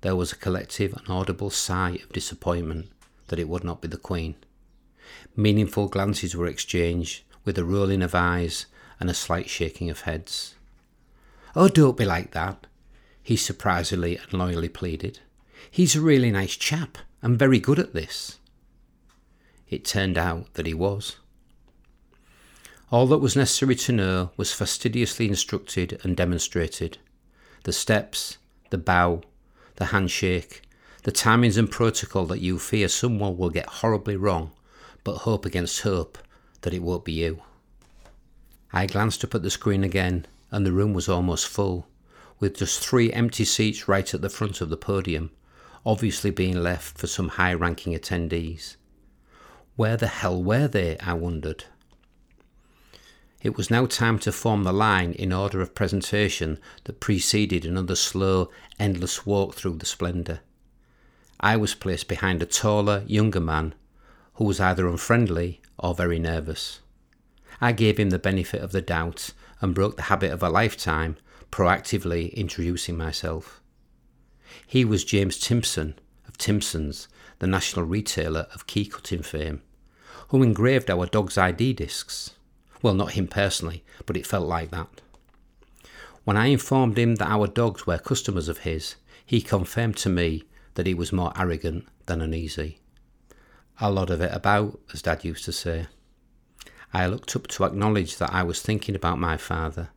There 0.00 0.16
was 0.16 0.32
a 0.32 0.36
collective 0.36 0.94
and 0.94 1.06
audible 1.10 1.50
sigh 1.50 2.00
of 2.02 2.10
disappointment 2.10 2.88
that 3.26 3.38
it 3.38 3.50
would 3.50 3.64
not 3.64 3.82
be 3.82 3.88
the 3.88 3.98
Queen. 3.98 4.34
Meaningful 5.36 5.88
glances 5.88 6.34
were 6.34 6.46
exchanged, 6.46 7.22
with 7.44 7.58
a 7.58 7.66
rolling 7.66 8.00
of 8.00 8.14
eyes 8.14 8.64
and 8.98 9.10
a 9.10 9.14
slight 9.14 9.50
shaking 9.50 9.90
of 9.90 10.00
heads. 10.00 10.54
Oh, 11.54 11.68
don't 11.68 11.98
be 11.98 12.06
like 12.06 12.30
that, 12.30 12.66
he 13.22 13.36
surprisingly 13.36 14.16
and 14.16 14.32
loyally 14.32 14.70
pleaded. 14.70 15.18
He's 15.70 15.94
a 15.94 16.00
really 16.00 16.30
nice 16.30 16.56
chap 16.56 16.96
and 17.20 17.38
very 17.38 17.60
good 17.60 17.78
at 17.78 17.92
this. 17.92 18.38
It 19.68 19.84
turned 19.84 20.16
out 20.16 20.54
that 20.54 20.64
he 20.64 20.72
was. 20.72 21.16
All 22.90 23.06
that 23.08 23.18
was 23.18 23.36
necessary 23.36 23.74
to 23.76 23.92
know 23.92 24.30
was 24.36 24.52
fastidiously 24.52 25.28
instructed 25.28 26.00
and 26.02 26.16
demonstrated. 26.16 26.98
The 27.64 27.72
steps, 27.72 28.38
the 28.70 28.78
bow, 28.78 29.22
the 29.76 29.86
handshake, 29.86 30.62
the 31.02 31.12
timings 31.12 31.58
and 31.58 31.70
protocol 31.70 32.26
that 32.26 32.40
you 32.40 32.58
fear 32.58 32.88
someone 32.88 33.36
will 33.36 33.50
get 33.50 33.66
horribly 33.66 34.16
wrong 34.16 34.52
but 35.08 35.18
hope 35.18 35.46
against 35.46 35.80
hope 35.80 36.18
that 36.60 36.74
it 36.74 36.82
won't 36.82 37.02
be 37.02 37.12
you. 37.12 37.40
I 38.74 38.84
glanced 38.84 39.24
up 39.24 39.34
at 39.34 39.42
the 39.42 39.50
screen 39.50 39.82
again, 39.82 40.26
and 40.50 40.66
the 40.66 40.72
room 40.72 40.92
was 40.92 41.08
almost 41.08 41.48
full, 41.48 41.86
with 42.38 42.58
just 42.58 42.86
three 42.86 43.10
empty 43.10 43.46
seats 43.46 43.88
right 43.88 44.12
at 44.12 44.20
the 44.20 44.28
front 44.28 44.60
of 44.60 44.68
the 44.68 44.76
podium, 44.76 45.30
obviously 45.86 46.30
being 46.30 46.62
left 46.62 46.98
for 46.98 47.06
some 47.06 47.28
high 47.28 47.54
ranking 47.54 47.94
attendees. 47.94 48.76
Where 49.76 49.96
the 49.96 50.08
hell 50.08 50.42
were 50.42 50.68
they? 50.68 50.98
I 50.98 51.14
wondered. 51.14 51.64
It 53.40 53.56
was 53.56 53.70
now 53.70 53.86
time 53.86 54.18
to 54.20 54.32
form 54.32 54.64
the 54.64 54.72
line 54.72 55.12
in 55.12 55.32
order 55.32 55.60
of 55.60 55.74
presentation 55.74 56.58
that 56.84 57.00
preceded 57.00 57.64
another 57.64 57.94
slow, 57.94 58.50
endless 58.80 59.24
walk 59.24 59.54
through 59.54 59.76
the 59.76 59.86
splendour. 59.86 60.40
I 61.40 61.56
was 61.56 61.74
placed 61.74 62.08
behind 62.08 62.42
a 62.42 62.46
taller, 62.46 63.04
younger 63.06 63.40
man 63.40 63.74
who 64.34 64.44
was 64.44 64.58
either 64.58 64.88
unfriendly 64.88 65.60
or 65.78 65.94
very 65.94 66.18
nervous. 66.18 66.80
I 67.60 67.72
gave 67.72 67.98
him 67.98 68.10
the 68.10 68.18
benefit 68.18 68.60
of 68.60 68.72
the 68.72 68.82
doubt 68.82 69.30
and 69.60 69.74
broke 69.74 69.96
the 69.96 70.02
habit 70.02 70.32
of 70.32 70.42
a 70.42 70.48
lifetime, 70.48 71.16
proactively 71.52 72.32
introducing 72.34 72.96
myself. 72.96 73.60
He 74.66 74.84
was 74.84 75.04
James 75.04 75.38
Timpson 75.38 75.98
of 76.26 76.38
Timpson's, 76.38 77.08
the 77.38 77.46
national 77.46 77.86
retailer 77.86 78.46
of 78.52 78.66
key 78.66 78.86
cutting 78.86 79.22
fame, 79.22 79.62
who 80.28 80.42
engraved 80.42 80.90
our 80.90 81.06
dog's 81.06 81.38
ID 81.38 81.72
discs. 81.74 82.34
Well, 82.82 82.94
not 82.94 83.12
him 83.12 83.28
personally, 83.28 83.82
but 84.06 84.16
it 84.16 84.26
felt 84.26 84.46
like 84.46 84.70
that. 84.70 84.88
When 86.24 86.36
I 86.36 86.46
informed 86.46 86.98
him 86.98 87.16
that 87.16 87.28
our 87.28 87.46
dogs 87.46 87.86
were 87.86 87.98
customers 87.98 88.48
of 88.48 88.58
his, 88.58 88.96
he 89.24 89.40
confirmed 89.40 89.96
to 89.98 90.08
me 90.08 90.44
that 90.74 90.86
he 90.86 90.94
was 90.94 91.12
more 91.12 91.32
arrogant 91.36 91.86
than 92.06 92.20
uneasy 92.20 92.78
a 93.80 93.90
lot 93.90 94.10
of 94.10 94.20
it 94.20 94.32
about, 94.32 94.80
as 94.92 95.02
Dad 95.02 95.24
used 95.24 95.44
to 95.44 95.52
say. 95.52 95.86
I 96.92 97.06
looked 97.06 97.36
up 97.36 97.46
to 97.48 97.64
acknowledge 97.64 98.16
that 98.16 98.32
I 98.32 98.42
was 98.42 98.60
thinking 98.60 98.94
about 98.94 99.18
my 99.18 99.36
father, 99.36 99.90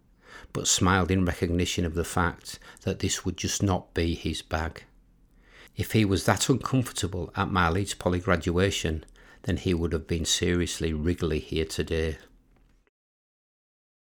but 0.54 0.68
smiled 0.68 1.10
in 1.10 1.26
recognition 1.26 1.86
of 1.86 1.96
the 1.96 2.04
fact 2.04 2.60
that 2.82 3.00
this 3.00 3.26
would 3.26 3.38
just 3.38 3.64
not 3.64 3.94
be 3.94 4.14
his 4.14 4.42
bag. 4.42 4.84
If 5.76 5.94
he 5.94 6.06
was 6.06 6.26
that 6.26 6.50
uncomfortable 6.50 7.32
at 7.36 7.50
my 7.50 7.70
Leeds 7.70 7.94
Poly 7.94 8.20
graduation, 8.20 9.06
then 9.44 9.58
he 9.58 9.74
would 9.74 9.94
have 9.94 10.06
been 10.06 10.26
seriously 10.26 10.94
wriggly 10.94 11.40
here 11.40 11.66
today. 11.66 12.18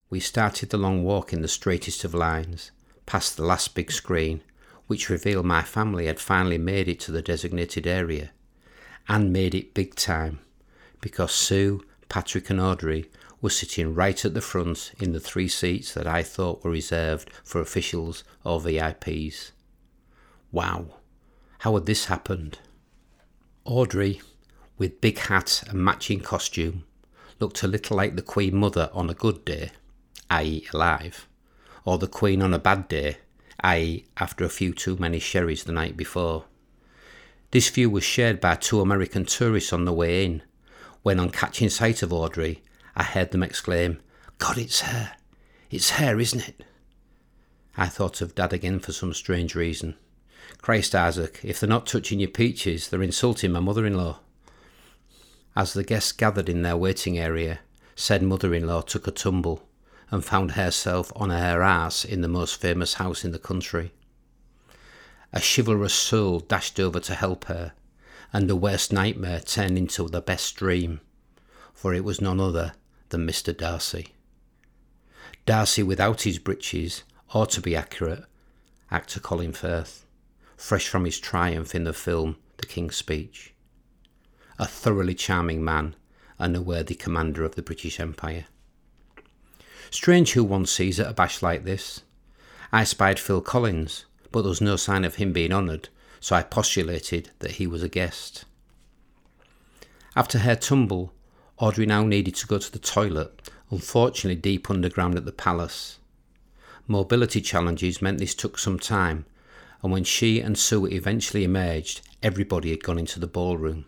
We 0.10 0.20
started 0.20 0.70
the 0.70 0.78
long 0.78 1.03
walk 1.03 1.34
in 1.34 1.41
the 1.41 1.47
straightest 1.47 2.03
of 2.03 2.16
lines, 2.16 2.72
past 3.05 3.38
the 3.38 3.45
last 3.45 3.76
big 3.76 3.91
screen, 3.91 4.41
which 4.88 5.10
revealed 5.10 5.45
my 5.45 5.62
family 5.62 6.07
had 6.07 6.20
finally 6.20 6.57
made 6.57 6.88
it 6.88 6.99
to 7.01 7.12
the 7.12 7.22
designated 7.22 7.86
area 7.86 8.32
and 9.07 9.32
made 9.32 9.53
it 9.53 9.74
big 9.74 9.95
time 9.95 10.39
because 11.01 11.32
Sue, 11.32 11.84
Patrick, 12.10 12.49
and 12.49 12.60
Audrey 12.60 13.10
were 13.41 13.49
sitting 13.49 13.95
right 13.95 14.24
at 14.26 14.34
the 14.34 14.41
front 14.41 14.91
in 14.99 15.14
the 15.14 15.20
three 15.20 15.47
seats 15.47 15.93
that 15.93 16.07
I 16.07 16.24
thought 16.24 16.64
were 16.64 16.72
reserved 16.72 17.30
for 17.43 17.62
officials 17.62 18.24
or 18.43 18.60
VIPs. 18.60 19.51
Wow, 20.51 20.97
how 21.60 21.76
had 21.76 21.86
this 21.86 22.05
happened? 22.05 22.60
Audrey, 23.64 24.22
with 24.78 25.01
big 25.01 25.20
hat 25.20 25.64
and 25.68 25.84
matching 25.84 26.20
costume, 26.20 26.84
looked 27.39 27.64
a 27.64 27.68
little 27.68 27.95
like 27.95 28.16
the 28.16 28.22
Queen 28.22 28.55
Mother 28.55 28.89
on 28.91 29.10
a 29.10 29.14
good 29.14 29.45
day, 29.45 29.72
i.e., 30.30 30.67
alive, 30.73 31.27
or 31.86 31.97
the 31.97 32.07
Queen 32.07 32.41
on 32.41 32.53
a 32.53 32.59
bad 32.59 32.88
day, 32.88 33.17
i.e., 33.61 34.05
after 34.17 34.43
a 34.43 34.49
few 34.49 34.73
too 34.73 34.95
many 34.97 35.19
sherries 35.19 35.63
the 35.63 35.71
night 35.71 35.97
before. 35.97 36.45
This 37.51 37.69
view 37.69 37.89
was 37.89 38.03
shared 38.03 38.39
by 38.39 38.55
two 38.55 38.82
American 38.82 39.25
tourists 39.25 39.73
on 39.73 39.86
the 39.86 39.93
way 39.93 40.25
in, 40.25 40.43
when 41.01 41.19
on 41.19 41.30
catching 41.30 41.69
sight 41.69 42.03
of 42.03 42.13
Audrey, 42.13 42.61
I 42.95 43.03
heard 43.03 43.32
them 43.32 43.43
exclaim, 43.43 43.99
God, 44.38 44.57
it's 44.57 44.82
her! 44.82 45.13
It's 45.71 45.91
her, 45.91 46.19
isn't 46.19 46.47
it? 46.47 46.63
I 47.77 47.88
thought 47.88 48.21
of 48.21 48.36
Dad 48.36 48.53
again 48.53 48.80
for 48.80 48.91
some 48.91 49.13
strange 49.13 49.55
reason. 49.55 49.95
Christ, 50.61 50.93
Isaac, 50.93 51.39
if 51.43 51.59
they're 51.59 51.69
not 51.69 51.86
touching 51.86 52.19
your 52.19 52.30
peaches, 52.30 52.89
they're 52.89 53.03
insulting 53.03 53.51
my 53.51 53.59
mother 53.59 53.86
in 53.86 53.95
law. 53.95 54.19
As 55.55 55.73
the 55.73 55.84
guests 55.84 56.11
gathered 56.11 56.49
in 56.49 56.61
their 56.61 56.77
waiting 56.77 57.17
area, 57.17 57.59
said 57.95 58.21
mother 58.21 58.53
in 58.53 58.67
law 58.67 58.82
took 58.82 59.07
a 59.07 59.11
tumble 59.11 59.68
and 60.12 60.26
found 60.26 60.51
herself 60.51 61.12
on 61.16 61.30
her 61.30 61.62
ass 61.62 62.03
in 62.03 62.22
the 62.22 62.28
most 62.28 62.60
famous 62.60 62.95
house 62.95 63.24
in 63.24 63.32
the 63.32 63.39
country. 63.39 63.91
A 65.32 65.39
chivalrous 65.39 65.93
soul 65.93 66.39
dashed 66.39 66.80
over 66.80 66.99
to 67.01 67.14
help 67.14 67.45
her, 67.45 67.74
and 68.34 68.49
the 68.49 68.55
worst 68.55 68.91
nightmare 68.91 69.39
turned 69.39 69.78
into 69.78 70.07
the 70.07 70.22
best 70.22 70.55
dream, 70.55 71.01
for 71.74 71.93
it 71.93 72.03
was 72.03 72.22
none 72.22 72.39
other 72.39 72.74
than 73.10 73.28
Mr. 73.28 73.55
Darcy. 73.55 74.14
Darcy 75.45 75.84
without 75.84 76.24
his 76.24 76.39
breeches, 76.39 77.03
or 77.34 77.45
to 77.45 77.62
be 77.62 77.76
accurate, 77.76 78.26
actor 78.91 79.20
Colin 79.20 79.53
Firth, 79.53 80.05
fresh 80.57 80.88
from 80.88 81.05
his 81.05 81.20
triumph 81.20 81.76
in 81.76 81.84
the 81.84 81.93
film 81.93 82.38
The 82.57 82.66
King's 82.66 82.95
Speech. 82.95 83.53
a 84.57 84.66
thoroughly 84.66 85.16
charming 85.16 85.64
man 85.64 85.95
and 86.38 86.55
a 86.55 86.62
worthy 86.62 86.95
commander 86.95 87.45
of 87.45 87.55
the 87.55 87.62
British 87.62 87.99
Empire. 87.99 88.45
Strange 89.91 90.33
who 90.33 90.43
one 90.43 90.65
sees 90.65 90.99
at 90.99 91.09
a 91.09 91.13
bash 91.13 91.41
like 91.41 91.63
this. 91.63 92.01
I 92.71 92.83
spied 92.83 93.19
Phil 93.19 93.41
Collins, 93.41 94.05
but 94.31 94.41
there 94.43 94.49
was 94.49 94.61
no 94.61 94.75
sign 94.75 95.03
of 95.03 95.15
him 95.15 95.33
being 95.33 95.51
honoured, 95.51 95.89
so 96.19 96.35
I 96.35 96.43
postulated 96.43 97.31
that 97.39 97.51
he 97.51 97.65
was 97.65 97.81
a 97.81 97.89
guest. 97.89 98.45
After 100.15 100.39
her 100.39 100.55
tumble, 100.55 101.13
Audrey 101.57 101.85
now 101.85 102.05
needed 102.05 102.35
to 102.35 102.47
go 102.47 102.57
to 102.57 102.71
the 102.71 102.79
toilet, 102.79 103.49
unfortunately 103.71 104.39
deep 104.39 104.69
underground 104.69 105.15
at 105.15 105.25
the 105.25 105.31
palace. 105.31 105.97
Mobility 106.87 107.41
challenges 107.41 108.01
meant 108.01 108.19
this 108.19 108.35
took 108.35 108.57
some 108.57 108.79
time, 108.79 109.25
and 109.81 109.91
when 109.91 110.03
she 110.03 110.39
and 110.39 110.57
Sue 110.57 110.85
eventually 110.87 111.43
emerged, 111.43 112.01
everybody 112.21 112.69
had 112.71 112.83
gone 112.83 112.99
into 112.99 113.19
the 113.19 113.27
ballroom. 113.27 113.85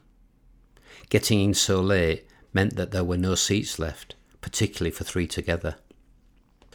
Getting 1.09 1.41
in 1.41 1.53
so 1.53 1.81
late 1.81 2.25
meant 2.53 2.75
that 2.75 2.91
there 2.91 3.03
were 3.03 3.17
no 3.17 3.35
seats 3.35 3.77
left, 3.79 4.15
particularly 4.41 4.91
for 4.91 5.03
three 5.03 5.27
together. 5.27 5.75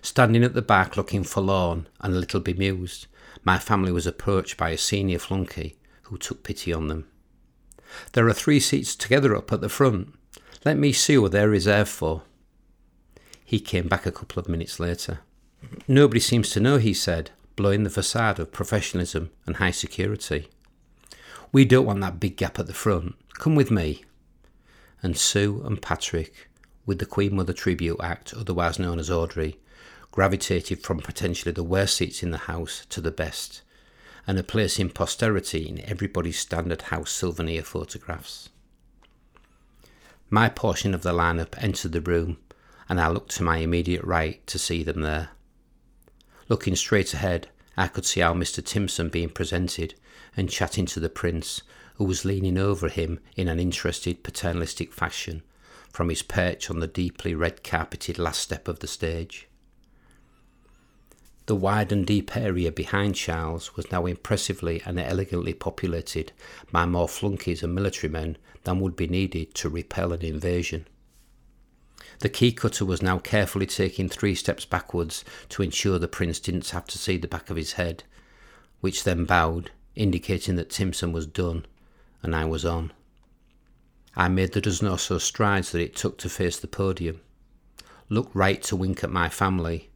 Standing 0.06 0.44
at 0.44 0.54
the 0.54 0.62
back 0.62 0.96
looking 0.96 1.24
forlorn 1.24 1.88
and 2.00 2.14
a 2.14 2.18
little 2.20 2.38
bemused, 2.38 3.08
my 3.42 3.58
family 3.58 3.90
was 3.90 4.06
approached 4.06 4.56
by 4.56 4.70
a 4.70 4.78
senior 4.78 5.18
flunkey 5.18 5.74
who 6.02 6.16
took 6.16 6.44
pity 6.44 6.72
on 6.72 6.86
them. 6.86 7.08
There 8.12 8.28
are 8.28 8.32
three 8.32 8.60
seats 8.60 8.94
together 8.94 9.34
up 9.34 9.52
at 9.52 9.60
the 9.60 9.68
front. 9.68 10.14
Let 10.64 10.76
me 10.76 10.92
see 10.92 11.18
what 11.18 11.32
they're 11.32 11.48
reserved 11.48 11.90
for. 11.90 12.22
He 13.44 13.58
came 13.58 13.88
back 13.88 14.06
a 14.06 14.12
couple 14.12 14.38
of 14.38 14.48
minutes 14.48 14.78
later. 14.78 15.22
Nobody 15.88 16.20
seems 16.20 16.50
to 16.50 16.60
know, 16.60 16.76
he 16.76 16.94
said, 16.94 17.32
blowing 17.56 17.82
the 17.82 17.90
facade 17.90 18.38
of 18.38 18.52
professionalism 18.52 19.30
and 19.44 19.56
high 19.56 19.72
security. 19.72 20.48
We 21.50 21.64
don't 21.64 21.84
want 21.84 22.00
that 22.02 22.20
big 22.20 22.36
gap 22.36 22.60
at 22.60 22.68
the 22.68 22.74
front. 22.74 23.16
Come 23.40 23.56
with 23.56 23.72
me. 23.72 24.04
And 25.02 25.16
Sue 25.16 25.62
and 25.64 25.82
Patrick, 25.82 26.48
with 26.86 27.00
the 27.00 27.06
Queen 27.06 27.34
Mother 27.34 27.52
Tribute 27.52 28.00
Act, 28.00 28.34
otherwise 28.34 28.78
known 28.78 29.00
as 29.00 29.10
Audrey, 29.10 29.58
gravitated 30.10 30.82
from 30.82 31.00
potentially 31.00 31.52
the 31.52 31.62
worst 31.62 31.96
seats 31.96 32.22
in 32.22 32.30
the 32.30 32.38
house 32.38 32.86
to 32.90 33.00
the 33.00 33.10
best, 33.10 33.62
and 34.26 34.38
a 34.38 34.42
place 34.42 34.78
in 34.78 34.90
posterity 34.90 35.68
in 35.68 35.80
everybody's 35.88 36.38
standard 36.38 36.82
house 36.82 37.10
souvenir 37.10 37.62
photographs. 37.62 38.48
My 40.28 40.48
portion 40.48 40.94
of 40.94 41.02
the 41.02 41.12
lineup 41.12 41.54
entered 41.62 41.92
the 41.92 42.00
room, 42.00 42.38
and 42.88 43.00
I 43.00 43.08
looked 43.08 43.30
to 43.36 43.42
my 43.42 43.58
immediate 43.58 44.04
right 44.04 44.44
to 44.48 44.58
see 44.58 44.82
them 44.82 45.02
there. 45.02 45.30
Looking 46.48 46.76
straight 46.76 47.14
ahead, 47.14 47.48
I 47.76 47.88
could 47.88 48.04
see 48.04 48.22
our 48.22 48.34
Mr. 48.34 48.64
Timpson 48.64 49.08
being 49.08 49.28
presented 49.28 49.94
and 50.36 50.50
chatting 50.50 50.86
to 50.86 51.00
the 51.00 51.08
Prince, 51.08 51.62
who 51.96 52.04
was 52.04 52.24
leaning 52.24 52.58
over 52.58 52.88
him 52.88 53.20
in 53.36 53.48
an 53.48 53.60
interested 53.60 54.22
paternalistic 54.22 54.92
fashion 54.92 55.42
from 55.96 56.08
his 56.10 56.22
perch 56.22 56.68
on 56.68 56.80
the 56.80 56.86
deeply 56.86 57.34
red 57.34 57.64
carpeted 57.64 58.18
last 58.18 58.40
step 58.40 58.68
of 58.68 58.80
the 58.80 58.86
stage. 58.86 59.45
The 61.46 61.54
wide 61.54 61.92
and 61.92 62.04
deep 62.04 62.36
area 62.36 62.72
behind 62.72 63.14
Charles 63.14 63.76
was 63.76 63.90
now 63.92 64.06
impressively 64.06 64.82
and 64.84 64.98
elegantly 64.98 65.54
populated 65.54 66.32
by 66.72 66.86
more 66.86 67.08
flunkies 67.08 67.62
and 67.62 67.72
military 67.72 68.10
men 68.10 68.36
than 68.64 68.80
would 68.80 68.96
be 68.96 69.06
needed 69.06 69.54
to 69.54 69.68
repel 69.68 70.12
an 70.12 70.22
invasion. 70.22 70.86
The 72.18 72.28
key 72.28 72.50
cutter 72.50 72.84
was 72.84 73.00
now 73.00 73.18
carefully 73.18 73.66
taking 73.66 74.08
three 74.08 74.34
steps 74.34 74.64
backwards 74.64 75.24
to 75.50 75.62
ensure 75.62 76.00
the 76.00 76.08
prince 76.08 76.40
didn't 76.40 76.68
have 76.70 76.86
to 76.86 76.98
see 76.98 77.16
the 77.16 77.28
back 77.28 77.48
of 77.48 77.56
his 77.56 77.74
head, 77.74 78.02
which 78.80 79.04
then 79.04 79.24
bowed, 79.24 79.70
indicating 79.94 80.56
that 80.56 80.70
Timpson 80.70 81.12
was 81.12 81.26
done 81.26 81.64
and 82.22 82.34
I 82.34 82.44
was 82.44 82.64
on. 82.64 82.92
I 84.16 84.28
made 84.28 84.52
the 84.52 84.60
dozen 84.60 84.88
or 84.88 84.98
so 84.98 85.18
strides 85.18 85.70
that 85.70 85.80
it 85.80 85.94
took 85.94 86.18
to 86.18 86.28
face 86.28 86.58
the 86.58 86.66
podium, 86.66 87.20
looked 88.08 88.34
right 88.34 88.62
to 88.64 88.74
wink 88.74 89.04
at 89.04 89.10
my 89.10 89.28
family, 89.28 89.90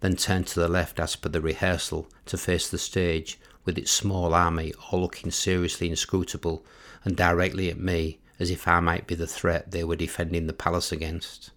then 0.00 0.16
turned 0.16 0.46
to 0.46 0.60
the 0.60 0.68
left 0.68 1.00
as 1.00 1.16
per 1.16 1.28
the 1.28 1.40
rehearsal 1.40 2.08
to 2.26 2.38
face 2.38 2.68
the 2.68 2.78
stage 2.78 3.38
with 3.64 3.76
its 3.76 3.90
small 3.90 4.32
army 4.32 4.72
all 4.90 5.00
looking 5.00 5.30
seriously 5.30 5.90
inscrutable 5.90 6.64
and 7.04 7.16
directly 7.16 7.68
at 7.70 7.78
me 7.78 8.18
as 8.38 8.50
if 8.50 8.68
I 8.68 8.80
might 8.80 9.06
be 9.06 9.14
the 9.14 9.26
threat 9.26 9.70
they 9.70 9.84
were 9.84 9.96
defending 9.96 10.46
the 10.46 10.52
palace 10.52 10.92
against. 10.92 11.50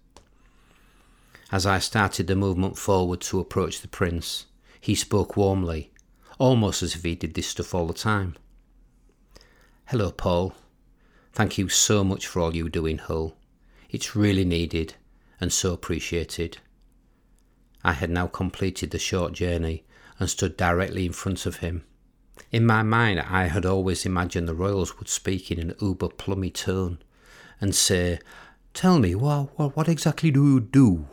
As 1.50 1.66
I 1.66 1.78
started 1.78 2.26
the 2.26 2.34
movement 2.34 2.78
forward 2.78 3.20
to 3.22 3.38
approach 3.38 3.80
the 3.80 3.88
prince, 3.88 4.46
he 4.80 4.94
spoke 4.94 5.36
warmly, 5.36 5.92
almost 6.38 6.82
as 6.82 6.94
if 6.94 7.02
he 7.02 7.14
did 7.14 7.34
this 7.34 7.46
stuff 7.46 7.74
all 7.74 7.86
the 7.86 7.94
time. 7.94 8.36
Hello, 9.86 10.10
Paul. 10.10 10.54
Thank 11.32 11.58
you 11.58 11.68
so 11.68 12.02
much 12.02 12.26
for 12.26 12.40
all 12.40 12.56
you 12.56 12.68
do 12.68 12.86
in 12.86 12.98
Hull. 12.98 13.36
It's 13.90 14.16
really 14.16 14.44
needed 14.44 14.94
and 15.40 15.52
so 15.52 15.72
appreciated. 15.72 16.58
I 17.84 17.92
had 17.94 18.10
now 18.10 18.26
completed 18.26 18.90
the 18.90 18.98
short 18.98 19.32
journey 19.32 19.84
and 20.18 20.30
stood 20.30 20.56
directly 20.56 21.04
in 21.04 21.12
front 21.12 21.46
of 21.46 21.56
him. 21.56 21.84
In 22.50 22.64
my 22.64 22.82
mind, 22.82 23.20
I 23.20 23.46
had 23.46 23.66
always 23.66 24.06
imagined 24.06 24.48
the 24.48 24.54
royals 24.54 24.98
would 24.98 25.08
speak 25.08 25.50
in 25.50 25.58
an 25.58 25.74
uber 25.80 26.08
plummy 26.08 26.50
tone 26.50 26.98
and 27.60 27.74
say, 27.74 28.20
Tell 28.72 28.98
me, 28.98 29.14
what, 29.14 29.58
what, 29.58 29.76
what 29.76 29.88
exactly 29.88 30.30
do 30.30 30.46
you 30.46 30.60
do? 30.60 31.06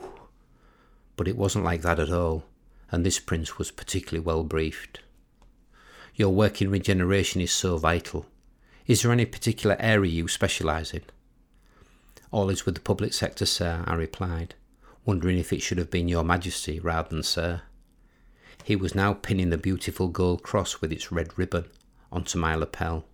But 1.15 1.27
it 1.27 1.37
wasn't 1.37 1.65
like 1.65 1.81
that 1.81 1.99
at 1.99 2.11
all, 2.11 2.45
and 2.91 3.05
this 3.05 3.19
prince 3.19 3.57
was 3.57 3.71
particularly 3.71 4.23
well 4.23 4.43
briefed. 4.43 4.99
Your 6.15 6.29
work 6.29 6.61
in 6.61 6.69
regeneration 6.69 7.41
is 7.41 7.51
so 7.51 7.77
vital. 7.77 8.25
Is 8.87 9.01
there 9.01 9.11
any 9.11 9.25
particular 9.25 9.75
area 9.79 10.11
you 10.11 10.27
specialise 10.27 10.93
in? 10.93 11.03
All 12.31 12.49
is 12.49 12.65
with 12.65 12.75
the 12.75 12.81
public 12.81 13.13
sector, 13.13 13.45
sir, 13.45 13.83
I 13.85 13.95
replied 13.95 14.55
wondering 15.09 15.39
if 15.39 15.51
it 15.51 15.59
should 15.59 15.79
have 15.79 15.89
been 15.89 16.07
Your 16.07 16.23
Majesty 16.23 16.79
rather 16.79 17.09
than 17.09 17.23
Sir. 17.23 17.63
He 18.63 18.75
was 18.75 18.93
now 18.93 19.15
pinning 19.15 19.49
the 19.49 19.57
beautiful 19.57 20.07
gold 20.07 20.43
cross 20.43 20.81
with 20.81 20.91
its 20.91 21.11
red 21.11 21.35
ribbon 21.35 21.65
onto 22.11 22.37
my 22.37 22.53
lapel. 22.53 23.05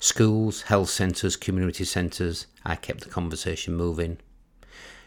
Schools, 0.00 0.62
health 0.62 0.88
centres, 0.88 1.36
community 1.36 1.84
centres, 1.84 2.46
I 2.64 2.74
kept 2.74 3.00
the 3.00 3.10
conversation 3.10 3.76
moving. 3.76 4.16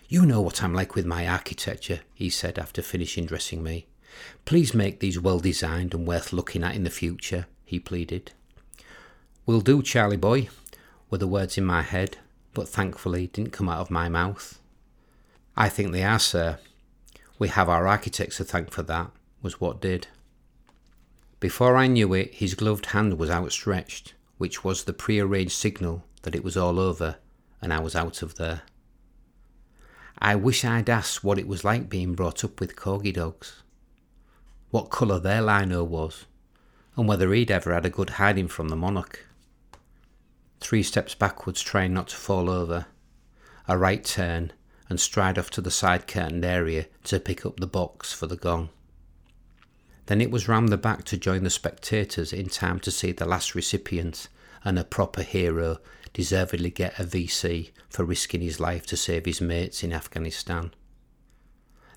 You 0.08 0.24
know 0.24 0.40
what 0.40 0.62
I'm 0.62 0.76
like 0.76 0.94
with 0.94 1.08
my 1.08 1.28
architecture, 1.28 2.02
he 2.14 2.30
said 2.30 2.60
after 2.60 2.84
finishing 2.84 3.26
dressing 3.26 3.64
me. 3.64 3.88
Please 4.46 4.76
make 4.76 5.00
these 5.00 5.20
well 5.20 5.40
designed 5.40 5.96
and 5.96 6.06
worth 6.06 6.32
looking 6.32 6.64
at 6.64 6.76
in 6.76 6.84
the 6.84 6.92
future, 6.92 7.48
he 7.66 7.80
pleaded. 7.80 8.34
Will 9.48 9.62
do, 9.62 9.82
Charlie 9.82 10.16
boy, 10.16 10.48
were 11.10 11.18
the 11.18 11.28
words 11.28 11.58
in 11.58 11.66
my 11.66 11.82
head, 11.82 12.20
but 12.54 12.70
thankfully 12.70 13.26
didn't 13.26 13.52
come 13.52 13.68
out 13.68 13.80
of 13.80 13.90
my 13.90 14.10
mouth. 14.10 14.61
I 15.56 15.70
think 15.70 15.92
they 15.92 16.04
are, 16.04 16.20
sir. 16.20 16.60
We 17.38 17.50
have 17.50 17.70
our 17.70 17.88
architects 17.88 18.38
to 18.38 18.44
thank 18.44 18.72
for 18.72 18.84
that, 18.84 19.12
was 19.42 19.60
what 19.60 19.82
did. 19.82 20.08
Before 21.40 21.76
I 21.76 21.88
knew 21.88 22.14
it, 22.14 22.36
his 22.36 22.54
gloved 22.54 22.88
hand 22.88 23.18
was 23.18 23.30
outstretched, 23.30 24.14
which 24.38 24.64
was 24.64 24.84
the 24.84 24.94
prearranged 24.94 25.54
signal 25.54 26.04
that 26.22 26.36
it 26.36 26.44
was 26.44 26.56
all 26.56 26.80
over 26.80 27.18
and 27.62 27.74
I 27.74 27.80
was 27.80 27.96
out 27.96 28.22
of 28.22 28.36
there. 28.36 28.62
I 30.18 30.36
wish 30.36 30.66
I'd 30.66 30.90
asked 30.90 31.24
what 31.24 31.40
it 31.40 31.48
was 31.48 31.64
like 31.64 31.90
being 31.90 32.14
brought 32.14 32.44
up 32.44 32.60
with 32.60 32.76
corgi 32.76 33.14
dogs, 33.14 33.64
what 34.70 34.92
colour 34.92 35.20
their 35.20 35.42
lino 35.42 35.84
was, 35.84 36.26
and 36.96 37.08
whether 37.08 37.34
he'd 37.34 37.52
ever 37.52 37.74
had 37.74 37.86
a 37.86 37.90
good 37.90 38.12
hiding 38.12 38.48
from 38.48 38.70
the 38.70 38.76
monarch. 38.76 39.26
Three 40.60 40.84
steps 40.84 41.16
backwards, 41.16 41.62
trying 41.62 41.94
not 41.94 42.10
to 42.10 42.16
fall 42.16 42.50
over, 42.50 42.86
a 43.68 43.78
right 43.78 44.04
turn, 44.04 44.54
and 44.92 45.00
stride 45.00 45.40
off 45.40 45.50
to 45.50 45.62
the 45.62 45.72
side 45.72 46.06
curtained 46.06 46.44
area 46.44 46.86
to 47.02 47.18
pick 47.18 47.46
up 47.46 47.62
the 47.62 47.66
box 47.66 48.12
for 48.12 48.28
the 48.28 48.36
gong. 48.36 48.68
Then 50.08 50.20
it 50.20 50.30
was 50.30 50.50
round 50.50 50.68
the 50.68 50.76
back 50.76 51.06
to 51.06 51.18
join 51.18 51.46
the 51.46 51.50
spectators 51.50 52.34
in 52.34 52.50
time 52.50 52.78
to 52.82 52.92
see 52.92 53.14
the 53.14 53.26
last 53.26 53.56
recipient 53.56 54.28
and 54.66 54.78
a 54.78 54.84
proper 54.84 55.22
hero 55.22 55.78
deservedly 56.12 56.72
get 56.72 57.00
a 57.00 57.06
VC 57.06 57.72
for 57.90 58.04
risking 58.04 58.42
his 58.42 58.60
life 58.60 58.86
to 58.88 58.98
save 58.98 59.26
his 59.26 59.40
mates 59.40 59.82
in 59.82 59.94
Afghanistan. 59.94 60.74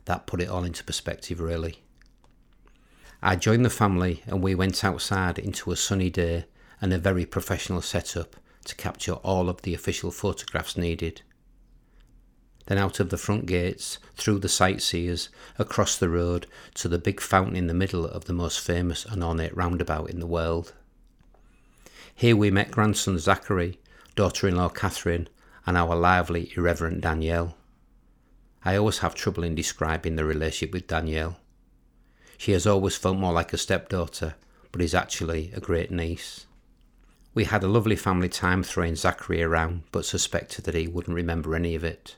That 0.05 0.29
put 0.29 0.41
it 0.41 0.49
all 0.49 0.63
into 0.63 0.85
perspective, 0.85 1.41
really. 1.41 1.83
I 3.21 3.35
joined 3.35 3.65
the 3.65 3.71
family 3.71 4.23
and 4.25 4.41
we 4.41 4.55
went 4.55 4.85
outside 4.85 5.41
into 5.41 5.73
a 5.73 5.77
sunny 5.77 6.11
day 6.11 6.45
and 6.81 6.93
a 6.93 6.99
very 6.99 7.27
professional 7.27 7.83
setup 7.83 8.37
to 8.67 8.77
capture 8.77 9.15
all 9.15 9.49
of 9.49 9.63
the 9.63 9.75
official 9.75 10.13
photographs 10.13 10.77
needed 10.77 11.23
then 12.67 12.79
out 12.79 13.01
of 13.01 13.11
the 13.11 13.19
front 13.19 13.47
gates, 13.47 13.99
through 14.15 14.39
the 14.39 14.49
sightseers, 14.49 15.29
across 15.59 15.97
the 15.97 16.09
road 16.09 16.47
to 16.75 16.89
the 16.89 16.99
big 16.99 17.21
fountain 17.21 17.57
in 17.57 17.67
the 17.67 17.75
middle 17.75 18.07
of 18.07 18.25
the 18.25 18.33
most 18.33 18.61
famous 18.61 19.05
and 19.05 19.23
ornate 19.23 19.57
roundabout 19.57 20.09
in 20.09 20.21
the 20.21 20.27
world. 20.27 20.73
Here 22.15 22.37
we 22.37 22.51
met 22.51 22.71
grandson 22.71 23.19
Zachary, 23.19 23.79
daughter 24.15 24.49
in 24.49 24.57
law 24.57 24.69
Catherine, 24.69 25.29
and 25.67 25.77
our 25.77 25.97
lively, 25.97 26.53
irreverent 26.57 27.01
Danielle. 27.01 27.57
I 28.65 28.77
always 28.77 28.99
have 28.99 29.15
trouble 29.15 29.45
in 29.45 29.55
describing 29.55 30.17
the 30.17 30.25
relationship 30.25 30.73
with 30.73 30.87
Danielle. 30.87 31.39
She 32.39 32.53
has 32.53 32.67
always 32.67 32.97
felt 32.97 33.19
more 33.19 33.33
like 33.33 33.53
a 33.53 33.59
stepdaughter, 33.59 34.37
but 34.73 34.81
is 34.81 34.95
actually 34.95 35.53
a 35.55 35.61
great 35.61 35.91
niece. 35.91 36.47
We 37.35 37.45
had 37.45 37.63
a 37.63 37.69
lovely 37.69 37.97
family 37.97 38.29
time 38.29 38.63
throwing 38.63 38.95
Zachary 38.95 39.43
around, 39.43 39.83
but 39.93 40.05
suspected 40.05 40.65
that 40.65 40.75
he 40.75 40.87
wouldn't 40.87 41.15
remember 41.15 41.55
any 41.55 41.75
of 41.75 41.85
it. 41.85 42.17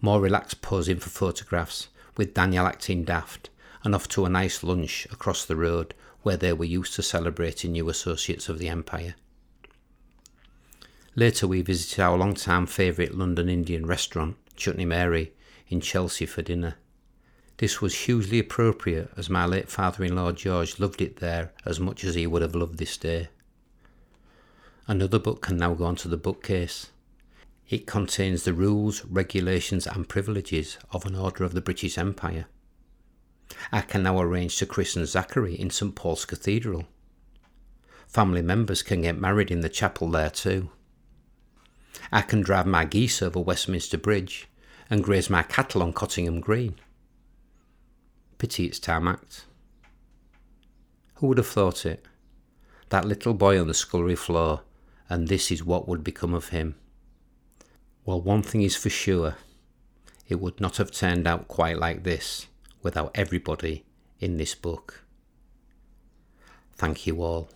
More 0.00 0.20
relaxed 0.20 0.62
posing 0.62 0.98
for 0.98 1.10
photographs, 1.10 1.88
with 2.16 2.34
Daniel 2.34 2.66
acting 2.66 3.04
daft, 3.04 3.50
and 3.82 3.94
off 3.94 4.08
to 4.08 4.24
a 4.24 4.28
nice 4.28 4.62
lunch 4.62 5.06
across 5.10 5.44
the 5.44 5.56
road 5.56 5.94
where 6.22 6.36
they 6.36 6.52
were 6.52 6.64
used 6.64 6.94
to 6.94 7.02
celebrating 7.02 7.72
new 7.72 7.88
associates 7.88 8.48
of 8.48 8.58
the 8.58 8.68
Empire. 8.68 9.14
Later, 11.14 11.46
we 11.46 11.62
visited 11.62 12.00
our 12.00 12.18
long-time 12.18 12.66
favourite 12.66 13.14
London 13.14 13.48
Indian 13.48 13.86
restaurant, 13.86 14.36
Chutney 14.54 14.84
Mary, 14.84 15.32
in 15.68 15.80
Chelsea 15.80 16.26
for 16.26 16.42
dinner. 16.42 16.74
This 17.58 17.80
was 17.80 18.00
hugely 18.00 18.38
appropriate 18.38 19.10
as 19.16 19.30
my 19.30 19.46
late 19.46 19.70
father 19.70 20.04
in 20.04 20.14
law 20.14 20.32
George 20.32 20.78
loved 20.78 21.00
it 21.00 21.16
there 21.16 21.52
as 21.64 21.80
much 21.80 22.04
as 22.04 22.14
he 22.14 22.26
would 22.26 22.42
have 22.42 22.54
loved 22.54 22.76
this 22.78 22.98
day. 22.98 23.28
Another 24.86 25.18
book 25.18 25.40
can 25.40 25.56
now 25.56 25.72
go 25.72 25.84
onto 25.84 26.08
the 26.08 26.18
bookcase. 26.18 26.90
It 27.68 27.86
contains 27.86 28.44
the 28.44 28.52
rules, 28.52 29.04
regulations, 29.04 29.86
and 29.86 30.08
privileges 30.08 30.78
of 30.92 31.04
an 31.04 31.16
Order 31.16 31.42
of 31.42 31.52
the 31.52 31.60
British 31.60 31.98
Empire. 31.98 32.46
I 33.72 33.80
can 33.80 34.04
now 34.04 34.20
arrange 34.20 34.56
to 34.58 34.66
christen 34.66 35.04
Zachary 35.06 35.54
in 35.54 35.70
St 35.70 35.94
Paul's 35.94 36.24
Cathedral. 36.24 36.86
Family 38.06 38.42
members 38.42 38.82
can 38.82 39.02
get 39.02 39.20
married 39.20 39.50
in 39.50 39.60
the 39.60 39.68
chapel 39.68 40.08
there 40.10 40.30
too. 40.30 40.70
I 42.12 42.22
can 42.22 42.40
drive 42.40 42.66
my 42.66 42.84
geese 42.84 43.20
over 43.20 43.40
Westminster 43.40 43.98
Bridge 43.98 44.48
and 44.88 45.02
graze 45.02 45.28
my 45.28 45.42
cattle 45.42 45.82
on 45.82 45.92
Cottingham 45.92 46.40
Green. 46.40 46.76
Pity 48.38 48.66
it's 48.66 48.78
tarmacked. 48.78 49.44
Who 51.14 51.26
would 51.28 51.38
have 51.38 51.48
thought 51.48 51.84
it? 51.84 52.06
That 52.90 53.06
little 53.06 53.34
boy 53.34 53.60
on 53.60 53.66
the 53.66 53.74
scullery 53.74 54.14
floor, 54.14 54.60
and 55.08 55.26
this 55.26 55.50
is 55.50 55.64
what 55.64 55.88
would 55.88 56.04
become 56.04 56.34
of 56.34 56.50
him. 56.50 56.76
Well, 58.06 58.20
one 58.20 58.42
thing 58.42 58.62
is 58.62 58.76
for 58.76 58.88
sure 58.88 59.34
it 60.28 60.36
would 60.36 60.60
not 60.60 60.76
have 60.76 60.92
turned 60.92 61.26
out 61.26 61.48
quite 61.48 61.76
like 61.76 62.04
this 62.04 62.46
without 62.80 63.10
everybody 63.16 63.84
in 64.20 64.36
this 64.36 64.54
book. 64.54 65.02
Thank 66.76 67.08
you 67.08 67.20
all. 67.20 67.50